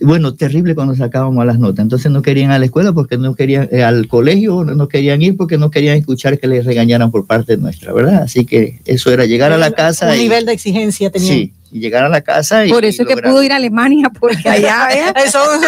Bueno, 0.01 0.34
terrible 0.34 0.74
cuando 0.74 0.95
sacábamos 0.95 1.45
las 1.45 1.59
notas. 1.59 1.82
Entonces 1.82 2.11
no 2.11 2.22
querían 2.22 2.51
a 2.51 2.59
la 2.59 2.64
escuela 2.64 2.93
porque 2.93 3.18
no 3.18 3.34
querían, 3.34 3.68
eh, 3.72 3.82
al 3.82 4.09
colegio 4.09 4.64
no 4.64 4.88
querían 4.88 5.20
ir 5.20 5.36
porque 5.36 5.59
no 5.59 5.70
querían 5.70 5.97
escuchar 5.97 6.38
que 6.38 6.47
les 6.47 6.64
regañaran 6.64 7.11
por 7.11 7.26
parte 7.26 7.57
nuestra, 7.57 7.93
¿verdad? 7.93 8.22
Así 8.22 8.45
que 8.45 8.80
eso 8.84 9.12
era 9.12 9.26
llegar 9.26 9.53
a 9.53 9.59
la 9.59 9.72
casa. 9.72 10.09
Un 10.09 10.16
y, 10.16 10.18
nivel 10.20 10.47
de 10.47 10.53
exigencia 10.53 11.11
tenía. 11.11 11.28
Sí, 11.28 11.53
y 11.72 11.80
llegar 11.80 12.05
a 12.05 12.09
la 12.09 12.20
casa. 12.20 12.64
Por 12.68 12.84
y, 12.84 12.88
eso 12.88 13.03
y 13.03 13.07
que 13.07 13.16
pudo 13.16 13.43
ir 13.43 13.53
a 13.53 13.57
Alemania, 13.57 14.11
porque 14.18 14.49
allá 14.49 14.88
son, 15.30 15.61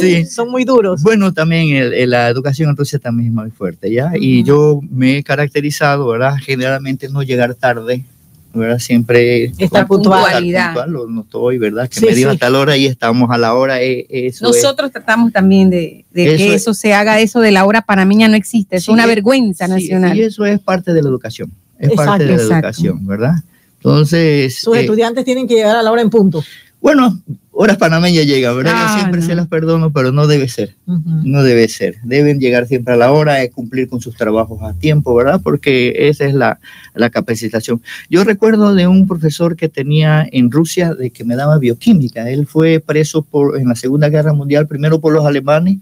sí. 0.00 0.26
son, 0.26 0.50
muy 0.50 0.64
duros. 0.64 1.02
Bueno, 1.02 1.32
también 1.32 1.70
el, 1.70 1.92
el, 1.92 2.10
la 2.10 2.28
educación 2.28 2.70
en 2.70 2.76
Rusia 2.76 2.98
también 2.98 3.28
es 3.30 3.34
muy 3.34 3.50
fuerte, 3.50 3.90
¿ya? 3.90 4.06
Uh 4.06 4.10
-huh. 4.10 4.18
Y 4.20 4.44
yo 4.44 4.80
me 4.90 5.18
he 5.18 5.22
caracterizado, 5.22 6.06
¿verdad? 6.06 6.36
Generalmente 6.40 7.08
no 7.08 7.22
llegar 7.22 7.54
tarde, 7.54 8.04
¿verdad? 8.52 8.78
Siempre 8.78 9.52
esta 9.58 9.86
puntualidad. 9.86 10.74
Puntual, 10.74 10.90
lo 10.90 11.06
noto 11.06 11.40
hoy, 11.40 11.58
¿verdad? 11.58 11.88
Que 11.88 12.00
sí, 12.00 12.06
me 12.06 12.14
dijo 12.14 12.30
sí. 12.30 12.36
a 12.36 12.38
tal 12.38 12.56
hora 12.56 12.76
y 12.76 12.86
estamos 12.86 13.30
a 13.30 13.38
la 13.38 13.54
hora. 13.54 13.80
eh, 13.82 14.06
Eso 14.10 14.46
Nosotros 14.46 14.88
es. 14.88 14.92
tratamos 14.92 15.32
también 15.32 15.70
de, 15.70 16.04
de 16.10 16.34
eso 16.34 16.36
que 16.36 16.54
eso 16.54 16.70
es. 16.72 16.78
se 16.78 16.92
haga, 16.94 17.20
eso 17.20 17.40
de 17.40 17.50
la 17.52 17.64
hora 17.64 17.82
panameña 17.82 18.28
no 18.28 18.36
existe, 18.36 18.76
es 18.76 18.84
sí, 18.84 18.90
una 18.90 19.06
vergüenza 19.06 19.68
nacional. 19.68 20.16
Y 20.16 20.22
eso 20.22 20.44
es 20.44 20.58
parte 20.60 20.92
de 20.92 21.02
la 21.02 21.08
educación, 21.08 21.50
es 21.78 21.90
exacto, 21.90 22.04
parte 22.10 22.24
de 22.24 22.30
la 22.30 22.34
exacto. 22.42 22.56
educación, 22.56 23.06
¿verdad? 23.06 23.34
Entonces. 23.76 24.58
Sus 24.58 24.76
eh, 24.76 24.80
estudiantes 24.80 25.24
tienen 25.24 25.48
que 25.48 25.54
llegar 25.54 25.76
a 25.76 25.82
la 25.82 25.90
hora 25.90 26.02
en 26.02 26.10
punto. 26.10 26.44
Bueno, 26.80 27.20
horas 27.52 27.76
panameñas 27.76 28.24
llegan, 28.24 28.56
¿verdad? 28.56 28.72
Ah, 28.74 28.86
Yo 28.88 29.00
siempre 29.00 29.20
no. 29.20 29.26
se 29.26 29.34
las 29.34 29.48
perdono, 29.48 29.92
pero 29.92 30.12
no 30.12 30.26
debe 30.26 30.48
ser. 30.48 30.76
Uh 30.86 30.94
-huh. 30.94 31.22
No 31.24 31.42
debe 31.42 31.68
ser. 31.68 31.96
Deben 32.04 32.40
llegar 32.40 32.66
siempre 32.66 32.94
a 32.94 32.96
la 32.96 33.12
hora, 33.12 33.44
y 33.44 33.50
cumplir 33.50 33.88
con 33.88 34.00
sus 34.00 34.16
trabajos 34.16 34.62
a 34.62 34.72
tiempo, 34.74 35.14
¿verdad? 35.14 35.40
Porque 35.42 36.08
esa 36.08 36.24
es 36.24 36.34
la, 36.34 36.58
la, 36.94 37.10
capacitación. 37.10 37.82
Yo 38.08 38.24
recuerdo 38.24 38.74
de 38.74 38.86
un 38.86 39.06
profesor 39.06 39.56
que 39.56 39.68
tenía 39.68 40.26
en 40.32 40.50
Rusia 40.50 40.94
de 40.94 41.10
que 41.10 41.24
me 41.24 41.36
daba 41.36 41.58
bioquímica. 41.58 42.30
Él 42.30 42.46
fue 42.46 42.80
preso 42.80 43.22
por, 43.22 43.58
en 43.58 43.68
la 43.68 43.74
Segunda 43.74 44.08
Guerra 44.08 44.32
Mundial, 44.32 44.66
primero 44.66 45.00
por 45.00 45.12
los 45.12 45.26
alemanes 45.26 45.78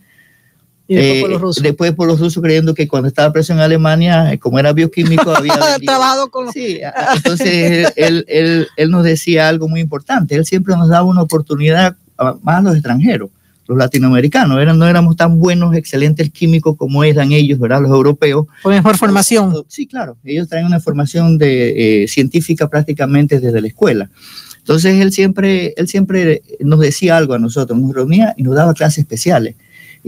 y 0.91 0.95
después, 0.95 1.17
eh, 1.17 1.21
por 1.21 1.31
los 1.31 1.41
rusos. 1.43 1.63
después 1.63 1.93
por 1.93 2.09
los 2.09 2.19
rusos 2.19 2.43
creyendo 2.43 2.75
que 2.75 2.89
cuando 2.89 3.09
estaba 3.09 3.31
preso 3.31 3.53
en 3.53 3.59
Alemania, 3.61 4.33
eh, 4.33 4.39
como 4.39 4.59
era 4.59 4.73
bioquímico, 4.73 5.31
había 5.31 5.55
trabajado 5.85 6.31
con 6.31 6.47
los... 6.47 6.55
Sí, 6.55 6.81
entonces 7.15 7.93
él, 7.95 8.25
él, 8.27 8.69
él, 8.75 8.91
nos 8.91 9.05
decía 9.05 9.51
algo 9.51 9.69
muy 9.69 9.81
importante. 9.81 10.35
Él 10.35 10.47
siempre 10.47 10.75
nos 10.77 10.89
daba 10.89 11.05
una 11.05 11.21
oportunidad 11.21 11.95
más 12.43 12.59
a 12.59 12.63
los 12.63 12.73
extranjeros, 12.73 13.29
los 13.67 13.77
latinoamericanos. 13.77 14.59
Eran, 14.59 14.79
no 14.79 14.89
éramos 14.89 15.15
tan 15.15 15.39
buenos, 15.39 15.77
excelentes 15.77 16.31
químicos 16.31 16.75
como 16.79 17.05
eran 17.05 17.33
ellos, 17.33 17.59
¿verdad? 17.59 17.83
Los 17.83 17.91
europeos. 17.91 18.47
Con 18.63 18.73
mejor 18.73 18.97
formación. 18.97 19.63
Sí, 19.69 19.87
claro. 19.87 20.17
Ellos 20.25 20.49
traen 20.49 20.65
una 20.65 20.81
formación 20.81 21.37
de, 21.37 22.05
eh, 22.05 22.09
científica 22.09 22.67
prácticamente 22.67 23.41
desde 23.41 23.61
la 23.61 23.69
escuela. 23.69 24.09
Entonces 24.57 24.99
él 25.03 25.13
siempre, 25.13 25.75
él 25.77 25.87
siempre 25.87 26.43
nos 26.61 26.81
decía 26.81 27.19
algo 27.19 27.35
a 27.35 27.39
nosotros, 27.39 27.79
nos 27.79 27.95
reunía 27.95 28.35
y 28.39 28.43
nos 28.43 28.55
daba 28.55 28.73
clases 28.73 28.99
especiales 28.99 29.55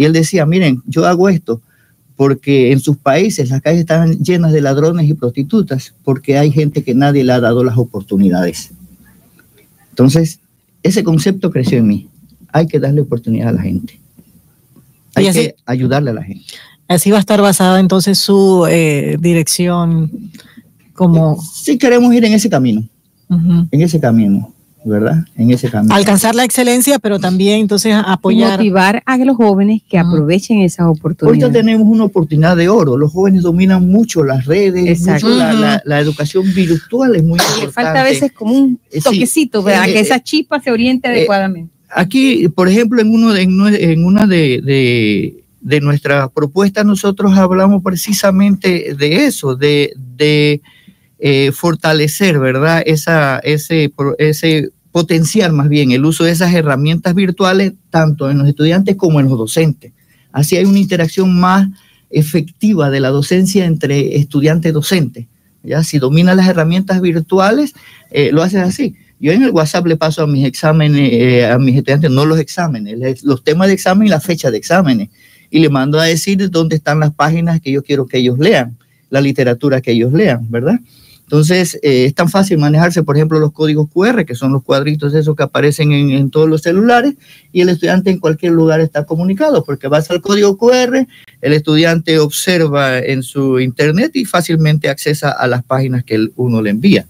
y 0.00 0.06
él 0.06 0.14
decía, 0.14 0.46
miren, 0.46 0.82
yo 0.86 1.04
hago 1.04 1.28
esto 1.28 1.60
porque 2.16 2.72
en 2.72 2.80
sus 2.80 2.96
países 2.96 3.50
las 3.50 3.60
calles 3.60 3.80
están 3.80 4.18
llenas 4.20 4.50
de 4.50 4.62
ladrones 4.62 5.06
y 5.06 5.12
prostitutas, 5.12 5.92
porque 6.04 6.38
hay 6.38 6.50
gente 6.50 6.82
que 6.82 6.94
nadie 6.94 7.22
le 7.22 7.34
ha 7.34 7.40
dado 7.40 7.62
las 7.64 7.76
oportunidades. 7.76 8.70
Entonces, 9.90 10.38
ese 10.82 11.04
concepto 11.04 11.50
creció 11.50 11.76
en 11.76 11.86
mí. 11.86 12.08
Hay 12.50 12.66
que 12.66 12.80
darle 12.80 13.02
oportunidad 13.02 13.50
a 13.50 13.52
la 13.52 13.60
gente. 13.60 14.00
Hay 15.16 15.26
así, 15.26 15.38
que 15.38 15.56
ayudarle 15.66 16.12
a 16.12 16.14
la 16.14 16.22
gente. 16.22 16.46
Así 16.88 17.10
va 17.10 17.18
a 17.18 17.20
estar 17.20 17.42
basada 17.42 17.78
entonces 17.78 18.18
su 18.18 18.66
eh, 18.70 19.18
dirección 19.20 20.10
como... 20.94 21.42
Sí 21.42 21.76
queremos 21.76 22.14
ir 22.14 22.24
en 22.24 22.32
ese 22.32 22.48
camino, 22.48 22.88
uh 23.28 23.36
-huh. 23.36 23.68
en 23.70 23.82
ese 23.82 24.00
camino. 24.00 24.50
¿Verdad? 24.84 25.24
En 25.36 25.50
ese 25.50 25.70
camino. 25.70 25.94
Alcanzar 25.94 26.34
la 26.34 26.44
excelencia, 26.44 26.98
pero 26.98 27.18
también 27.18 27.60
entonces 27.60 27.94
apoyar. 27.94 28.58
Motivar 28.58 29.02
a 29.04 29.16
los 29.18 29.36
jóvenes 29.36 29.82
que 29.88 29.98
aprovechen 29.98 30.60
esas 30.60 30.86
oportunidades. 30.86 31.42
Ahorita 31.42 31.58
tenemos 31.58 31.86
una 31.86 32.04
oportunidad 32.04 32.56
de 32.56 32.68
oro. 32.68 32.96
Los 32.96 33.12
jóvenes 33.12 33.42
dominan 33.42 33.86
mucho 33.86 34.24
las 34.24 34.46
redes, 34.46 35.00
mucho 35.00 35.28
la, 35.28 35.52
la, 35.52 35.82
la, 35.84 36.00
educación 36.00 36.52
virtual 36.54 37.16
es 37.16 37.22
muy 37.22 37.38
importante. 37.38 37.72
Falta 37.72 38.00
a 38.00 38.04
veces 38.04 38.32
como 38.32 38.54
un 38.54 38.80
toquecito, 39.02 39.60
sí. 39.60 39.64
para 39.64 39.88
eh, 39.88 39.92
que 39.92 40.00
esa 40.00 40.22
chispa 40.22 40.60
se 40.60 40.70
oriente 40.70 41.08
eh, 41.08 41.12
adecuadamente. 41.12 41.72
Aquí, 41.90 42.48
por 42.48 42.68
ejemplo, 42.68 43.00
en, 43.00 43.12
uno 43.12 43.32
de, 43.32 43.42
en 43.42 44.04
una 44.04 44.26
de, 44.26 44.60
de, 44.62 45.44
de 45.60 45.80
nuestras 45.80 46.30
propuestas, 46.30 46.86
nosotros 46.86 47.36
hablamos 47.36 47.82
precisamente 47.82 48.94
de 48.94 49.26
eso, 49.26 49.56
de, 49.56 49.92
de 50.16 50.62
eh, 51.20 51.52
fortalecer, 51.52 52.38
¿verdad? 52.38 52.82
Esa, 52.86 53.38
ese, 53.40 53.92
ese 54.18 54.70
potenciar 54.90 55.52
más 55.52 55.68
bien 55.68 55.92
el 55.92 56.04
uso 56.04 56.24
de 56.24 56.32
esas 56.32 56.52
herramientas 56.54 57.14
virtuales, 57.14 57.74
tanto 57.90 58.30
en 58.30 58.38
los 58.38 58.48
estudiantes 58.48 58.96
como 58.96 59.20
en 59.20 59.28
los 59.28 59.38
docentes. 59.38 59.92
Así 60.32 60.56
hay 60.56 60.64
una 60.64 60.78
interacción 60.78 61.38
más 61.38 61.68
efectiva 62.10 62.90
de 62.90 63.00
la 63.00 63.10
docencia 63.10 63.66
entre 63.66 64.16
estudiante 64.16 64.70
y 64.70 64.72
docente. 64.72 65.28
¿ya? 65.62 65.84
Si 65.84 65.98
domina 65.98 66.34
las 66.34 66.48
herramientas 66.48 67.00
virtuales, 67.00 67.74
eh, 68.10 68.30
lo 68.32 68.42
haces 68.42 68.62
así. 68.62 68.96
Yo 69.20 69.32
en 69.32 69.42
el 69.42 69.50
WhatsApp 69.50 69.86
le 69.86 69.96
paso 69.96 70.22
a 70.22 70.26
mis 70.26 70.46
exámenes, 70.46 71.12
eh, 71.12 71.46
a 71.46 71.58
mis 71.58 71.76
estudiantes, 71.76 72.10
no 72.10 72.24
los 72.24 72.38
exámenes, 72.38 73.22
los 73.22 73.44
temas 73.44 73.68
de 73.68 73.74
examen 73.74 74.06
y 74.06 74.10
la 74.10 74.20
fecha 74.20 74.50
de 74.50 74.56
exámenes. 74.56 75.10
Y 75.50 75.58
le 75.58 75.68
mando 75.68 76.00
a 76.00 76.04
decir 76.04 76.48
dónde 76.50 76.76
están 76.76 77.00
las 77.00 77.12
páginas 77.12 77.60
que 77.60 77.70
yo 77.70 77.82
quiero 77.82 78.06
que 78.06 78.18
ellos 78.18 78.38
lean, 78.38 78.78
la 79.10 79.20
literatura 79.20 79.82
que 79.82 79.92
ellos 79.92 80.12
lean, 80.12 80.50
¿verdad? 80.50 80.80
Entonces, 81.30 81.78
eh, 81.84 82.06
es 82.06 82.14
tan 82.16 82.28
fácil 82.28 82.58
manejarse, 82.58 83.04
por 83.04 83.16
ejemplo, 83.16 83.38
los 83.38 83.52
códigos 83.52 83.88
QR, 83.88 84.24
que 84.24 84.34
son 84.34 84.52
los 84.52 84.64
cuadritos 84.64 85.14
esos 85.14 85.36
que 85.36 85.44
aparecen 85.44 85.92
en, 85.92 86.10
en, 86.10 86.28
todos 86.28 86.48
los 86.48 86.60
celulares, 86.60 87.14
y 87.52 87.60
el 87.60 87.68
estudiante 87.68 88.10
en 88.10 88.18
cualquier 88.18 88.50
lugar 88.50 88.80
está 88.80 89.04
comunicado, 89.04 89.62
porque 89.62 89.86
vas 89.86 90.10
al 90.10 90.20
código 90.20 90.58
QR, 90.58 91.06
el 91.40 91.52
estudiante 91.52 92.18
observa 92.18 92.98
en 92.98 93.22
su 93.22 93.60
internet 93.60 94.10
y 94.14 94.24
fácilmente 94.24 94.88
accesa 94.88 95.30
a 95.30 95.46
las 95.46 95.62
páginas 95.62 96.02
que 96.02 96.30
uno 96.34 96.60
le 96.60 96.70
envía. 96.70 97.06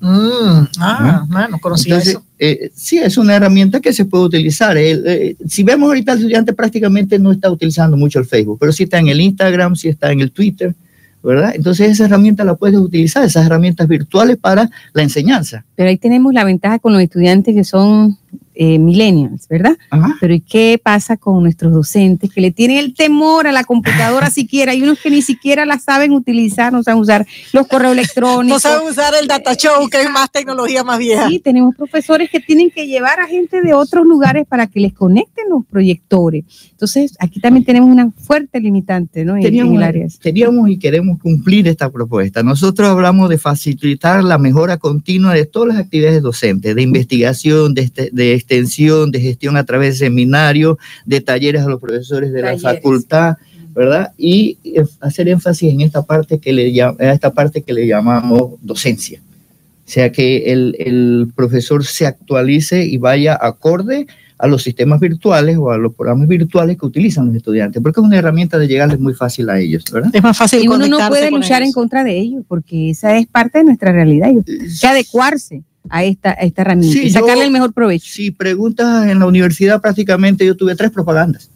Mm, 0.00 0.64
ah, 0.78 1.26
¿no? 1.28 1.48
no 1.48 1.58
conocía 1.58 1.96
Entonces, 1.96 2.14
eso. 2.14 2.24
eh, 2.38 2.70
sí, 2.74 2.96
es 2.96 3.18
una 3.18 3.36
herramienta 3.36 3.80
que 3.80 3.92
se 3.92 4.06
puede 4.06 4.24
utilizar. 4.24 4.78
El, 4.78 5.06
eh, 5.06 5.36
si 5.46 5.62
vemos 5.62 5.88
ahorita, 5.88 6.12
el 6.12 6.18
estudiante 6.20 6.54
prácticamente 6.54 7.18
no 7.18 7.32
está 7.32 7.50
utilizando 7.50 7.98
mucho 7.98 8.18
el 8.18 8.24
Facebook, 8.24 8.56
pero 8.58 8.72
sí 8.72 8.84
está 8.84 8.98
en 8.98 9.08
el 9.08 9.20
Instagram, 9.20 9.76
sí 9.76 9.88
está 9.88 10.10
en 10.10 10.20
el 10.20 10.32
Twitter, 10.32 10.74
¿verdad? 11.22 11.52
Entonces 11.54 11.90
esa 11.90 12.04
herramienta 12.04 12.44
la 12.44 12.54
puedes 12.54 12.78
utilizar, 12.78 13.24
esas 13.24 13.46
herramientas 13.46 13.88
virtuales 13.88 14.36
para 14.36 14.70
la 14.92 15.02
enseñanza. 15.02 15.64
Pero 15.74 15.88
ahí 15.88 15.96
tenemos 15.96 16.32
la 16.32 16.44
ventaja 16.44 16.78
con 16.78 16.92
los 16.92 17.02
estudiantes 17.02 17.54
que 17.54 17.64
son 17.64 18.16
eh, 18.60 18.78
millennials, 18.80 19.46
¿verdad? 19.48 19.78
Ajá. 19.90 20.16
Pero 20.20 20.34
¿y 20.34 20.40
qué 20.40 20.80
pasa 20.82 21.16
con 21.16 21.42
nuestros 21.44 21.72
docentes 21.72 22.28
que 22.32 22.40
le 22.40 22.50
tienen 22.50 22.78
el 22.78 22.92
temor 22.92 23.46
a 23.46 23.52
la 23.52 23.62
computadora 23.62 24.30
siquiera? 24.30 24.72
Hay 24.72 24.82
unos 24.82 24.98
que 24.98 25.10
ni 25.10 25.22
siquiera 25.22 25.64
la 25.64 25.78
saben 25.78 26.12
utilizar, 26.12 26.72
no 26.72 26.82
saben 26.82 27.00
usar 27.00 27.24
los 27.52 27.66
correos 27.68 27.94
No 27.94 28.00
electrónicos. 28.00 28.62
saben 28.62 28.88
usar 28.88 29.14
el 29.20 29.28
data 29.28 29.54
show, 29.54 29.88
que 29.88 30.02
es 30.02 30.10
más 30.10 30.30
tecnología 30.32 30.82
más 30.82 30.98
vieja. 30.98 31.28
Sí, 31.28 31.38
tenemos 31.38 31.74
profesores 31.76 32.30
que 32.30 32.40
tienen 32.40 32.70
que 32.70 32.86
llevar 32.88 33.20
a 33.20 33.28
gente 33.28 33.62
de 33.62 33.72
otros 33.74 34.04
lugares 34.04 34.44
para 34.48 34.66
que 34.66 34.80
les 34.80 34.92
conecten 34.92 35.44
los 35.48 35.64
proyectores. 35.66 36.44
Entonces, 36.72 37.14
aquí 37.20 37.40
también 37.40 37.64
tenemos 37.64 37.88
una 37.90 38.10
fuerte 38.10 38.60
limitante, 38.60 39.24
¿no? 39.24 39.32
En, 39.32 39.38
en 39.38 39.44
Teníamos, 39.44 39.74
el 39.76 39.82
área. 39.84 40.06
teníamos 40.20 40.68
y 40.68 40.78
queremos 40.78 41.18
cumplir 41.20 41.68
esta 41.68 41.90
propuesta. 41.90 42.42
Nosotros 42.42 42.88
hablamos 42.88 43.28
de 43.30 43.38
facilitar 43.38 44.22
la 44.24 44.36
mejora 44.38 44.76
continua 44.78 45.32
de 45.34 45.46
todas 45.46 45.68
las 45.68 45.78
actividades 45.78 46.22
docentes, 46.22 46.74
de 46.74 46.82
investigación, 46.82 47.74
de, 47.74 47.82
este- 47.82 48.10
de 48.12 48.34
extensión, 48.48 49.10
de 49.10 49.20
gestión 49.20 49.56
a 49.56 49.64
través 49.64 49.98
de 49.98 50.06
seminarios, 50.06 50.78
de 51.04 51.20
talleres 51.20 51.62
a 51.62 51.68
los 51.68 51.80
profesores 51.80 52.32
de 52.32 52.40
Talleres. 52.40 52.62
la 52.62 52.74
facultad, 52.74 53.36
¿verdad? 53.74 54.12
Y 54.16 54.58
eh, 54.64 54.84
hacer 55.00 55.28
énfasis 55.28 55.72
en 55.72 55.82
esta 55.82 56.02
parte 56.02 56.38
que 56.38 56.52
le, 56.52 56.72
esta 56.98 57.32
parte 57.32 57.62
que 57.62 57.72
le 57.72 57.86
llamamos 57.86 58.52
docencia. 58.62 59.20
O 59.20 59.90
sea, 59.90 60.10
que 60.10 60.52
el, 60.52 60.76
el 60.78 61.32
profesor 61.34 61.84
se 61.84 62.06
actualice 62.06 62.84
y 62.84 62.98
vaya 62.98 63.38
acorde 63.40 64.06
a 64.38 64.46
los 64.46 64.62
sistemas 64.62 65.00
virtuales 65.00 65.56
o 65.58 65.70
a 65.70 65.78
los 65.78 65.94
programas 65.94 66.28
virtuales 66.28 66.78
que 66.78 66.86
utilizan 66.86 67.26
los 67.26 67.36
estudiantes, 67.36 67.82
porque 67.82 68.00
es 68.00 68.06
una 68.06 68.18
herramienta 68.18 68.58
de 68.58 68.68
llegarles 68.68 69.00
muy 69.00 69.14
fácil 69.14 69.50
a 69.50 69.58
ellos, 69.58 69.84
¿verdad? 69.92 70.10
Es 70.12 70.22
más 70.22 70.36
fácil 70.36 70.62
Y 70.62 70.68
uno 70.68 70.86
no 70.86 70.98
puede 71.08 71.30
luchar 71.30 71.62
en 71.62 71.64
ellos. 71.64 71.74
contra 71.74 72.04
de 72.04 72.18
ellos, 72.18 72.44
porque 72.46 72.90
esa 72.90 73.16
es 73.16 73.26
parte 73.26 73.58
de 73.58 73.64
nuestra 73.64 73.90
realidad. 73.90 74.30
Y 74.30 74.38
hay 74.38 74.78
que 74.80 74.86
adecuarse 74.86 75.62
a 75.90 76.04
esta, 76.04 76.30
a 76.30 76.34
esta 76.42 76.62
herramienta 76.62 76.92
Sí, 76.98 77.06
y 77.06 77.10
sacarle 77.10 77.36
yo- 77.42 77.44
el 77.44 77.50
mejor 77.50 77.72
provecho. 77.72 78.06
Si 78.12 78.30
preguntas 78.30 79.06
en 79.08 79.18
la 79.18 79.26
universidad, 79.26 79.80
prácticamente 79.80 80.44
yo 80.44 80.56
tuve 80.56 80.74
tres 80.74 80.90
propagandas. 80.90 81.50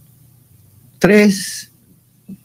Tres. 0.99 1.72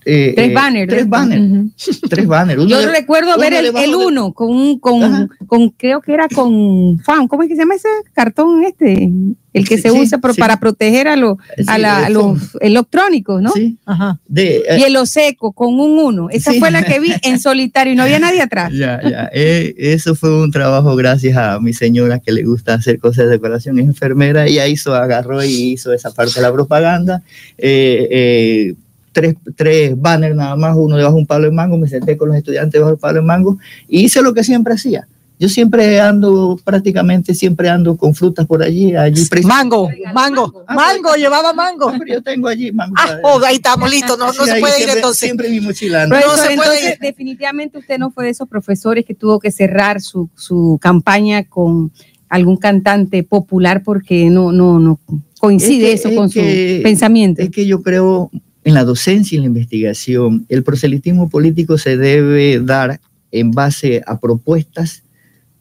Eh, 0.06 0.34
Tres 0.36 0.50
eh, 0.50 0.54
banners. 0.54 0.90
Tres 0.90 1.10
banners. 1.10 2.02
Tres 2.10 2.28
banners. 2.28 2.60
Uno 2.60 2.70
Yo 2.70 2.80
de- 2.80 2.88
recuerdo 2.92 3.30
uno 3.36 3.40
ver 3.40 3.54
el, 3.54 3.66
el 3.68 3.74
de- 3.92 3.96
uno 3.96 4.34
con, 4.34 4.80
con, 4.80 5.30
con, 5.48 5.70
creo 5.72 6.02
que 6.02 6.14
era 6.14 6.28
con 6.30 7.00
fan, 7.00 7.28
¿cómo 7.28 7.44
es 7.44 7.50
que 7.50 7.56
se 7.56 7.62
llama 7.62 7.76
ese 7.76 7.90
cartón 8.14 8.64
este? 8.64 9.10
El 9.54 9.68
que 9.68 9.78
Sí, 9.78 9.82
se 9.84 9.90
sí, 9.90 10.00
usa 10.00 10.20
pro- 10.20 10.34
sí. 10.34 10.40
para 10.40 10.60
proteger 10.60 11.08
a, 11.08 11.16
los 11.16 11.38
Sí, 11.58 11.64
a, 11.68 11.78
la- 11.80 11.98
a 12.06 12.08
el 12.08 12.14
los 12.14 12.56
electrónicos, 12.62 13.42
¿no? 13.42 13.52
Sí, 13.52 13.78
Ajá. 13.86 14.20
de, 14.28 14.58
eh, 14.58 14.78
Y 14.80 14.84
el 14.84 15.08
seco 15.08 15.52
con 15.52 15.80
un 15.80 15.98
uno. 15.98 16.30
Esa 16.30 16.52
Sí. 16.52 16.60
fue 16.60 16.70
la 16.70 16.84
que 16.84 17.00
vi 17.00 17.12
en 17.24 17.40
solitario 17.40 17.94
y 17.94 17.96
no 17.96 18.04
había 18.04 18.20
nadie 18.20 18.42
atrás. 18.42 18.72
Ya, 18.74 19.02
ya. 19.02 19.30
Eh, 19.34 19.74
eso 19.78 20.14
fue 20.16 20.44
un 20.44 20.52
trabajo 20.52 20.96
gracias 20.96 21.36
a 21.38 21.60
mi 21.60 21.74
señora 21.74 22.20
que 22.20 22.32
le 22.32 22.44
gusta 22.44 22.76
hacer 22.76 23.00
cosas 23.00 23.26
de 23.26 23.32
decoración, 23.32 23.80
es 23.80 23.86
enfermera, 23.86 24.46
ella 24.46 24.68
hizo, 24.68 24.94
agarró 24.94 25.44
y 25.44 25.72
hizo 25.74 25.92
esa 25.92 26.12
parte 26.14 26.36
de 26.36 26.42
la 26.42 26.54
propaganda. 26.54 27.24
Eh, 27.58 28.08
eh, 28.12 28.76
tres, 29.18 29.36
tres 29.56 30.00
banners 30.00 30.36
nada 30.36 30.56
más, 30.56 30.76
uno 30.78 30.96
debajo 30.96 31.16
de 31.16 31.22
un 31.22 31.26
palo 31.26 31.46
de 31.46 31.52
mango, 31.52 31.76
me 31.76 31.88
senté 31.88 32.16
con 32.16 32.28
los 32.30 32.38
estudiantes 32.38 32.74
debajo 32.74 32.92
del 32.92 33.00
palo 33.00 33.16
de 33.22 33.26
mango 33.26 33.58
y 33.88 34.02
hice 34.06 34.22
lo 34.22 34.32
que 34.32 34.44
siempre 34.44 34.76
hacía. 34.76 35.08
Yo 35.40 35.50
siempre 35.50 36.00
ando, 36.00 36.60
prácticamente 36.64 37.34
siempre 37.34 37.68
ando 37.70 37.96
con 37.98 38.14
frutas 38.14 38.46
por 38.46 38.62
allí, 38.62 38.96
allí. 38.96 39.24
Mango, 39.44 39.90
mango, 40.14 40.64
Ah, 40.68 40.74
mango, 40.76 41.16
llevaba 41.16 41.52
mango. 41.54 41.92
Pero 41.98 42.06
yo 42.16 42.22
tengo 42.24 42.48
allí 42.48 42.72
mango. 42.72 42.94
Ah, 42.98 43.18
oh, 43.24 43.40
ahí 43.46 43.56
estamos 43.56 43.90
listos, 43.90 44.18
no, 44.20 44.28
no 44.28 44.34
Sí, 44.34 44.40
se 44.46 44.52
ahí 44.52 44.62
puede 44.62 44.74
ir 44.74 44.78
siempre- 44.78 44.96
entonces. 45.00 45.20
Siempre 45.20 45.50
mi 45.50 45.60
mochila. 45.62 46.04
anda. 46.04 46.16
Pero- 46.16 46.28
Profesor, 46.30 46.50
se 46.52 46.56
puede 46.58 46.70
entonces, 46.70 46.94
ir. 46.94 47.00
definitivamente 47.02 47.78
usted 47.80 47.98
no 48.00 48.12
fue 48.12 48.26
de 48.26 48.30
esos 48.32 48.48
profesores 48.48 49.04
que 49.06 49.14
tuvo 49.16 49.40
que 49.40 49.52
cerrar 49.52 50.00
su, 50.02 50.30
su 50.36 50.78
campaña 50.82 51.44
con 51.44 51.92
algún 52.30 52.58
cantante 52.58 53.24
popular 53.24 53.84
porque 53.84 54.30
no, 54.30 54.52
no, 54.52 54.80
no 54.80 55.00
coincide 55.40 55.94
Es 55.94 56.02
que- 56.02 56.08
eso 56.10 56.16
con 56.20 56.30
que- 56.32 56.78
su 56.78 56.84
pensamiento. 56.84 57.42
Es 57.44 57.52
que 57.52 57.66
yo 57.68 57.84
creo 57.84 58.32
en 58.68 58.74
la 58.74 58.84
docencia 58.84 59.34
y 59.34 59.38
en 59.38 59.44
la 59.44 59.48
investigación, 59.48 60.46
el 60.50 60.62
proselitismo 60.62 61.30
político 61.30 61.78
se 61.78 61.96
debe 61.96 62.60
dar 62.60 63.00
en 63.32 63.52
base 63.52 64.04
a 64.06 64.20
propuestas, 64.20 65.04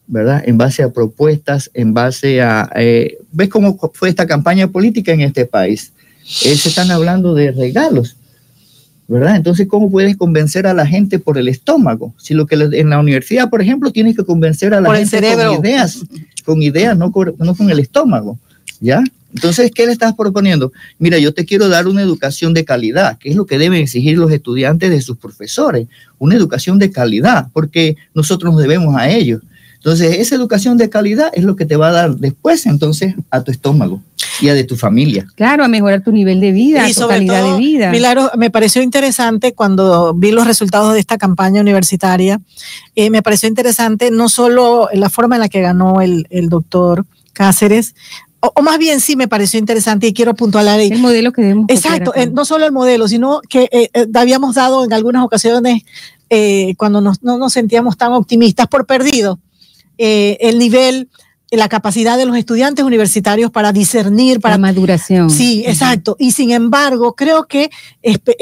¿verdad? 0.09 0.43
En 0.45 0.59
base 0.59 0.83
a 0.83 0.89
propuestas, 0.89 1.71
en 1.73 1.95
base 1.95 2.43
a... 2.43 2.69
eh, 2.75 3.19
¿Ves 3.31 3.49
cómo 3.49 3.79
fue 3.95 4.09
esta 4.09 4.27
campaña 4.27 4.67
política 4.67 5.13
en 5.13 5.21
este 5.21 5.47
país? 5.47 5.93
Eh, 6.45 6.57
se 6.57 6.69
están 6.69 6.91
hablando 6.91 7.33
de 7.33 7.53
regalos, 7.53 8.17
¿verdad? 9.07 9.37
Entonces, 9.37 9.69
¿cómo 9.69 9.89
puedes 9.89 10.17
convencer 10.17 10.67
a 10.67 10.75
la 10.75 10.85
gente 10.85 11.21
por 11.21 11.39
el 11.39 11.47
estómago? 11.47 12.13
Si 12.19 12.35
lo 12.35 12.45
que 12.49 12.57
en 12.57 12.91
la 12.91 12.99
universidad, 12.99 13.49
por 13.49 13.63
ejemplo, 13.63 13.93
tienes 13.93 14.17
que 14.17 14.25
convencer 14.25 14.75
a 14.75 14.81
la 14.81 14.89
Por 14.89 14.97
gente 14.97 15.21
con 15.21 15.65
ideas, 15.65 16.01
con 16.45 16.61
ideas, 16.61 16.99
no 16.99 17.13
con, 17.13 17.37
no 17.39 17.55
con 17.55 17.71
el 17.71 17.79
estómago, 17.79 18.37
¿ya? 18.81 19.01
Entonces, 19.37 19.71
¿qué 19.73 19.85
le 19.85 19.93
estás 19.93 20.15
proponiendo? 20.15 20.73
Mira, 20.99 21.19
yo 21.19 21.35
te 21.35 21.45
quiero 21.45 21.69
dar 21.69 21.87
una 21.87 22.01
educación 22.01 22.55
de 22.55 22.65
calidad, 22.65 23.19
que 23.19 23.29
es 23.29 23.37
lo 23.37 23.45
que 23.45 23.59
deben 23.59 23.83
exigir 23.83 24.17
los 24.17 24.33
estudiantes 24.33 24.89
de 24.91 25.03
sus 25.03 25.19
profesores, 25.19 25.89
una 26.19 26.35
educación 26.35 26.79
de 26.79 26.91
calidad, 26.91 27.49
porque 27.53 27.97
nosotros 28.15 28.55
nos 28.55 28.63
debemos 28.63 28.97
a 28.97 29.11
ellos. 29.11 29.43
Entonces, 29.75 30.17
esa 30.19 30.35
educación 30.35 30.79
de 30.79 30.89
calidad 30.89 31.31
es 31.35 31.45
lo 31.45 31.55
que 31.55 31.67
te 31.67 31.77
va 31.77 31.89
a 31.89 31.93
dar 31.93 32.17
después, 32.17 32.65
entonces, 32.65 33.15
a 33.31 33.43
tu 33.43 33.51
estómago 33.53 34.03
y 34.41 34.49
a 34.49 34.55
de 34.55 34.65
tu 34.65 34.75
familia. 34.75 35.27
Claro, 35.35 35.65
a 35.65 35.69
mejorar 35.69 36.03
tu 36.03 36.13
nivel 36.13 36.41
de 36.41 36.53
vida, 36.53 36.89
Y 36.89 36.95
tu 36.95 37.01
sobre 37.01 37.17
calidad 37.17 37.43
todo, 37.43 37.53
de 37.53 37.59
vida. 37.59 37.91
Milagro, 37.91 38.31
me 38.39 38.51
pareció 38.51 38.81
interesante 38.83 39.53
cuando 39.53 40.15
vi 40.15 40.31
los 40.31 40.47
resultados 40.47 40.95
de 40.95 41.01
esta 41.01 41.19
campaña 41.19 41.61
universitaria. 41.61 42.41
eh, 42.95 43.11
me 43.11 43.23
pareció 43.23 43.51
interesante 43.51 44.11
no 44.11 44.31
solo 44.31 44.89
la 44.95 45.11
forma 45.11 45.37
en 45.37 45.43
la 45.43 45.49
que 45.51 45.61
ganó 45.61 46.01
el, 46.01 46.27
el 46.31 46.49
doctor 46.49 47.05
Cáceres, 47.35 47.95
o, 48.41 48.53
o 48.55 48.63
más 48.63 48.79
bien 48.79 49.01
sí 49.01 49.17
me 49.17 49.29
pareció 49.29 49.59
interesante 49.59 50.07
y 50.07 50.13
quiero 50.13 50.35
puntualar 50.35 50.79
ahí. 50.81 50.89
el 50.93 50.99
modelo 50.99 51.33
que 51.33 51.43
debemos 51.43 51.67
Exacto, 51.69 52.15
eh, 52.15 52.29
no 52.33 52.45
solo 52.45 52.67
el 52.67 52.73
modelo, 52.73 53.09
sino 53.09 53.41
que 53.49 53.69
eh, 53.73 53.91
eh, 53.95 54.07
habíamos 54.15 54.55
dado 54.55 54.85
en 54.85 54.93
algunas 54.93 55.25
ocasiones, 55.25 55.83
eh, 56.31 56.75
cuando 56.77 57.01
nos- 57.01 57.23
no 57.23 57.39
nos 57.39 57.53
sentíamos 57.53 57.97
tan 57.97 58.13
optimistas, 58.13 58.67
por 58.69 58.87
perdido 58.87 59.39
eh, 59.99 60.37
el 60.41 60.59
nivel, 60.59 61.09
la 61.53 61.69
capacidad 61.69 62.19
de 62.19 62.27
los 62.27 62.37
estudiantes 62.37 62.85
universitarios 62.85 63.51
para 63.53 63.73
discernir, 63.73 64.41
para 64.41 64.57
la 64.57 64.59
maduración. 64.59 65.31
Sí, 65.31 65.63
exacto. 65.65 66.17
Y 66.19 66.33
sin 66.33 66.51
embargo, 66.51 67.15
creo 67.15 67.45
que 67.47 67.71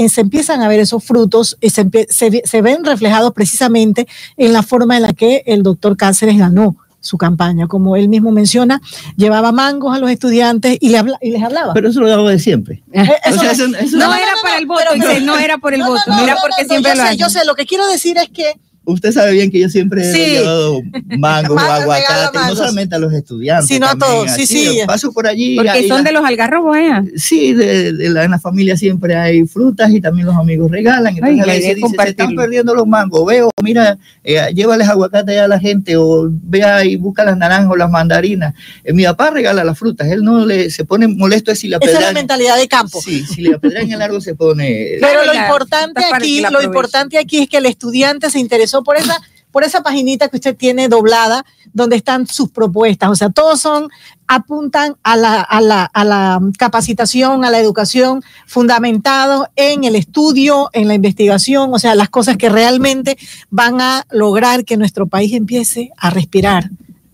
se 0.09 0.21
empiezan 0.23 0.63
a 0.63 0.69
ver 0.69 0.81
esos 0.81 1.05
frutos, 1.05 1.57
y 1.61 1.69
se, 1.71 1.87
se 2.09 2.43
se 2.45 2.63
ven 2.63 2.83
reflejados 2.85 3.33
precisamente 3.35 4.09
en 4.39 4.53
la 4.55 4.63
forma 4.63 4.97
en 4.97 5.03
la 5.03 5.13
que 5.13 5.43
el 5.47 5.63
doctor 5.63 5.97
Cáceres 5.99 6.39
ganó 6.39 6.77
su 7.05 7.19
campaña. 7.19 7.69
Como 7.69 7.97
él 7.97 8.09
mismo 8.09 8.33
menciona, 8.33 8.81
llevaba 9.17 9.53
mangos 9.53 9.95
a 9.95 9.99
los 10.01 10.11
estudiantes 10.11 10.79
y, 10.81 10.89
le 10.89 10.99
habla- 10.99 11.19
y 11.21 11.31
les 11.31 11.43
hablaba. 11.43 11.75
Pero 11.75 11.91
eso 11.91 12.01
lo 12.01 12.13
hago 12.13 12.29
de 12.29 12.39
siempre. 12.39 12.83
Eso 12.93 13.03
O 13.03 13.33
sea, 13.33 13.43
no- 13.45 13.51
eso- 13.51 13.67
eso- 13.79 13.97
No, 13.99 14.09
no, 14.09 14.15
era 14.15 14.33
para 14.43 14.55
no, 14.55 14.61
el 14.61 14.67
voto, 14.67 14.81
pero- 14.89 15.01
pero- 15.01 15.13
Isel, 15.13 15.27
no 15.27 15.39
era 15.39 15.59
por 15.59 15.75
el 15.75 15.83
voto, 15.83 16.01
era 16.23 16.35
no, 16.35 16.41
porque 16.41 16.65
siempre 16.67 16.93
yo 16.97 17.03
lo 17.03 17.09
sé, 17.09 17.17
yo 17.17 17.29
sé, 17.31 17.45
lo 17.45 17.55
que 17.55 17.67
quiero 17.67 17.87
decir 17.87 18.17
es 18.19 18.31
que 18.31 18.55
Usted 18.87 19.13
sabe 19.13 19.33
bien 19.33 19.51
que 19.51 19.61
yo 19.61 19.69
siempre 19.69 20.05
Sí. 20.13 20.21
he 20.21 20.31
llevado 20.41 20.81
mangos 21.19 21.51
o 21.53 21.55
Mangos, 21.55 21.63
regala 21.63 21.75
aguacates, 21.77 22.41
no 22.49 22.57
solamente 22.57 22.95
a 22.95 22.99
los 22.99 23.13
estudiantes. 23.13 23.69
Sino 23.69 23.87
a 23.89 23.97
todos, 23.97 24.31
sí, 24.33 24.43
así, 24.43 24.47
sí. 24.47 24.79
Paso 24.87 25.13
por 25.13 25.27
allí. 25.27 25.57
Porque 25.57 25.89
son 25.89 25.99
la- 25.99 26.03
de 26.05 26.13
los 26.13 26.25
algarrobos, 26.25 26.77
¿eh? 26.77 26.91
Sí, 27.17 27.55
de, 27.55 27.93
de 27.93 28.11
la, 28.11 28.25
en 28.25 28.31
la 28.31 28.39
familia 28.39 28.77
siempre 28.77 29.15
hay 29.17 29.47
frutas 29.47 29.91
y 29.91 30.01
también 30.01 30.27
los 30.27 30.37
amigos 30.37 30.71
regalan. 30.71 31.15
Entonces 31.17 31.41
Ay, 31.41 31.47
la 31.47 31.53
dice, 31.55 31.75
se 31.81 32.09
están 32.11 32.35
perdiendo 32.37 32.75
los 32.75 32.87
mangos. 32.87 33.25
Veo, 33.27 33.51
mira, 33.63 33.97
eh, 34.23 34.41
llévales 34.55 34.89
aguacate 34.89 35.39
a 35.41 35.49
la 35.49 35.59
gente 35.59 35.97
o 35.97 36.29
vea 36.31 36.85
y 36.85 36.97
busca 36.97 37.25
las 37.25 37.37
naranjas 37.39 37.71
o 37.71 37.77
las 37.77 37.91
mandarinas. 37.91 38.55
Eh, 38.85 38.93
mi 38.93 39.05
papá 39.05 39.31
regala 39.31 39.65
las 39.65 39.79
frutas. 39.79 40.09
Él 40.09 40.23
no 40.23 40.45
le 40.45 40.71
se 40.71 40.85
pone 40.85 41.09
molesto 41.09 41.51
es 41.53 41.59
si 41.61 41.69
la 41.69 41.79
esa 41.81 41.99
es 41.99 42.01
la 42.01 42.13
mentalidad 42.13 42.57
de 42.59 42.69
campo. 42.69 43.01
Sí, 43.01 43.25
si 43.25 43.43
le 43.43 43.55
apedrean 43.55 43.91
el 43.91 43.99
largo 43.99 44.21
se 44.21 44.35
pone. 44.35 44.99
Pero 45.01 45.25
lo 45.25 45.33
la- 45.33 45.41
importante 45.43 46.03
aquí, 46.13 46.41
la 46.41 46.51
lo 46.51 46.63
importante 46.63 47.19
aquí 47.19 47.39
es 47.43 47.49
que 47.49 47.57
el 47.59 47.67
estudiante 47.67 48.29
se 48.31 48.39
interesó 48.39 48.74
por 48.83 48.97
esa 48.97 49.21
por 49.55 49.63
esa 49.63 49.85
paginita 49.85 50.27
que 50.27 50.39
usted 50.39 50.57
tiene 50.57 50.89
doblada, 50.89 51.47
donde 51.73 51.95
están 51.95 52.27
sus 52.27 52.51
propuestas. 52.51 53.09
O 53.09 53.15
sea, 53.15 53.31
todos 53.31 53.61
son, 53.61 53.89
apuntan 54.27 54.97
a 55.05 55.15
la, 55.15 55.41
a 55.43 55.61
la, 55.61 55.85
a 55.85 56.05
la 56.05 56.41
capacitación, 56.59 57.45
a 57.45 57.53
la 57.53 57.61
educación, 57.61 58.25
fundamentado 58.49 59.49
en 59.55 59.85
el 59.85 59.95
estudio, 59.95 60.71
en 60.73 60.89
la 60.89 60.95
investigación, 60.95 61.73
o 61.73 61.79
sea, 61.79 61.95
las 61.95 62.09
cosas 62.09 62.37
que 62.37 62.49
realmente 62.49 63.17
van 63.49 63.81
a 63.81 64.05
lograr 64.11 64.65
que 64.65 64.77
nuestro 64.77 65.07
país 65.07 65.33
empiece 65.33 65.93
a 65.99 66.11
respirar 66.11 66.69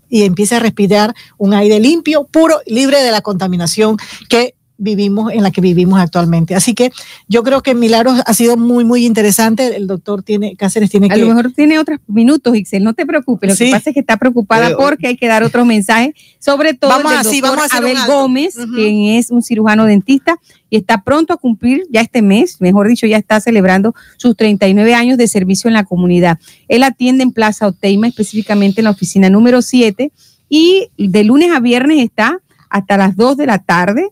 y 0.09 0.25
empiece 0.25 0.57
a 0.57 0.61
respirar 0.61 1.15
un 1.37 1.53
aire 1.53 1.79
limpio, 1.79 2.25
puro, 2.25 2.63
libre 2.65 3.03
de 3.03 3.11
la 3.11 3.21
contaminación 3.21 3.99
que 4.31 4.55
vivimos, 4.81 5.33
en 5.33 5.43
la 5.43 5.51
que 5.51 5.61
vivimos 5.61 6.01
actualmente. 6.01 6.55
Así 6.55 6.75
que 6.75 6.91
yo 7.29 7.43
creo 7.45 7.63
que 7.63 7.75
Milagros 7.75 8.21
ha 8.27 8.35
sido 8.35 8.57
muy, 8.57 8.85
muy 8.85 9.05
interesante. 9.07 9.77
El 9.77 9.87
doctor 9.87 10.23
tiene, 10.23 10.57
Cáceres 10.57 10.91
tiene 10.91 11.07
A 11.07 11.15
que... 11.15 11.21
lo 11.21 11.29
mejor 11.29 11.53
tiene 11.53 11.79
otros 11.79 12.01
minutos, 12.09 12.57
Ixel, 12.57 12.83
no 12.83 12.95
te 12.95 13.07
preocupes. 13.07 13.51
Lo 13.51 13.55
Sí. 13.57 13.67
que 13.67 13.71
pasa 13.73 13.91
es 13.91 13.95
que 13.95 14.01
está 14.01 14.17
preocupada 14.17 14.77
porque 14.77 15.07
hay 15.09 15.17
que 15.17 15.29
dar 15.29 15.43
otro 15.43 15.65
mensaje, 15.65 16.15
sobre 16.39 16.75
todo 16.75 16.91
Vamos 16.91 17.13
el 17.13 17.19
a- 17.19 17.23
del 17.23 17.41
doctor 17.41 17.57
vamos 17.57 17.73
a 17.73 17.77
Abel. 17.77 17.97
Gómez, 18.09 18.55
quien 18.75 19.17
es 19.17 19.31
un 19.31 19.43
cirujano 19.43 19.85
dentista 19.85 20.37
y 20.71 20.77
está 20.77 21.03
pronto 21.03 21.33
a 21.35 21.37
cumplir 21.37 21.83
ya 21.91 22.01
este 22.01 22.23
mes, 22.23 22.57
mejor 22.61 22.89
dicho, 22.89 23.07
ya 23.07 23.19
está 23.19 23.39
celebrando 23.41 23.95
sus 24.17 24.35
39 24.37 24.95
años 24.95 25.19
de 25.19 25.29
servicio 25.29 25.69
en 25.69 25.75
la 25.75 25.85
comunidad. 25.85 26.39
Él 26.69 26.83
atiende 26.83 27.23
en 27.23 27.33
Plaza 27.33 27.67
Oteima, 27.67 28.09
específicamente 28.09 28.81
en 28.81 28.85
la 28.85 28.91
oficina 28.91 29.29
número 29.29 29.61
7, 29.63 30.11
y 30.49 30.89
de 30.97 31.25
lunes 31.25 31.53
a 31.53 31.61
viernes 31.61 31.99
está 31.99 32.39
hasta 32.71 32.97
las 32.97 33.17
2 33.17 33.37
de 33.37 33.47
la 33.47 33.59
tarde 33.59 34.11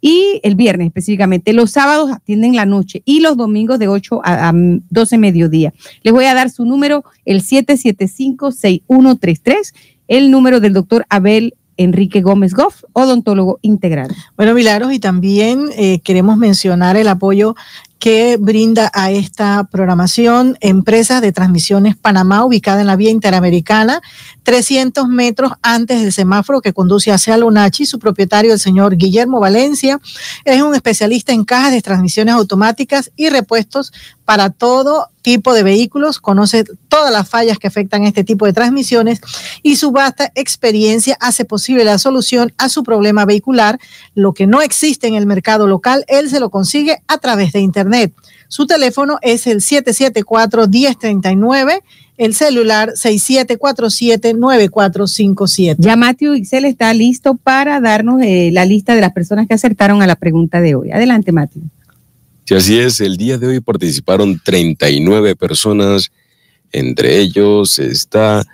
y 0.00 0.40
el 0.42 0.54
viernes 0.54 0.86
específicamente. 0.88 1.52
Los 1.52 1.72
sábados 1.72 2.10
atienden 2.10 2.56
la 2.56 2.64
noche 2.66 3.02
y 3.04 3.20
los 3.20 3.36
domingos 3.36 3.78
de 3.78 3.88
8 3.88 4.22
a, 4.24 4.48
a 4.48 4.52
12 4.54 5.18
mediodía. 5.18 5.74
Les 6.02 6.12
voy 6.12 6.24
a 6.24 6.34
dar 6.34 6.50
su 6.50 6.64
número, 6.64 7.04
el 7.24 7.42
775-6133, 7.42 9.74
el 10.08 10.30
número 10.30 10.60
del 10.60 10.72
doctor 10.72 11.04
Abel 11.08 11.54
Enrique 11.80 12.20
Gómez 12.20 12.52
Goff, 12.52 12.84
odontólogo 12.92 13.58
integral. 13.62 14.14
Bueno, 14.36 14.52
Milagros, 14.52 14.92
y 14.92 14.98
también 14.98 15.70
eh, 15.78 16.00
queremos 16.00 16.36
mencionar 16.36 16.98
el 16.98 17.08
apoyo 17.08 17.56
que 18.00 18.38
brinda 18.40 18.90
a 18.94 19.10
esta 19.10 19.68
programación 19.70 20.56
Empresas 20.62 21.20
de 21.20 21.32
Transmisiones 21.32 21.96
Panamá, 21.96 22.46
ubicada 22.46 22.80
en 22.80 22.86
la 22.86 22.96
vía 22.96 23.10
interamericana, 23.10 24.00
300 24.42 25.06
metros 25.06 25.52
antes 25.60 26.00
del 26.00 26.10
semáforo 26.10 26.62
que 26.62 26.72
conduce 26.72 27.12
hacia 27.12 27.36
Lunachi. 27.36 27.84
Su 27.84 27.98
propietario, 27.98 28.54
el 28.54 28.58
señor 28.58 28.96
Guillermo 28.96 29.38
Valencia, 29.38 30.00
es 30.46 30.62
un 30.62 30.74
especialista 30.74 31.34
en 31.34 31.44
cajas 31.44 31.72
de 31.72 31.82
transmisiones 31.82 32.34
automáticas 32.34 33.12
y 33.16 33.28
repuestos 33.28 33.92
para 34.30 34.50
todo 34.50 35.08
tipo 35.22 35.54
de 35.54 35.64
vehículos, 35.64 36.20
conoce 36.20 36.62
todas 36.88 37.12
las 37.12 37.28
fallas 37.28 37.58
que 37.58 37.66
afectan 37.66 38.04
este 38.04 38.22
tipo 38.22 38.46
de 38.46 38.52
transmisiones 38.52 39.20
y 39.64 39.74
su 39.74 39.90
vasta 39.90 40.30
experiencia 40.36 41.16
hace 41.18 41.44
posible 41.44 41.82
la 41.82 41.98
solución 41.98 42.52
a 42.56 42.68
su 42.68 42.84
problema 42.84 43.24
vehicular. 43.24 43.80
Lo 44.14 44.32
que 44.32 44.46
no 44.46 44.62
existe 44.62 45.08
en 45.08 45.16
el 45.16 45.26
mercado 45.26 45.66
local, 45.66 46.04
él 46.06 46.30
se 46.30 46.38
lo 46.38 46.48
consigue 46.48 47.02
a 47.08 47.18
través 47.18 47.52
de 47.52 47.58
Internet. 47.58 48.12
Su 48.46 48.68
teléfono 48.68 49.18
es 49.20 49.48
el 49.48 49.62
774-1039, 49.62 51.82
el 52.16 52.32
celular 52.32 52.92
6747-9457. 52.92 55.74
Ya 55.80 55.96
Matthew 55.96 56.34
Ixel 56.34 56.66
está 56.66 56.94
listo 56.94 57.34
para 57.34 57.80
darnos 57.80 58.22
eh, 58.22 58.50
la 58.52 58.64
lista 58.64 58.94
de 58.94 59.00
las 59.00 59.10
personas 59.10 59.48
que 59.48 59.54
acertaron 59.54 60.02
a 60.02 60.06
la 60.06 60.14
pregunta 60.14 60.60
de 60.60 60.76
hoy. 60.76 60.92
Adelante, 60.92 61.32
Matthew. 61.32 61.64
Si 62.50 62.56
así 62.56 62.80
es, 62.80 63.00
el 63.00 63.16
día 63.16 63.38
de 63.38 63.46
hoy 63.46 63.60
participaron 63.60 64.40
39 64.44 65.36
personas, 65.36 66.10
entre 66.72 67.20
ellos 67.20 67.78
está 67.78 68.44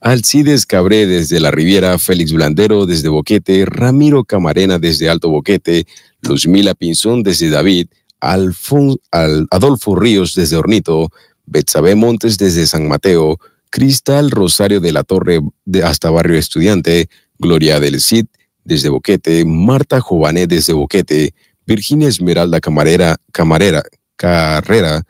Alcides 0.00 0.64
Cabré 0.64 1.06
desde 1.06 1.38
la 1.38 1.50
Riviera, 1.50 1.98
Félix 1.98 2.32
Blandero 2.32 2.86
desde 2.86 3.10
Boquete, 3.10 3.66
Ramiro 3.66 4.24
Camarena 4.24 4.78
desde 4.78 5.10
Alto 5.10 5.28
Boquete, 5.28 5.86
Luzmila 6.22 6.72
Pinzón 6.74 7.22
desde 7.22 7.50
David, 7.50 7.88
Alfon- 8.22 8.98
Al- 9.10 9.46
Adolfo 9.50 9.96
Ríos 9.96 10.34
desde 10.34 10.56
Hornito, 10.56 11.10
Betsabe 11.44 11.94
Montes 11.94 12.38
desde 12.38 12.66
San 12.66 12.88
Mateo, 12.88 13.38
Cristal 13.68 14.30
Rosario 14.30 14.80
de 14.80 14.92
la 14.92 15.02
Torre 15.02 15.40
de 15.66 15.82
hasta 15.84 16.08
Barrio 16.08 16.38
Estudiante, 16.38 17.10
Gloria 17.38 17.80
del 17.80 18.00
Cid 18.00 18.24
desde 18.64 18.88
Boquete, 18.88 19.44
Marta 19.44 20.00
Jované 20.00 20.46
desde 20.46 20.72
Boquete, 20.72 21.34
Virginia 21.66 22.08
Esmeralda 22.08 22.60
Camarera, 22.60 23.16
Camarera, 23.32 23.82
Carrera 24.16 25.02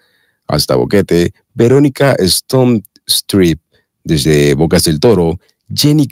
hasta 0.46 0.76
Boquete, 0.76 1.32
Verónica 1.54 2.14
Stone 2.18 2.82
Strip 3.06 3.60
desde 4.04 4.54
Bocas 4.54 4.84
del 4.84 5.00
Toro, 5.00 5.38
Jenny, 5.74 6.06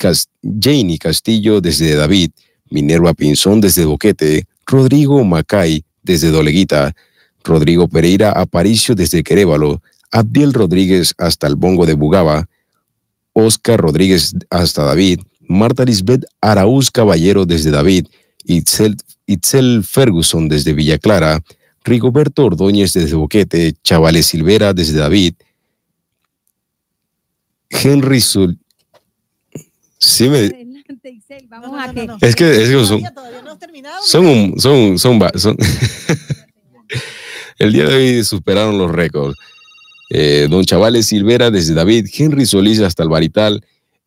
Castillo 0.99 1.61
desde 1.61 1.95
David, 1.95 2.30
Minerva 2.70 3.14
Pinzón 3.14 3.61
desde 3.61 3.84
Boquete, 3.84 4.47
Rodrigo 4.66 5.24
Macay 5.24 5.84
desde 6.03 6.30
Doleguita, 6.30 6.95
Rodrigo 7.45 7.88
Pereira 7.88 8.32
Aparicio 8.32 8.95
desde 8.95 9.22
Querévalo, 9.22 9.82
Abdiel 10.11 10.53
Rodríguez 10.53 11.14
hasta 11.18 11.47
el 11.47 11.57
Bongo 11.57 11.86
de 11.86 11.95
Bugaba, 11.95 12.49
Oscar 13.32 13.80
Rodríguez 13.80 14.34
hasta 14.51 14.84
David, 14.84 15.20
Marta 15.41 15.84
Lisbeth 15.84 16.24
Araúz 16.41 16.91
Caballero 16.91 17.45
desde 17.45 17.70
David, 17.70 18.07
Itzel, 18.45 18.97
Itzel 19.30 19.84
Ferguson 19.84 20.48
desde 20.48 20.72
Villa 20.72 20.98
Clara, 20.98 21.42
Rigoberto 21.84 22.44
Ordóñez 22.44 22.92
desde 22.92 23.14
Boquete, 23.16 23.74
Chavales 23.82 24.26
Silvera 24.26 24.72
desde 24.74 24.98
David, 24.98 25.34
Henry 27.68 28.20
Sul. 28.20 28.58
Sí 29.98 30.28
me, 30.28 30.50
vamos 31.48 31.78
a 31.78 31.92
que 31.92 32.08
Es 32.22 32.34
que- 32.34 32.62
es 32.62 32.68
que 32.68 32.84
son- 32.84 32.86
Todavía- 33.00 33.14
todavía 33.14 33.42
no 33.42 33.50
has 33.52 33.58
terminado, 33.58 34.02
son 34.04 34.26
un, 34.26 34.58
son, 34.60 34.98
son, 34.98 35.56
el 37.58 37.72
día 37.72 37.86
de 37.86 37.94
hoy 37.94 38.24
superaron 38.24 38.78
los 38.78 38.90
récords. 38.90 39.36
Eh, 40.12 40.48
don 40.50 40.64
Chavales 40.64 41.06
Silvera 41.06 41.50
desde 41.50 41.74
David, 41.74 42.06
Henry 42.12 42.44
Solís 42.46 42.80
hasta 42.80 43.02
el 43.04 43.08
Barital, 43.10 43.64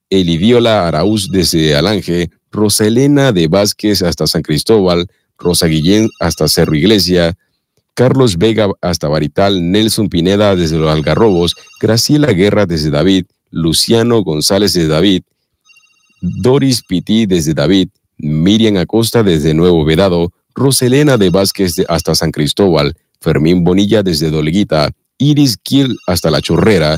Elidiola 0.10 0.88
Araúz 0.88 1.30
desde 1.32 1.76
Alange, 1.76 2.30
Roselena 2.54 3.32
de 3.32 3.48
Vázquez 3.48 4.04
hasta 4.04 4.28
San 4.28 4.44
Cristóbal, 4.44 5.08
Rosa 5.38 5.66
Guillén 5.66 6.10
hasta 6.20 6.48
Cerro 6.48 6.76
Iglesia, 6.76 7.36
Carlos 7.96 8.38
Vega 8.38 8.70
hasta 8.80 9.08
Barital, 9.08 9.72
Nelson 9.72 10.08
Pineda 10.08 10.56
desde 10.56 10.78
los 10.78 10.90
Algarrobos, 10.90 11.56
Graciela 11.82 12.32
Guerra 12.32 12.66
desde 12.66 12.92
David, 12.92 13.26
Luciano 13.50 14.24
González 14.24 14.74
desde 14.74 14.88
David, 14.88 15.24
Doris 16.22 16.84
Pití 16.84 17.26
desde 17.26 17.54
David, 17.54 17.90
Miriam 18.18 18.78
Acosta 18.78 19.24
desde 19.24 19.54
Nuevo 19.54 19.84
Vedado, 19.84 20.32
Roselena 20.56 21.18
de 21.18 21.32
Vázquez 21.32 21.76
hasta 21.90 22.16
San 22.16 22.32
Cristóbal, 22.32 22.96
Fermín 23.20 23.64
Bonilla 23.64 24.04
desde 24.04 24.30
Doleguita, 24.30 24.92
Iris 25.18 25.58
Kiel 25.58 25.98
hasta 26.08 26.30
La 26.30 26.42
Chorrera, 26.42 26.98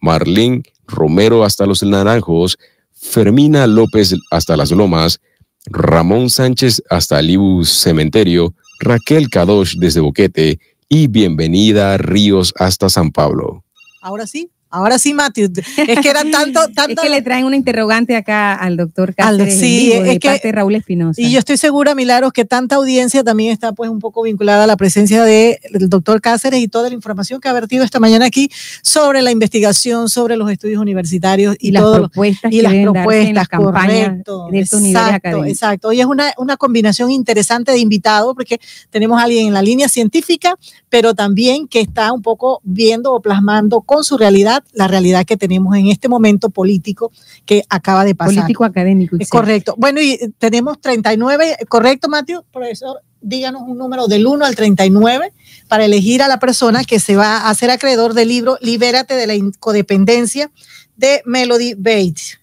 Marlene 0.00 0.62
Romero 0.86 1.44
hasta 1.44 1.66
Los 1.66 1.82
Naranjos, 1.82 2.58
Fermina 3.04 3.66
López 3.66 4.16
hasta 4.30 4.56
Las 4.56 4.72
Lomas, 4.72 5.20
Ramón 5.66 6.30
Sánchez 6.30 6.82
hasta 6.90 7.22
Libu 7.22 7.64
Cementerio, 7.64 8.54
Raquel 8.80 9.28
Kadosh 9.28 9.76
desde 9.76 10.00
Boquete 10.00 10.58
y 10.88 11.06
bienvenida 11.06 11.96
Ríos 11.96 12.52
hasta 12.58 12.88
San 12.88 13.12
Pablo. 13.12 13.62
Ahora 14.02 14.26
sí, 14.26 14.50
ahora 14.74 14.98
sí, 14.98 15.14
Matthew. 15.14 15.52
Es 15.86 16.00
que 16.00 16.08
eran 16.08 16.30
tanto, 16.30 16.60
es 16.68 16.74
tanto. 16.74 17.02
que 17.02 17.08
le 17.08 17.22
traen 17.22 17.44
una 17.44 17.56
interrogante 17.56 18.16
acá 18.16 18.54
al 18.54 18.76
doctor 18.76 19.14
Cáceres 19.14 19.58
sí, 19.58 19.90
vivo, 19.90 20.02
es 20.04 20.10
de 20.10 20.18
que- 20.18 20.28
parte 20.28 20.48
de 20.48 20.52
Raúl 20.52 20.74
Espinosa. 20.74 21.20
Y 21.20 21.30
yo 21.30 21.38
estoy 21.38 21.56
segura, 21.56 21.94
Milagros, 21.94 22.32
que 22.32 22.44
tanta 22.44 22.76
audiencia 22.76 23.22
también 23.24 23.52
está 23.52 23.72
pues 23.72 23.90
un 23.90 23.98
poco 24.00 24.22
vinculada 24.22 24.64
a 24.64 24.66
la 24.66 24.76
presencia 24.76 25.22
del 25.24 25.58
doctor 25.88 26.20
Cáceres 26.20 26.60
y 26.60 26.68
toda 26.68 26.88
la 26.88 26.94
información 26.94 27.40
que 27.40 27.48
ha 27.48 27.52
vertido 27.52 27.84
esta 27.84 28.00
mañana 28.00 28.26
aquí 28.26 28.50
sobre 28.82 29.22
la 29.22 29.30
investigación, 29.30 30.08
sobre 30.08 30.36
los 30.36 30.50
estudios 30.50 30.80
universitarios 30.80 31.56
y, 31.60 31.68
y 31.68 31.72
las 31.72 31.82
propuestas 31.84 32.52
y 32.52 32.56
que 32.56 32.62
las 32.62 32.74
propuestas, 32.74 33.48
campaña 33.48 34.04
correcto. 34.08 34.48
de 34.50 34.58
estos 34.60 34.80
niveles 34.80 35.02
exacto, 35.06 35.44
exacto. 35.44 35.88
Hoy 35.88 36.00
es 36.00 36.06
una, 36.06 36.32
una 36.38 36.56
combinación 36.56 37.10
interesante 37.10 37.72
de 37.72 37.78
invitados 37.78 38.34
porque 38.34 38.60
tenemos 38.90 39.20
a 39.20 39.24
alguien 39.24 39.48
en 39.48 39.54
la 39.54 39.62
línea 39.62 39.88
científica, 39.88 40.56
pero 40.94 41.12
también 41.12 41.66
que 41.66 41.80
está 41.80 42.12
un 42.12 42.22
poco 42.22 42.60
viendo 42.62 43.14
o 43.14 43.20
plasmando 43.20 43.80
con 43.80 44.04
su 44.04 44.16
realidad 44.16 44.62
la 44.74 44.86
realidad 44.86 45.26
que 45.26 45.36
tenemos 45.36 45.76
en 45.76 45.88
este 45.88 46.08
momento 46.08 46.50
político 46.50 47.10
que 47.44 47.64
acaba 47.68 48.04
de 48.04 48.14
pasar. 48.14 48.36
político 48.36 48.64
académico. 48.64 49.16
Es 49.18 49.26
sí. 49.26 49.30
correcto. 49.32 49.74
Bueno, 49.76 50.00
y 50.00 50.12
eh, 50.12 50.30
tenemos 50.38 50.80
39, 50.80 51.56
¿correcto, 51.68 52.08
Mateo? 52.08 52.44
Profesor, 52.52 53.00
díganos 53.20 53.62
un 53.66 53.76
número 53.76 54.06
del 54.06 54.24
1 54.24 54.44
al 54.44 54.54
39 54.54 55.32
para 55.66 55.84
elegir 55.84 56.22
a 56.22 56.28
la 56.28 56.38
persona 56.38 56.84
que 56.84 57.00
se 57.00 57.16
va 57.16 57.38
a 57.38 57.50
hacer 57.50 57.72
acreedor 57.72 58.14
del 58.14 58.28
libro 58.28 58.56
Libérate 58.60 59.14
de 59.14 59.26
la 59.26 59.34
codependencia 59.58 60.52
de 60.94 61.22
Melody 61.24 61.74
Bates. 61.74 62.38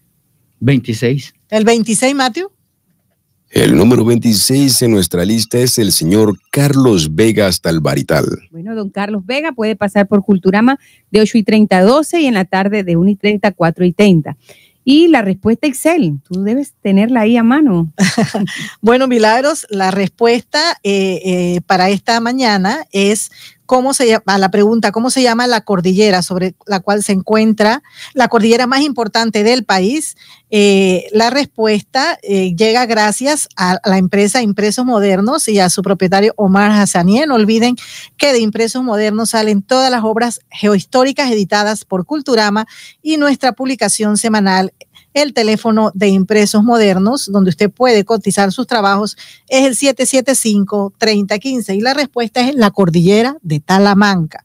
26. 0.60 1.32
¿El 1.48 1.64
26, 1.64 2.14
Mateo? 2.14 2.52
El 3.52 3.76
número 3.76 4.02
26 4.02 4.80
en 4.80 4.92
nuestra 4.92 5.26
lista 5.26 5.58
es 5.58 5.76
el 5.76 5.92
señor 5.92 6.38
Carlos 6.50 7.14
Vega 7.14 7.48
hasta 7.48 7.68
el 7.68 7.80
Barital. 7.80 8.24
Bueno, 8.50 8.74
don 8.74 8.88
Carlos 8.88 9.26
Vega 9.26 9.52
puede 9.52 9.76
pasar 9.76 10.08
por 10.08 10.24
Culturama 10.24 10.78
de 11.10 11.20
8 11.20 11.36
y 11.36 11.42
30 11.42 11.76
a 11.76 11.82
12 11.82 12.20
y 12.22 12.26
en 12.28 12.32
la 12.32 12.46
tarde 12.46 12.82
de 12.82 12.96
1 12.96 13.10
y 13.10 13.16
30 13.16 13.48
a 13.48 13.52
4 13.52 13.84
y 13.84 13.92
30. 13.92 14.38
Y 14.84 15.08
la 15.08 15.20
respuesta 15.20 15.66
Excel, 15.66 16.18
tú 16.26 16.42
debes 16.42 16.72
tenerla 16.80 17.20
ahí 17.20 17.36
a 17.36 17.42
mano. 17.42 17.92
bueno, 18.80 19.06
Milagros, 19.06 19.66
la 19.68 19.90
respuesta 19.90 20.78
eh, 20.82 21.20
eh, 21.22 21.60
para 21.66 21.90
esta 21.90 22.18
mañana 22.20 22.86
es 22.90 23.30
cómo 23.72 23.94
se 23.94 24.06
llama, 24.06 24.36
la 24.36 24.50
pregunta, 24.50 24.92
¿cómo 24.92 25.08
se 25.08 25.22
llama 25.22 25.46
la 25.46 25.62
cordillera 25.62 26.20
sobre 26.20 26.54
la 26.66 26.80
cual 26.80 27.02
se 27.02 27.12
encuentra 27.12 27.82
la 28.12 28.28
cordillera 28.28 28.66
más 28.66 28.82
importante 28.82 29.44
del 29.44 29.64
país? 29.64 30.14
Eh, 30.50 31.06
la 31.12 31.30
respuesta 31.30 32.18
llega 32.20 32.84
gracias 32.84 33.48
a 33.56 33.78
la 33.82 33.96
empresa 33.96 34.42
Impresos 34.42 34.84
Modernos 34.84 35.48
y 35.48 35.58
a 35.58 35.70
su 35.70 35.80
propietario 35.80 36.34
Omar 36.36 36.70
Hassanier. 36.70 37.26
No 37.26 37.36
olviden 37.36 37.76
que 38.18 38.34
de 38.34 38.40
Impresos 38.40 38.82
Modernos 38.82 39.30
salen 39.30 39.62
todas 39.62 39.90
las 39.90 40.04
obras 40.04 40.40
geohistóricas 40.50 41.32
editadas 41.32 41.86
por 41.86 42.04
Culturama 42.04 42.66
y 43.00 43.16
nuestra 43.16 43.52
publicación 43.52 44.18
semanal 44.18 44.74
el 45.14 45.32
teléfono 45.32 45.90
de 45.94 46.08
impresos 46.08 46.64
modernos, 46.64 47.30
donde 47.30 47.50
usted 47.50 47.70
puede 47.70 48.04
cotizar 48.04 48.52
sus 48.52 48.66
trabajos, 48.66 49.16
es 49.48 49.82
el 49.82 49.94
775-3015 49.94 51.76
y 51.76 51.80
la 51.80 51.94
respuesta 51.94 52.40
es 52.48 52.54
la 52.54 52.70
cordillera 52.70 53.36
de 53.42 53.60
Talamanca. 53.60 54.44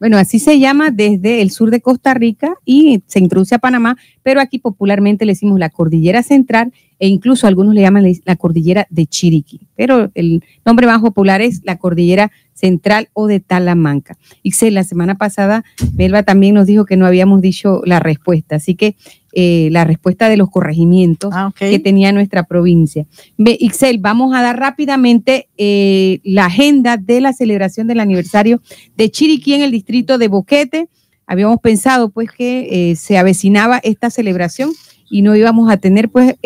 Bueno, 0.00 0.18
así 0.18 0.38
se 0.38 0.58
llama 0.58 0.90
desde 0.90 1.40
el 1.40 1.50
sur 1.50 1.70
de 1.70 1.80
Costa 1.80 2.12
Rica 2.12 2.54
y 2.64 3.02
se 3.06 3.20
introduce 3.20 3.54
a 3.54 3.58
Panamá, 3.58 3.96
pero 4.22 4.40
aquí 4.40 4.58
popularmente 4.58 5.24
le 5.24 5.32
decimos 5.32 5.58
la 5.58 5.70
cordillera 5.70 6.22
central 6.22 6.72
e 6.98 7.08
incluso 7.08 7.46
algunos 7.46 7.74
le 7.74 7.80
llaman 7.80 8.04
la 8.24 8.36
cordillera 8.36 8.86
de 8.90 9.06
Chiriquí, 9.06 9.60
pero 9.76 10.10
el 10.14 10.44
nombre 10.64 10.86
más 10.86 11.00
popular 11.00 11.40
es 11.40 11.62
la 11.64 11.78
cordillera 11.78 12.30
central 12.52 13.08
o 13.14 13.26
de 13.26 13.40
Talamanca. 13.40 14.16
Y 14.42 14.52
la 14.70 14.84
semana 14.84 15.16
pasada 15.16 15.64
Melba 15.94 16.22
también 16.22 16.54
nos 16.54 16.66
dijo 16.66 16.84
que 16.84 16.96
no 16.96 17.06
habíamos 17.06 17.40
dicho 17.40 17.80
la 17.84 17.98
respuesta, 18.00 18.56
así 18.56 18.74
que 18.74 18.96
eh, 19.36 19.68
la 19.72 19.82
respuesta 19.82 20.28
de 20.28 20.36
los 20.36 20.48
corregimientos 20.48 21.32
ah, 21.34 21.52
que 21.56 21.80
tenía 21.80 22.12
nuestra 22.12 22.44
provincia. 22.44 23.04
Ixel, 23.36 23.98
vamos 23.98 24.32
a 24.32 24.42
dar 24.42 24.56
rápidamente 24.60 25.48
eh, 25.58 26.20
la 26.22 26.46
agenda 26.46 26.96
de 26.96 27.20
la 27.20 27.32
celebración 27.32 27.88
del 27.88 27.98
aniversario 27.98 28.62
de 28.96 29.10
Chiriquí 29.10 29.54
en 29.54 29.62
el 29.62 29.72
distrito 29.72 30.18
de 30.18 30.28
Boquete. 30.28 30.88
Habíamos 31.26 31.58
pensado 31.58 32.10
pues 32.10 32.30
que 32.30 32.92
eh, 32.92 32.96
se 32.96 33.18
avecinaba 33.18 33.78
esta 33.78 34.08
celebración 34.08 34.70
y 35.10 35.22
no 35.22 35.34
íbamos 35.34 35.68
a 35.68 35.78
tener 35.78 36.10
pues 36.10 36.36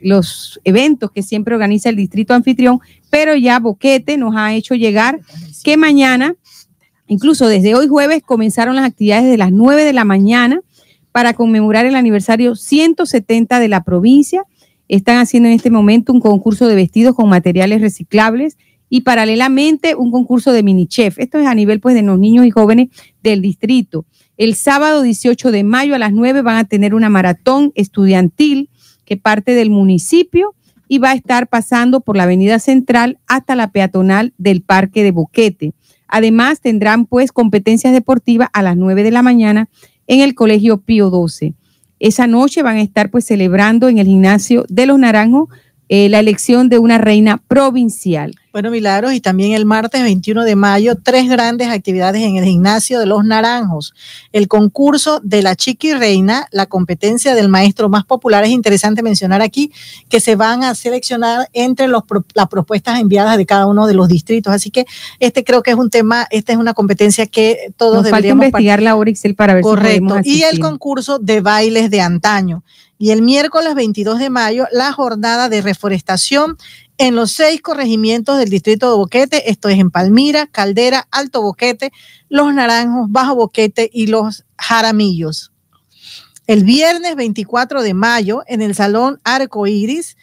los 0.00 0.58
eventos 0.64 1.10
que 1.10 1.22
siempre 1.22 1.54
organiza 1.54 1.90
el 1.90 1.96
distrito 1.96 2.32
anfitrión, 2.32 2.80
pero 3.10 3.36
ya 3.36 3.58
Boquete 3.58 4.16
nos 4.16 4.34
ha 4.36 4.54
hecho 4.54 4.74
llegar 4.74 5.20
que 5.62 5.76
mañana, 5.76 6.34
incluso 7.08 7.46
desde 7.46 7.74
hoy 7.74 7.88
jueves, 7.88 8.22
comenzaron 8.22 8.76
las 8.76 8.86
actividades 8.86 9.30
de 9.30 9.36
las 9.36 9.52
9 9.52 9.84
de 9.84 9.92
la 9.92 10.04
mañana 10.04 10.62
para 11.12 11.34
conmemorar 11.34 11.86
el 11.86 11.94
aniversario 11.94 12.56
170 12.56 13.60
de 13.60 13.68
la 13.68 13.84
provincia. 13.84 14.44
Están 14.88 15.18
haciendo 15.18 15.48
en 15.48 15.54
este 15.54 15.70
momento 15.70 16.12
un 16.12 16.20
concurso 16.20 16.66
de 16.66 16.74
vestidos 16.74 17.14
con 17.14 17.28
materiales 17.28 17.80
reciclables 17.80 18.56
y 18.88 19.02
paralelamente 19.02 19.94
un 19.94 20.10
concurso 20.10 20.52
de 20.52 20.62
mini 20.62 20.86
chef. 20.86 21.18
Esto 21.18 21.38
es 21.38 21.46
a 21.46 21.54
nivel 21.54 21.80
pues 21.80 21.94
de 21.94 22.02
los 22.02 22.18
niños 22.18 22.44
y 22.44 22.50
jóvenes 22.50 22.88
del 23.22 23.40
distrito. 23.40 24.04
El 24.36 24.54
sábado 24.54 25.02
18 25.02 25.50
de 25.50 25.64
mayo 25.64 25.94
a 25.94 25.98
las 25.98 26.12
9 26.12 26.42
van 26.42 26.56
a 26.56 26.64
tener 26.64 26.94
una 26.94 27.08
maratón 27.08 27.72
estudiantil 27.74 28.70
que 29.04 29.16
parte 29.16 29.54
del 29.54 29.70
municipio 29.70 30.54
y 30.88 30.98
va 30.98 31.12
a 31.12 31.14
estar 31.14 31.48
pasando 31.48 32.00
por 32.00 32.16
la 32.18 32.24
avenida 32.24 32.58
central 32.58 33.18
hasta 33.26 33.56
la 33.56 33.70
peatonal 33.70 34.34
del 34.36 34.62
Parque 34.62 35.02
de 35.02 35.10
Boquete. 35.10 35.72
Además 36.06 36.60
tendrán 36.60 37.06
pues 37.06 37.32
competencias 37.32 37.94
deportivas 37.94 38.50
a 38.52 38.62
las 38.62 38.76
9 38.76 39.02
de 39.02 39.10
la 39.10 39.22
mañana 39.22 39.70
en 40.06 40.20
el 40.20 40.34
Colegio 40.34 40.78
Pío 40.78 41.10
XII. 41.10 41.54
Esa 41.98 42.26
noche 42.26 42.62
van 42.62 42.76
a 42.76 42.82
estar 42.82 43.10
pues 43.10 43.24
celebrando 43.24 43.88
en 43.88 43.98
el 43.98 44.06
gimnasio 44.06 44.64
de 44.68 44.86
los 44.86 44.98
Naranjos 44.98 45.48
eh, 45.88 46.08
la 46.08 46.20
elección 46.20 46.68
de 46.68 46.78
una 46.78 46.98
reina 46.98 47.36
provincial. 47.36 48.34
Bueno, 48.52 48.70
Milagros, 48.70 49.14
y 49.14 49.20
también 49.22 49.52
el 49.52 49.64
martes 49.64 50.02
21 50.02 50.44
de 50.44 50.56
mayo, 50.56 50.94
tres 51.02 51.26
grandes 51.26 51.68
actividades 51.68 52.20
en 52.20 52.36
el 52.36 52.44
gimnasio 52.44 53.00
de 53.00 53.06
los 53.06 53.24
Naranjos. 53.24 53.94
El 54.30 54.46
concurso 54.46 55.20
de 55.22 55.40
la 55.40 55.56
Chiqui 55.56 55.94
Reina, 55.94 56.48
la 56.50 56.66
competencia 56.66 57.34
del 57.34 57.48
maestro 57.48 57.88
más 57.88 58.04
popular. 58.04 58.44
Es 58.44 58.50
interesante 58.50 59.02
mencionar 59.02 59.40
aquí 59.40 59.72
que 60.10 60.20
se 60.20 60.36
van 60.36 60.64
a 60.64 60.74
seleccionar 60.74 61.48
entre 61.54 61.88
los, 61.88 62.02
las 62.34 62.48
propuestas 62.48 63.00
enviadas 63.00 63.38
de 63.38 63.46
cada 63.46 63.66
uno 63.66 63.86
de 63.86 63.94
los 63.94 64.06
distritos. 64.06 64.52
Así 64.52 64.70
que 64.70 64.84
este 65.18 65.44
creo 65.44 65.62
que 65.62 65.70
es 65.70 65.76
un 65.78 65.88
tema, 65.88 66.26
esta 66.30 66.52
es 66.52 66.58
una 66.58 66.74
competencia 66.74 67.26
que 67.26 67.72
todos 67.78 67.94
Nos 67.94 68.04
deberíamos... 68.04 68.42
Falta 68.42 68.58
investigar 68.58 68.82
la 68.82 68.96
Orixel 68.96 69.34
para 69.34 69.54
ver 69.54 69.62
Correcto. 69.62 70.20
y 70.24 70.42
el 70.42 70.60
concurso 70.60 71.18
de 71.18 71.40
bailes 71.40 71.90
de 71.90 72.02
antaño. 72.02 72.62
Y 73.02 73.10
el 73.10 73.22
miércoles 73.22 73.74
22 73.74 74.20
de 74.20 74.30
mayo, 74.30 74.66
la 74.70 74.92
jornada 74.92 75.48
de 75.48 75.60
reforestación 75.60 76.56
en 76.98 77.16
los 77.16 77.32
seis 77.32 77.60
corregimientos 77.60 78.38
del 78.38 78.50
distrito 78.50 78.90
de 78.90 78.96
Boquete, 78.96 79.50
esto 79.50 79.68
es 79.68 79.78
en 79.78 79.90
Palmira, 79.90 80.46
Caldera, 80.46 81.08
Alto 81.10 81.42
Boquete, 81.42 81.92
Los 82.28 82.52
Naranjos, 82.54 83.10
Bajo 83.10 83.34
Boquete 83.34 83.90
y 83.92 84.06
Los 84.06 84.44
Jaramillos. 84.58 85.52
El 86.46 86.64
viernes 86.64 87.16
24 87.16 87.82
de 87.82 87.94
mayo, 87.94 88.42
en 88.46 88.62
el 88.62 88.74
Salón 88.74 89.20
Arco 89.24 89.66
Iris, 89.66 90.16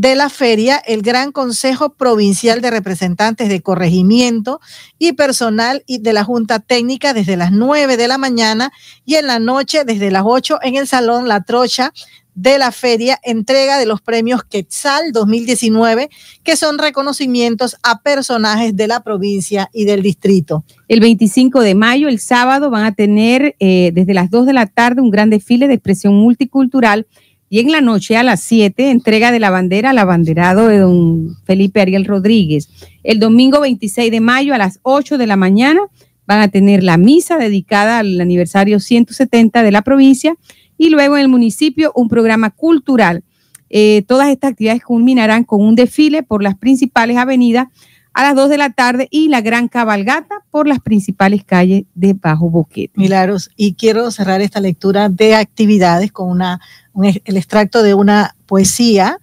de 0.00 0.14
la 0.14 0.30
feria 0.30 0.78
el 0.78 1.02
Gran 1.02 1.30
Consejo 1.30 1.94
Provincial 1.94 2.62
de 2.62 2.70
Representantes 2.70 3.48
de 3.50 3.60
Corregimiento 3.60 4.60
y 4.98 5.12
personal 5.12 5.84
de 5.86 6.12
la 6.12 6.24
Junta 6.24 6.58
Técnica 6.58 7.12
desde 7.12 7.36
las 7.36 7.52
9 7.52 7.98
de 7.98 8.08
la 8.08 8.16
mañana 8.16 8.72
y 9.04 9.16
en 9.16 9.26
la 9.26 9.38
noche 9.38 9.84
desde 9.84 10.10
las 10.10 10.22
8 10.24 10.60
en 10.62 10.76
el 10.76 10.88
Salón 10.88 11.28
La 11.28 11.42
Trocha 11.42 11.92
de 12.34 12.58
la 12.58 12.72
feria, 12.72 13.18
entrega 13.22 13.78
de 13.78 13.86
los 13.86 14.00
premios 14.00 14.44
Quetzal 14.44 15.12
2019, 15.12 16.08
que 16.42 16.56
son 16.56 16.78
reconocimientos 16.78 17.76
a 17.82 18.00
personajes 18.02 18.76
de 18.76 18.86
la 18.86 19.02
provincia 19.02 19.68
y 19.72 19.84
del 19.84 20.02
distrito. 20.02 20.64
El 20.88 21.00
25 21.00 21.60
de 21.60 21.74
mayo, 21.74 22.08
el 22.08 22.20
sábado, 22.20 22.70
van 22.70 22.84
a 22.84 22.94
tener 22.94 23.56
eh, 23.58 23.90
desde 23.94 24.14
las 24.14 24.30
2 24.30 24.46
de 24.46 24.52
la 24.52 24.66
tarde 24.66 25.02
un 25.02 25.10
gran 25.10 25.30
desfile 25.30 25.68
de 25.68 25.74
expresión 25.74 26.14
multicultural 26.14 27.06
y 27.52 27.58
en 27.58 27.72
la 27.72 27.80
noche 27.80 28.16
a 28.16 28.22
las 28.22 28.40
7, 28.42 28.90
entrega 28.90 29.32
de 29.32 29.40
la 29.40 29.50
bandera 29.50 29.90
al 29.90 29.98
abanderado 29.98 30.68
de 30.68 30.78
don 30.78 31.36
Felipe 31.44 31.80
Ariel 31.80 32.04
Rodríguez. 32.04 32.68
El 33.02 33.18
domingo 33.18 33.60
26 33.60 34.12
de 34.12 34.20
mayo 34.20 34.54
a 34.54 34.58
las 34.58 34.78
8 34.82 35.18
de 35.18 35.26
la 35.26 35.34
mañana 35.34 35.80
van 36.26 36.42
a 36.42 36.48
tener 36.48 36.84
la 36.84 36.96
misa 36.96 37.38
dedicada 37.38 37.98
al 37.98 38.20
aniversario 38.20 38.78
170 38.78 39.64
de 39.64 39.72
la 39.72 39.82
provincia 39.82 40.36
y 40.80 40.88
luego 40.88 41.16
en 41.16 41.20
el 41.20 41.28
municipio 41.28 41.92
un 41.94 42.08
programa 42.08 42.48
cultural. 42.48 43.22
Eh, 43.68 44.02
todas 44.08 44.30
estas 44.30 44.52
actividades 44.52 44.82
culminarán 44.82 45.44
con 45.44 45.60
un 45.60 45.74
desfile 45.74 46.22
por 46.22 46.42
las 46.42 46.56
principales 46.56 47.18
avenidas 47.18 47.68
a 48.14 48.22
las 48.22 48.34
2 48.34 48.48
de 48.48 48.56
la 48.56 48.70
tarde 48.70 49.06
y 49.10 49.28
la 49.28 49.42
gran 49.42 49.68
cabalgata 49.68 50.36
por 50.50 50.66
las 50.66 50.80
principales 50.80 51.44
calles 51.44 51.84
de 51.94 52.14
Bajo 52.14 52.48
Boquete. 52.48 52.94
Milagros, 52.94 53.50
y 53.56 53.74
quiero 53.74 54.10
cerrar 54.10 54.40
esta 54.40 54.58
lectura 54.58 55.10
de 55.10 55.34
actividades 55.34 56.12
con 56.12 56.30
una 56.30 56.62
el 57.24 57.36
extracto 57.36 57.82
de 57.82 57.92
una 57.92 58.34
poesía 58.46 59.18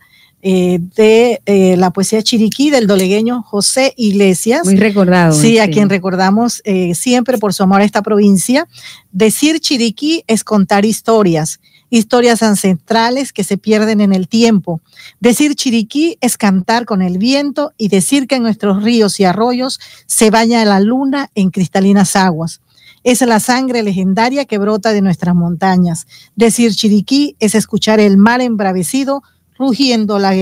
eh, 0.50 0.80
de 0.96 1.42
eh, 1.46 1.76
la 1.76 1.92
poesía 1.92 2.24
chiriquí 2.24 2.70
del 2.70 2.88
dolegueño 2.88 3.44
José 3.44 3.94
Iglesias. 3.98 4.64
Muy 4.64 4.78
recordado. 4.78 5.34
Sí, 5.34 5.60
a 5.60 5.70
quien 5.70 5.90
recordamos 5.90 6.62
eh, 6.64 6.96
siempre 6.96 7.38
por 7.38 7.54
su 7.54 7.64
amor 7.64 7.82
a 7.82 7.84
esta 7.84 8.02
provincia. 8.02 8.66
Decir 9.12 9.60
chiriquí 9.60 10.24
es 10.26 10.46
contar 10.46 10.86
historias, 10.86 11.60
historias 11.90 12.44
ancestrales 12.44 13.34
que 13.34 13.44
se 13.44 13.58
pierden 13.58 14.00
en 14.00 14.14
el 14.14 14.30
tiempo. 14.30 14.80
Decir 15.20 15.54
chiriquí 15.54 16.18
es 16.22 16.38
cantar 16.38 16.86
con 16.86 17.02
el 17.02 17.18
viento 17.18 17.74
y 17.78 17.90
decir 17.90 18.26
que 18.26 18.36
en 18.36 18.44
nuestros 18.44 18.82
ríos 18.82 19.20
y 19.20 19.26
arroyos 19.26 19.82
se 20.06 20.30
baña 20.30 20.64
la 20.64 20.80
luna 20.80 21.30
en 21.36 21.50
cristalinas 21.50 22.16
aguas 22.16 22.62
es 23.04 23.22
la 23.22 23.40
sangre 23.40 23.84
legendaria 23.84 24.44
que 24.44 24.58
brota 24.58 24.92
de 24.92 25.02
nuestras 25.02 25.34
montañas. 25.34 26.08
Decir 26.36 26.74
chiriquí 26.74 27.38
es 27.40 27.56
escuchar 27.56 28.02
el 28.02 28.18
mar 28.18 28.42
embravecido 28.42 29.24
rugiendo 29.58 30.20
la, 30.20 30.34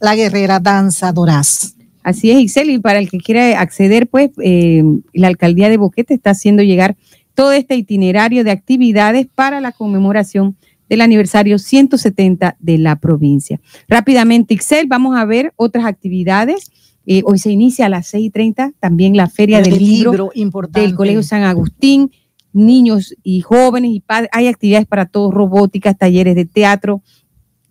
la 0.00 0.16
guerrera 0.16 0.60
danza 0.60 1.12
doraz. 1.12 1.76
Así 2.02 2.30
es, 2.30 2.38
Ixel, 2.38 2.70
y 2.70 2.78
para 2.78 2.98
el 2.98 3.10
que 3.10 3.18
quiera 3.18 3.60
acceder, 3.60 4.06
pues 4.06 4.30
eh, 4.42 4.82
la 5.12 5.28
alcaldía 5.28 5.68
de 5.68 5.78
Boquete 5.78 6.14
está 6.14 6.30
haciendo 6.30 6.62
llegar 6.62 6.96
todo 7.34 7.52
este 7.52 7.76
itinerario 7.76 8.44
de 8.44 8.50
actividades 8.50 9.26
para 9.34 9.60
la 9.60 9.72
conmemoración 9.72 10.56
del 10.88 11.00
aniversario 11.00 11.58
170 11.58 12.56
de 12.60 12.78
la 12.78 12.96
provincia. 12.96 13.60
Rápidamente, 13.88 14.54
Ixel, 14.54 14.86
vamos 14.86 15.16
a 15.16 15.24
ver 15.24 15.52
otras 15.56 15.86
actividades 15.86 16.70
eh, 17.06 17.22
hoy 17.24 17.38
se 17.38 17.50
inicia 17.50 17.86
a 17.86 17.88
las 17.88 18.12
6.30 18.14 18.74
también 18.80 19.16
la 19.16 19.28
Feria 19.28 19.60
del 19.60 19.78
Libro, 19.78 20.30
del 20.70 20.94
Colegio 20.94 21.22
San 21.22 21.42
Agustín. 21.42 22.10
Niños 22.52 23.16
y 23.24 23.40
jóvenes 23.40 23.90
y 23.92 23.98
padres, 23.98 24.30
hay 24.32 24.46
actividades 24.46 24.86
para 24.86 25.06
todos, 25.06 25.34
robóticas, 25.34 25.98
talleres 25.98 26.36
de 26.36 26.44
teatro, 26.44 27.02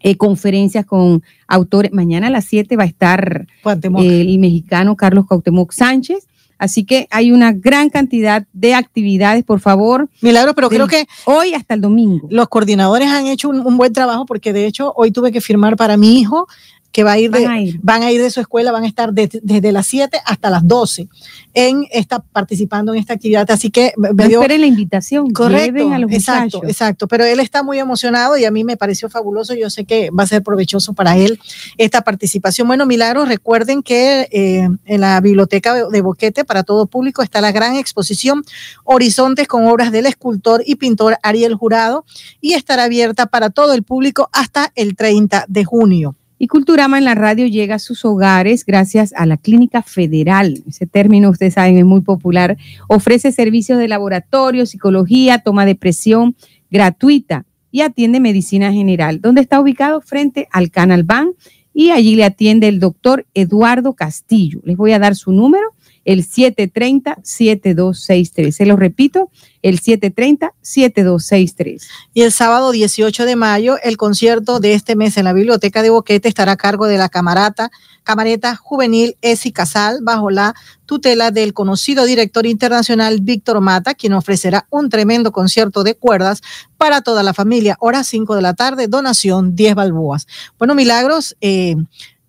eh, 0.04 0.18
conferencias 0.18 0.86
con 0.86 1.24
autores. 1.47 1.91
Mañana 1.93 2.28
a 2.28 2.30
las 2.30 2.45
7 2.45 2.76
va 2.76 2.84
a 2.84 2.88
estar 2.88 3.47
eh, 3.66 4.22
el 4.22 4.38
mexicano 4.38 4.95
Carlos 4.95 5.26
Cautemoc 5.28 5.72
Sánchez. 5.72 6.28
Así 6.60 6.86
que 6.86 7.08
hay 7.10 7.32
una 7.32 7.51
gran 7.51 7.89
cantidad 7.89 8.45
de 8.54 8.76
actividades, 8.76 9.43
por 9.43 9.60
favor. 9.60 10.10
Milagro, 10.22 10.54
pero 10.54 10.70
creo 10.70 10.88
que 10.88 11.08
hoy 11.26 11.54
hasta 11.54 11.74
el 11.74 11.82
domingo. 11.82 12.28
Los 12.30 12.47
coordinadores 12.47 13.10
han 13.10 13.28
hecho 13.28 13.49
un, 13.49 13.66
un, 13.66 13.76
buen 13.76 13.91
trabajo 13.91 14.26
porque 14.26 14.54
de 14.54 14.68
hecho 14.68 14.93
hoy 14.95 15.12
tuve 15.12 15.32
que 15.32 15.41
firmar 15.41 15.76
para 15.76 15.97
mi 15.97 16.20
hijo 16.20 16.47
que 16.94 17.04
va 17.04 17.14
a 17.14 17.18
ir 17.18 17.32
van, 17.32 17.41
de, 17.41 17.48
a, 17.48 17.60
ir. 17.60 17.80
van 17.82 18.04
a 18.04 18.12
ir 18.12 18.22
de 18.22 18.30
su 18.30 18.39
escuela, 18.39 18.72
van 18.72 18.84
a 18.84 18.88
estar 18.88 19.12
de, 19.12 19.28
desde 19.41 19.72
las 19.72 19.88
7 19.88 20.22
hasta 20.26 20.52
las 20.52 20.66
12 20.66 21.10
en 21.56 21.88
esta, 21.91 22.20
participando 22.20 22.94
en 22.94 23.00
esta 23.00 23.16
actividad. 23.16 23.50
Así 23.50 23.72
que 23.72 23.94
me 23.98 24.14
no 24.14 24.28
dio, 24.28 24.41
esperen 24.41 24.62
la 24.62 24.68
invitación. 24.68 25.32
Correcto, 25.32 25.91
a 25.91 25.98
los 25.98 26.12
exacto, 26.12 26.60
muchachos. 26.60 26.70
exacto. 26.70 27.08
Pero 27.08 27.26
él 27.26 27.39
está 27.39 27.64
muy 27.64 27.80
emocionado 27.80 28.38
y 28.38 28.46
a 28.46 28.52
mí 28.52 28.64
me 28.64 28.78
pareció 28.78 29.10
fabuloso. 29.10 29.56
Yo 29.56 29.72
sé 29.72 29.86
que 29.86 30.12
va 30.12 30.24
a 30.24 30.28
ser 30.28 30.44
provechoso 30.44 30.94
para 30.94 31.18
él 31.18 31.39
esta 31.80 32.02
participación. 32.02 32.68
Bueno, 32.68 32.86
Milagros, 32.86 33.28
recuerden 33.28 33.82
que 33.82 34.28
eh, 34.32 34.70
en 34.86 35.02
la 35.02 35.20
biblioteca 35.20 35.74
de 35.89 36.02
Boquete 36.02 36.46
para 36.46 36.62
todo 36.62 36.86
público 36.86 37.24
está 37.24 37.41
la 37.41 37.52
gran 37.52 37.76
exposición 37.76 38.44
Horizontes 38.84 39.48
con 39.48 39.66
obras 39.66 39.91
del 39.91 40.06
escultor 40.06 40.62
y 40.64 40.76
pintor 40.76 41.18
Ariel 41.24 41.56
Jurado 41.56 42.06
y 42.39 42.54
estará 42.54 42.84
abierta 42.84 43.26
para 43.26 43.50
todo 43.50 43.74
el 43.74 43.82
público 43.82 44.30
hasta 44.32 44.72
el 44.76 44.96
30 44.96 45.46
de 45.48 45.66
junio. 45.66 46.16
Y 46.44 46.48
Culturama 46.48 46.98
en 46.98 47.06
la 47.06 47.16
radio 47.16 47.48
llega 47.48 47.76
a 47.76 47.80
sus 47.80 48.04
hogares 48.04 48.66
gracias 48.66 49.14
a 49.16 49.26
la 49.26 49.38
Clínica 49.38 49.82
Federal. 49.82 50.62
Ese 50.68 50.86
término, 50.86 51.30
ustedes 51.30 51.54
saben, 51.54 51.78
es 51.78 51.86
muy 51.86 52.02
popular. 52.02 52.58
Ofrece 52.89 53.32
servicios 53.32 53.80
de 53.80 53.88
laboratorio, 53.88 54.66
psicología, 54.66 55.38
toma 55.38 55.66
de 55.66 55.76
presión 55.76 56.36
gratuita 56.70 57.46
y 57.72 57.80
atiende 57.80 58.20
medicina 58.20 58.74
general. 58.74 59.22
¿Dónde 59.22 59.39
está 59.39 59.62
ubicado? 59.62 60.02
Frente 60.02 60.50
al 60.52 60.70
Canal 60.70 61.04
Ban 61.04 61.32
y 61.74 61.91
allí 61.91 62.18
le 62.18 62.26
atiende 62.26 62.68
el 62.68 62.82
doctor 62.82 63.26
Eduardo 63.34 63.94
Castillo. 63.94 64.60
Les 64.66 64.76
voy 64.76 64.91
a 64.91 65.00
dar 65.00 65.16
su 65.16 65.32
número, 65.32 65.74
el 66.06 66.26
730-7263. 66.28 68.51
Se 68.51 68.66
lo 68.66 68.76
repito, 68.76 69.30
el 69.62 69.80
730-7263. 69.82 71.82
Y 72.14 72.22
el 72.22 72.32
sábado 72.32 72.72
18 72.72 73.26
de 73.26 73.36
mayo, 73.36 73.78
el 73.82 73.97
concierto 73.97 74.60
de 74.60 74.74
este 74.74 74.95
mes 74.95 75.18
en 75.18 75.26
la 75.26 75.34
Biblioteca 75.34 75.82
de 75.82 75.89
Boquete 75.89 76.28
estará 76.28 76.54
a 76.54 76.58
cargo 76.58 76.88
de 76.88 76.97
la 76.97 77.10
camarata, 77.10 77.72
camareta 78.04 78.56
juvenil 78.56 79.18
Esi 79.22 79.51
Casal, 79.51 79.99
bajo 80.01 80.30
la 80.30 80.54
tutela 80.86 81.32
del 81.32 81.54
conocido 81.54 82.06
director 82.06 82.45
internacional 82.45 83.20
Víctor 83.22 83.62
Mata, 83.62 83.93
quien 83.93 84.14
ofrecerá 84.14 84.68
un 84.70 84.89
tremendo 84.89 85.32
concierto 85.32 85.84
de 85.84 85.95
cuerdas 85.95 86.41
para 86.78 87.01
toda 87.01 87.24
la 87.24 87.34
familia. 87.34 87.78
Hora 87.80 88.04
5 88.04 88.36
de 88.36 88.41
la 88.41 88.54
tarde, 88.54 88.88
donación 88.88 89.56
10 89.56 89.76
balboas. 89.76 90.28
Bueno, 90.60 90.76
Milagros, 90.76 91.36
eh, 91.39 91.76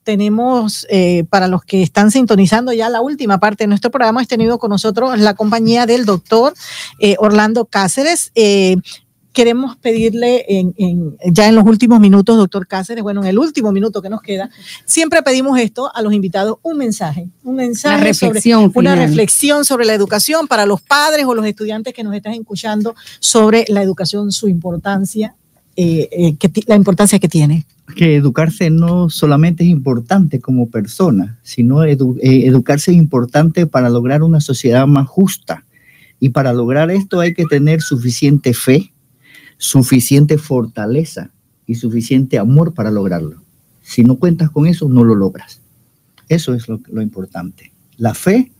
tenemos, 0.04 0.86
eh, 0.90 1.24
para 1.28 1.48
los 1.48 1.64
que 1.64 1.82
están 1.82 2.10
sintonizando 2.10 2.72
ya 2.72 2.88
la 2.88 3.00
última 3.00 3.40
parte 3.40 3.64
de 3.64 3.68
nuestro 3.68 3.90
programa, 3.90 4.20
hemos 4.20 4.28
tenido 4.28 4.58
con 4.58 4.70
nosotros 4.70 5.18
la 5.18 5.34
compañía 5.34 5.86
del 5.86 6.04
doctor 6.04 6.54
eh, 7.00 7.16
Orlando 7.18 7.64
Cáceres. 7.64 8.30
Eh, 8.34 8.76
queremos 9.32 9.76
pedirle 9.76 10.44
en, 10.48 10.74
en, 10.78 11.16
ya 11.32 11.48
en 11.48 11.56
los 11.56 11.64
últimos 11.64 11.98
minutos, 11.98 12.36
doctor 12.36 12.68
Cáceres, 12.68 13.02
bueno, 13.02 13.22
en 13.22 13.26
el 13.26 13.38
último 13.38 13.72
minuto 13.72 14.00
que 14.00 14.08
nos 14.08 14.22
queda, 14.22 14.48
siempre 14.84 15.22
pedimos 15.22 15.58
esto 15.58 15.90
a 15.92 16.02
los 16.02 16.12
invitados, 16.12 16.58
un 16.62 16.78
mensaje, 16.78 17.28
un 17.42 17.56
mensaje, 17.56 17.96
una 17.96 18.04
reflexión, 18.04 18.72
sobre, 18.72 18.78
una 18.78 18.94
reflexión 18.94 19.64
sobre 19.64 19.86
la 19.86 19.94
educación 19.94 20.46
para 20.46 20.66
los 20.66 20.80
padres 20.82 21.26
o 21.26 21.34
los 21.34 21.44
estudiantes 21.46 21.92
que 21.92 22.04
nos 22.04 22.14
están 22.14 22.34
escuchando 22.34 22.94
sobre 23.18 23.64
la 23.68 23.82
educación, 23.82 24.30
su 24.30 24.48
importancia, 24.48 25.34
eh, 25.74 26.08
eh, 26.12 26.36
que, 26.36 26.50
la 26.66 26.76
importancia 26.76 27.18
que 27.18 27.28
tiene 27.28 27.66
que 27.96 28.16
educarse 28.16 28.70
no 28.70 29.10
solamente 29.10 29.62
es 29.62 29.70
importante 29.70 30.40
como 30.40 30.70
persona, 30.70 31.38
sino 31.42 31.84
eh, 31.84 31.96
educarse 32.22 32.90
es 32.92 32.96
importante 32.96 33.66
para 33.66 33.90
lograr 33.90 34.22
una 34.22 34.40
sociedad 34.40 34.86
más 34.86 35.06
justa. 35.06 35.64
Y 36.18 36.30
para 36.30 36.52
lograr 36.52 36.90
esto 36.90 37.20
hay 37.20 37.34
que 37.34 37.44
tener 37.44 37.82
suficiente 37.82 38.54
fe, 38.54 38.92
suficiente 39.58 40.38
fortaleza 40.38 41.30
y 41.66 41.74
suficiente 41.74 42.38
amor 42.38 42.72
para 42.72 42.90
lograrlo. 42.90 43.42
Si 43.82 44.02
no 44.02 44.16
cuentas 44.16 44.50
con 44.50 44.66
eso, 44.66 44.88
no 44.88 45.04
lo 45.04 45.14
logras. 45.14 45.60
Eso 46.28 46.54
es 46.54 46.68
lo, 46.68 46.80
lo 46.90 47.02
importante. 47.02 47.72
La 47.98 48.14
fe, 48.14 48.50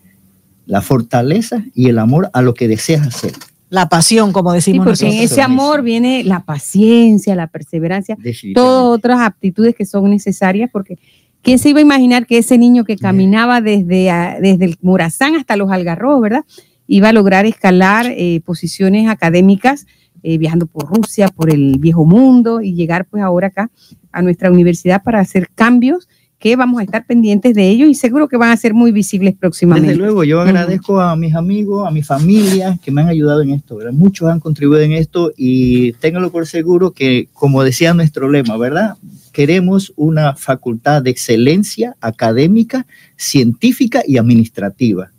la 0.67 0.83
fortaleza 0.83 1.65
y 1.75 1.89
el 1.89 1.99
amor 1.99 2.29
a 2.35 2.43
lo 2.43 2.53
que 2.53 2.69
deseas 2.69 3.07
hacer 3.07 3.33
la 3.71 3.89
pasión, 3.89 4.33
como 4.33 4.53
decimos 4.53 4.85
sí, 4.85 4.91
porque 4.91 5.05
nosotros. 5.05 5.15
en 5.15 5.23
ese 5.23 5.43
amor 5.43 5.83
viene 5.83 6.25
la 6.25 6.45
paciencia, 6.45 7.35
la 7.35 7.47
perseverancia, 7.47 8.17
todas 8.55 8.99
otras 8.99 9.21
aptitudes 9.21 9.75
que 9.75 9.85
son 9.85 10.11
necesarias, 10.11 10.71
porque 10.73 10.99
¿quién 11.43 11.59
se 11.59 11.71
iba 11.71 11.79
a 11.79 11.83
imaginar 11.83 12.27
que 12.27 12.39
ese 12.39 12.59
niño 12.59 12.85
que 12.85 12.97
caminaba 12.97 13.61
desde, 13.61 14.11
a, 14.11 14.39
desde 14.41 14.67
el 14.67 14.77
Morazán 14.83 15.37
hasta 15.37 15.57
los 15.57 15.71
Algarrobos, 15.71 16.23
¿verdad? 16.23 16.45
Iba 16.87 17.09
a 17.09 17.13
lograr 17.13 17.47
escalar 17.47 18.07
eh, 18.07 18.41
posiciones 18.45 19.09
académicas 19.09 19.87
eh, 20.23 20.39
viajando 20.39 20.67
por 20.67 20.87
Rusia, 20.87 21.29
por 21.29 21.51
el 21.51 21.79
viejo 21.79 22.05
mundo 22.05 22.61
y 22.63 22.75
llegar 22.75 23.07
pues 23.07 23.23
ahora 23.23 23.49
acá 23.49 23.71
a 24.13 24.23
nuestra 24.23 24.51
universidad 24.51 25.03
para 25.03 25.21
hacer 25.21 25.49
cambios 25.55 26.09
que 26.45 26.57
vamos 26.57 26.79
a 26.79 26.85
estar 26.85 27.07
pendientes 27.07 27.55
de 27.55 27.71
ellos 27.71 27.89
y 27.89 27.95
seguro 27.95 28.29
que 28.29 28.37
van 28.37 28.51
a 28.51 28.57
ser 28.59 28.75
muy 28.75 28.93
visibles 28.93 29.35
próximamente. 29.35 29.89
Desde 29.89 29.99
luego, 29.99 30.25
yo 30.25 30.43
agradezco 30.43 31.01
a 31.01 31.17
mis 31.17 31.35
amigos, 31.35 31.89
a 31.89 31.91
mi 31.91 32.03
familia 32.03 32.79
que 32.85 32.91
me 32.91 33.01
han 33.01 33.09
ayudado 33.09 33.41
en 33.41 33.49
esto, 33.49 33.77
¿verdad? 33.77 33.95
Muchos 33.95 34.29
han 34.29 34.41
contribuido 34.41 34.83
en 34.83 34.93
esto 34.93 35.33
y 35.39 35.95
ténganlo 35.95 36.31
por 36.31 36.47
seguro 36.47 36.91
que, 36.91 37.31
como 37.33 37.65
decía 37.65 37.95
nuestro 37.95 38.31
lema, 38.31 38.59
¿verdad? 38.59 38.99
Queremos 39.33 39.95
una 39.97 40.37
facultad 40.37 41.01
de 41.01 41.09
excelencia 41.09 41.97
académica, 42.03 42.87
científica 43.17 44.03
y 44.07 44.19
administrativa. 44.19 45.13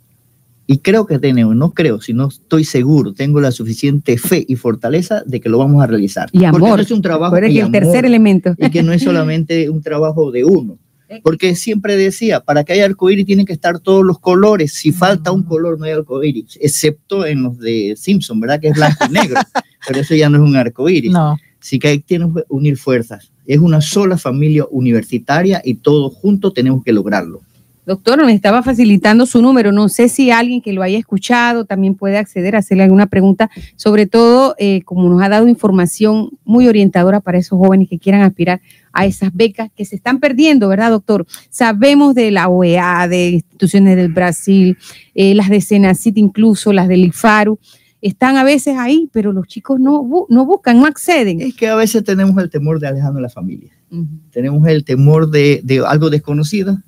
Y 0.68 0.78
creo 0.78 1.06
que 1.06 1.18
tenemos, 1.18 1.56
no 1.56 1.72
creo, 1.72 2.00
sino 2.00 2.28
estoy 2.28 2.62
seguro, 2.62 3.14
tengo 3.14 3.40
la 3.40 3.50
suficiente 3.50 4.16
fe 4.16 4.44
y 4.46 4.54
fortaleza 4.54 5.24
de 5.26 5.40
que 5.40 5.48
lo 5.48 5.58
vamos 5.58 5.82
a 5.82 5.88
realizar. 5.88 6.28
Y 6.30 6.44
amor. 6.44 6.60
Porque 6.60 6.76
no 6.76 6.82
es 6.82 6.90
un 6.92 7.02
trabajo. 7.02 7.36
Y 7.48 7.58
el 7.58 7.72
tercer 7.72 8.04
elemento. 8.04 8.54
Y 8.56 8.70
que 8.70 8.84
no 8.84 8.92
es 8.92 9.02
solamente 9.10 9.68
un 9.68 9.82
trabajo 9.82 10.30
de 10.30 10.44
uno 10.44 10.78
porque 11.22 11.54
siempre 11.54 11.96
decía, 11.96 12.40
para 12.40 12.64
que 12.64 12.72
haya 12.72 12.84
arcoíris 12.84 13.26
tienen 13.26 13.46
que 13.46 13.52
estar 13.52 13.78
todos 13.78 14.04
los 14.04 14.18
colores, 14.18 14.72
si 14.72 14.92
falta 14.92 15.32
un 15.32 15.42
color 15.42 15.78
no 15.78 15.84
hay 15.84 15.92
arcoíris, 15.92 16.58
excepto 16.60 17.24
en 17.26 17.42
los 17.42 17.58
de 17.58 17.94
Simpson, 17.96 18.40
¿verdad? 18.40 18.60
Que 18.60 18.68
es 18.68 18.74
blanco 18.74 19.04
y 19.08 19.12
negro, 19.12 19.40
pero 19.86 20.00
eso 20.00 20.14
ya 20.14 20.28
no 20.28 20.38
es 20.38 20.42
un 20.42 20.56
arcoíris. 20.56 21.12
No. 21.12 21.36
Así 21.60 21.78
que 21.78 21.88
hay 21.88 22.00
que 22.00 22.20
unir 22.48 22.76
fuerzas. 22.76 23.30
Es 23.46 23.58
una 23.58 23.80
sola 23.80 24.18
familia 24.18 24.66
universitaria 24.70 25.60
y 25.64 25.74
todos 25.74 26.14
juntos 26.14 26.54
tenemos 26.54 26.84
que 26.84 26.92
lograrlo. 26.92 27.42
Doctor, 27.86 28.26
me 28.26 28.32
estaba 28.32 28.64
facilitando 28.64 29.26
su 29.26 29.40
número. 29.40 29.70
No 29.70 29.88
sé 29.88 30.08
si 30.08 30.32
alguien 30.32 30.60
que 30.60 30.72
lo 30.72 30.82
haya 30.82 30.98
escuchado 30.98 31.64
también 31.64 31.94
puede 31.94 32.18
acceder 32.18 32.56
a 32.56 32.58
hacerle 32.58 32.82
alguna 32.82 33.06
pregunta, 33.06 33.48
sobre 33.76 34.06
todo 34.06 34.56
eh, 34.58 34.82
como 34.82 35.08
nos 35.08 35.22
ha 35.22 35.28
dado 35.28 35.46
información 35.46 36.30
muy 36.44 36.66
orientadora 36.66 37.20
para 37.20 37.38
esos 37.38 37.56
jóvenes 37.58 37.88
que 37.88 38.00
quieran 38.00 38.22
aspirar 38.22 38.60
a 38.92 39.06
esas 39.06 39.32
becas 39.32 39.70
que 39.76 39.84
se 39.84 39.94
están 39.94 40.18
perdiendo, 40.18 40.68
¿verdad, 40.68 40.90
doctor? 40.90 41.26
Sabemos 41.48 42.16
de 42.16 42.32
la 42.32 42.48
OEA, 42.48 43.06
de 43.06 43.30
instituciones 43.30 43.94
del 43.94 44.12
Brasil, 44.12 44.76
eh, 45.14 45.36
las 45.36 45.48
de 45.48 45.60
Senacit, 45.60 46.18
incluso 46.18 46.72
las 46.72 46.88
del 46.88 47.04
IFARU 47.04 47.60
están 48.00 48.36
a 48.36 48.44
veces 48.44 48.76
ahí, 48.78 49.08
pero 49.12 49.32
los 49.32 49.46
chicos 49.46 49.78
no, 49.80 50.26
no 50.28 50.44
buscan, 50.44 50.78
no 50.78 50.86
acceden. 50.86 51.40
Es 51.40 51.54
que 51.54 51.68
a 51.68 51.76
veces 51.76 52.02
tenemos 52.04 52.36
el 52.42 52.50
temor 52.50 52.80
de 52.80 52.88
alejarnos 52.88 53.16
de 53.16 53.22
la 53.22 53.30
familia. 53.30 53.72
Uh 53.90 53.98
-huh. 53.98 54.20
Tenemos 54.30 54.66
el 54.66 54.84
temor 54.84 55.30
de, 55.30 55.60
de, 55.64 55.84
algo 55.86 56.10
desconocido. 56.10 56.78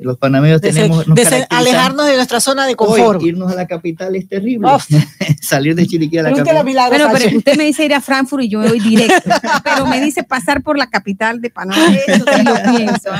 Los 0.00 0.18
panameños 0.18 0.60
de 0.60 0.72
tenemos. 0.72 1.04
Ser, 1.04 1.14
de 1.14 1.24
ser, 1.24 1.46
alejarnos 1.50 2.06
de 2.06 2.16
nuestra 2.16 2.40
zona 2.40 2.66
de 2.66 2.76
confort. 2.76 3.20
Hoy, 3.20 3.28
irnos 3.28 3.50
a 3.50 3.54
la 3.54 3.66
capital 3.66 4.14
es 4.16 4.28
terrible. 4.28 4.68
Salir 5.40 5.74
de 5.74 5.86
Chiriquí 5.86 6.18
a 6.18 6.22
la 6.22 6.30
capital. 6.30 6.66
La 6.74 6.88
bueno, 6.88 7.08
pero 7.12 7.36
usted 7.36 7.56
me 7.56 7.64
dice 7.64 7.84
ir 7.84 7.94
a 7.94 8.00
Frankfurt 8.00 8.44
y 8.44 8.48
yo 8.48 8.60
voy 8.60 8.80
directo. 8.80 9.30
pero 9.64 9.86
me 9.86 10.00
dice 10.00 10.22
pasar 10.22 10.62
por 10.62 10.78
la 10.78 10.88
capital 10.88 11.40
de 11.40 11.50
Panamá. 11.50 11.94
Eso 12.06 12.24
sí 12.34 12.42
lo 12.42 12.76
pienso. 12.76 13.10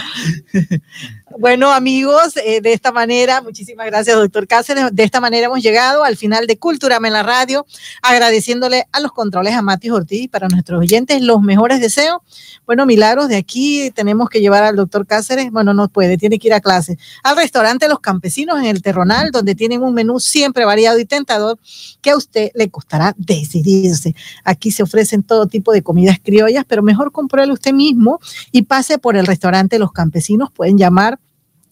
Bueno, 1.37 1.73
amigos, 1.73 2.37
eh, 2.37 2.61
de 2.63 2.73
esta 2.73 2.91
manera, 2.91 3.43
muchísimas 3.43 3.87
gracias, 3.87 4.17
doctor 4.17 4.47
Cáceres. 4.47 4.87
De 4.93 5.05
esta 5.05 5.21
manera 5.21 5.47
hemos 5.47 5.63
llegado 5.63 6.03
al 6.03 6.17
final 6.17 6.47
de 6.47 6.59
Cultura 6.59 6.97
en 6.97 7.13
la 7.13 7.23
radio, 7.23 7.67
agradeciéndole 8.03 8.87
a 8.93 9.01
los 9.01 9.13
controles 9.13 9.55
a 9.55 9.63
Matis 9.63 9.91
Ortiz 9.91 10.29
para 10.31 10.49
nuestros 10.49 10.81
oyentes 10.81 11.21
los 11.21 11.43
mejores 11.43 11.81
deseos. 11.81 12.19
Bueno, 12.67 12.87
milagros, 12.87 13.29
de 13.29 13.37
aquí 13.37 13.91
tenemos 13.95 14.31
que 14.31 14.41
llevar 14.41 14.65
al 14.65 14.77
doctor 14.77 15.07
Cáceres, 15.07 15.51
bueno, 15.51 15.75
no 15.75 15.89
puede, 15.89 16.17
tiene 16.17 16.39
que 16.39 16.49
ir 16.49 16.55
a 16.55 16.61
clase, 16.61 16.99
al 17.23 17.37
restaurante 17.37 17.89
Los 17.89 18.01
Campesinos 18.01 18.59
en 18.59 18.67
el 18.67 18.83
Terronal, 18.83 19.31
donde 19.31 19.55
tienen 19.55 19.83
un 19.83 19.95
menú 19.95 20.21
siempre 20.21 20.65
variado 20.65 20.99
y 20.99 21.05
tentador 21.05 21.59
que 22.01 22.11
a 22.11 22.17
usted 22.17 22.51
le 22.55 22.71
costará 22.71 23.15
decidirse. 23.17 24.15
Aquí 24.45 24.71
se 24.71 24.83
ofrecen 24.83 25.23
todo 25.23 25.47
tipo 25.47 25.73
de 25.73 25.83
comidas 25.83 26.19
criollas, 26.23 26.65
pero 26.67 26.83
mejor 26.83 27.13
compruebe 27.13 27.53
usted 27.53 27.73
mismo 27.73 28.19
y 28.51 28.63
pase 28.63 28.99
por 28.99 29.17
el 29.17 29.27
restaurante 29.27 29.79
Los 29.79 29.93
Campesinos. 29.93 30.51
Pueden 30.51 30.79
llamar 30.79 31.18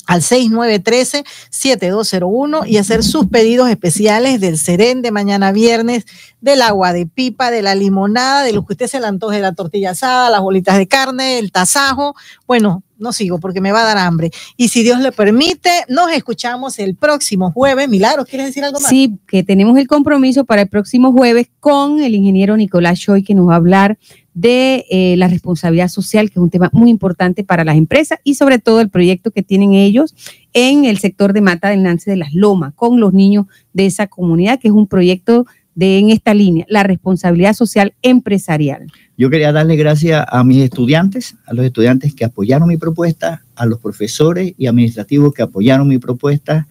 al 0.07 0.23
6913-7201 0.23 2.67
y 2.67 2.79
hacer 2.79 3.03
sus 3.03 3.27
pedidos 3.27 3.69
especiales 3.69 4.41
del 4.41 4.59
Serén 4.59 5.03
de 5.03 5.11
mañana 5.11 5.53
viernes, 5.53 6.07
del 6.41 6.63
agua 6.63 6.93
de 6.93 7.07
pipa, 7.07 7.51
de 7.51 7.63
la 7.63 7.75
limonada, 7.75 8.45
de 8.45 8.53
lo 8.53 8.65
que 8.65 8.75
usted 8.75 8.87
se 8.87 9.01
le 9.01 9.07
antoje, 9.07 9.41
la 9.41 9.53
tortilla 9.53 9.91
asada, 9.91 10.31
las 10.31 10.41
bolitas 10.41 10.79
de 10.79 10.87
carne, 10.87 11.39
el 11.39 11.53
tasajo. 11.53 12.15
Bueno, 12.47 12.85
no 12.99 13.13
sigo 13.13 13.39
porque 13.39 13.61
me 13.61 13.73
va 13.73 13.83
a 13.83 13.87
dar 13.87 13.99
hambre. 13.99 14.31
Y 14.57 14.69
si 14.69 14.83
Dios 14.83 15.01
le 15.01 15.13
permite, 15.13 15.71
nos 15.89 16.11
escuchamos 16.13 16.79
el 16.79 16.95
próximo 16.95 17.53
jueves. 17.53 17.89
Milagros, 17.89 18.27
¿quieres 18.27 18.47
decir 18.47 18.65
algo 18.65 18.81
más? 18.81 18.89
Sí, 18.89 19.19
que 19.27 19.43
tenemos 19.43 19.79
el 19.79 19.87
compromiso 19.87 20.45
para 20.45 20.63
el 20.63 20.69
próximo 20.69 21.13
jueves 21.13 21.49
con 21.61 22.01
el 22.01 22.15
ingeniero 22.15 22.57
Nicolás 22.57 23.01
Choi, 23.01 23.23
que 23.23 23.35
nos 23.35 23.49
va 23.49 23.55
a 23.55 23.57
hablar 23.57 23.99
de 24.37 24.85
eh, 24.91 25.17
la 25.17 25.29
responsabilidad 25.29 25.89
social, 25.89 26.29
que 26.29 26.35
es 26.35 26.43
un 26.43 26.51
tema 26.51 26.69
muy 26.75 26.91
importante 26.91 27.43
para 27.43 27.65
las 27.65 27.77
empresas 27.77 28.19
y 28.23 28.35
sobre 28.35 28.59
todo 28.59 28.83
el 28.83 28.91
proyecto 28.91 29.31
que 29.31 29.43
tienen 29.43 29.73
ellos 29.73 30.15
en 30.53 30.85
el 30.85 30.99
sector 30.99 31.33
de 31.33 31.41
Mata 31.41 31.71
del 31.71 31.83
Nance 31.83 32.11
de 32.11 32.19
las 32.19 32.35
Lomas, 32.35 32.75
con 32.75 33.01
los 33.01 33.15
niños 33.15 33.47
de 33.73 33.87
esa 33.87 34.09
comunidad, 34.09 34.61
que 34.61 34.69
es 34.69 34.75
un 34.75 34.87
proyecto 34.87 35.47
de 35.75 35.99
en 35.99 36.11
esta 36.11 36.35
línea, 36.35 36.67
la 36.69 36.83
responsabilidad 36.83 37.55
social 37.55 37.95
empresarial. 38.03 38.87
Yo 39.17 39.31
quería 39.31 39.53
darle 39.53 39.77
gracias 39.77 40.27
a 40.29 40.45
mis 40.45 40.63
estudiantes, 40.63 41.37
a 41.47 41.55
los 41.55 41.65
estudiantes 41.65 42.15
que 42.15 42.27
apoyaron 42.27 42.69
mi 42.69 42.77
propuesta, 42.77 43.43
a 43.55 43.65
los 43.65 43.79
profesores 43.81 44.53
y 44.59 44.67
administrativos 44.67 45.33
que 45.33 45.43
apoyaron 45.43 45.89
mi 45.89 45.99
propuesta 45.99 46.69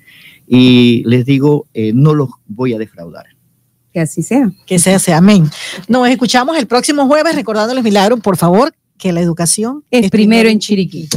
y 0.47 1.03
les 1.07 1.25
digo, 1.25 1.65
eh, 1.73 1.93
no 1.93 2.13
los 2.13 2.29
voy 2.45 2.73
a 2.73 2.77
defraudar. 2.77 3.34
Que 3.95 4.01
así 4.01 4.23
sea. 4.23 4.51
Que 4.65 4.77
sea 4.77 4.97
así, 4.97 5.13
amén. 5.13 5.49
Nos 5.87 6.09
escuchamos 6.09 6.57
el 6.57 6.67
próximo 6.67 7.07
jueves 7.07 7.33
recordándoles, 7.33 7.81
Milagro, 7.81 8.17
por 8.17 8.35
favor, 8.35 8.75
que 8.97 9.13
la 9.13 9.21
educación 9.21 9.85
es, 9.89 10.11
primero 10.11 10.49
en 10.49 10.59
Chiriquí. 10.59 11.07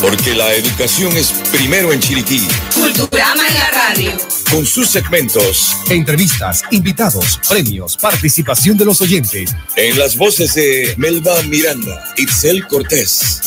Porque 0.00 0.32
la 0.34 0.54
educación 0.54 1.14
es 1.14 1.32
primero 1.52 1.92
en 1.92 2.00
Chiriquí. 2.00 2.40
Culturama 2.74 3.46
en 3.46 3.54
la 3.54 3.70
radio. 3.72 4.10
Con 4.50 4.64
sus 4.64 4.88
segmentos. 4.88 5.76
Entrevistas, 5.90 6.62
invitados, 6.70 7.38
premios, 7.46 7.98
participación 7.98 8.78
de 8.78 8.86
los 8.86 9.02
oyentes. 9.02 9.54
En 9.76 9.98
las 9.98 10.16
voces 10.16 10.54
de 10.54 10.94
Melba 10.96 11.42
Miranda, 11.42 12.02
Itzel 12.16 12.66
Cortés. 12.68 13.42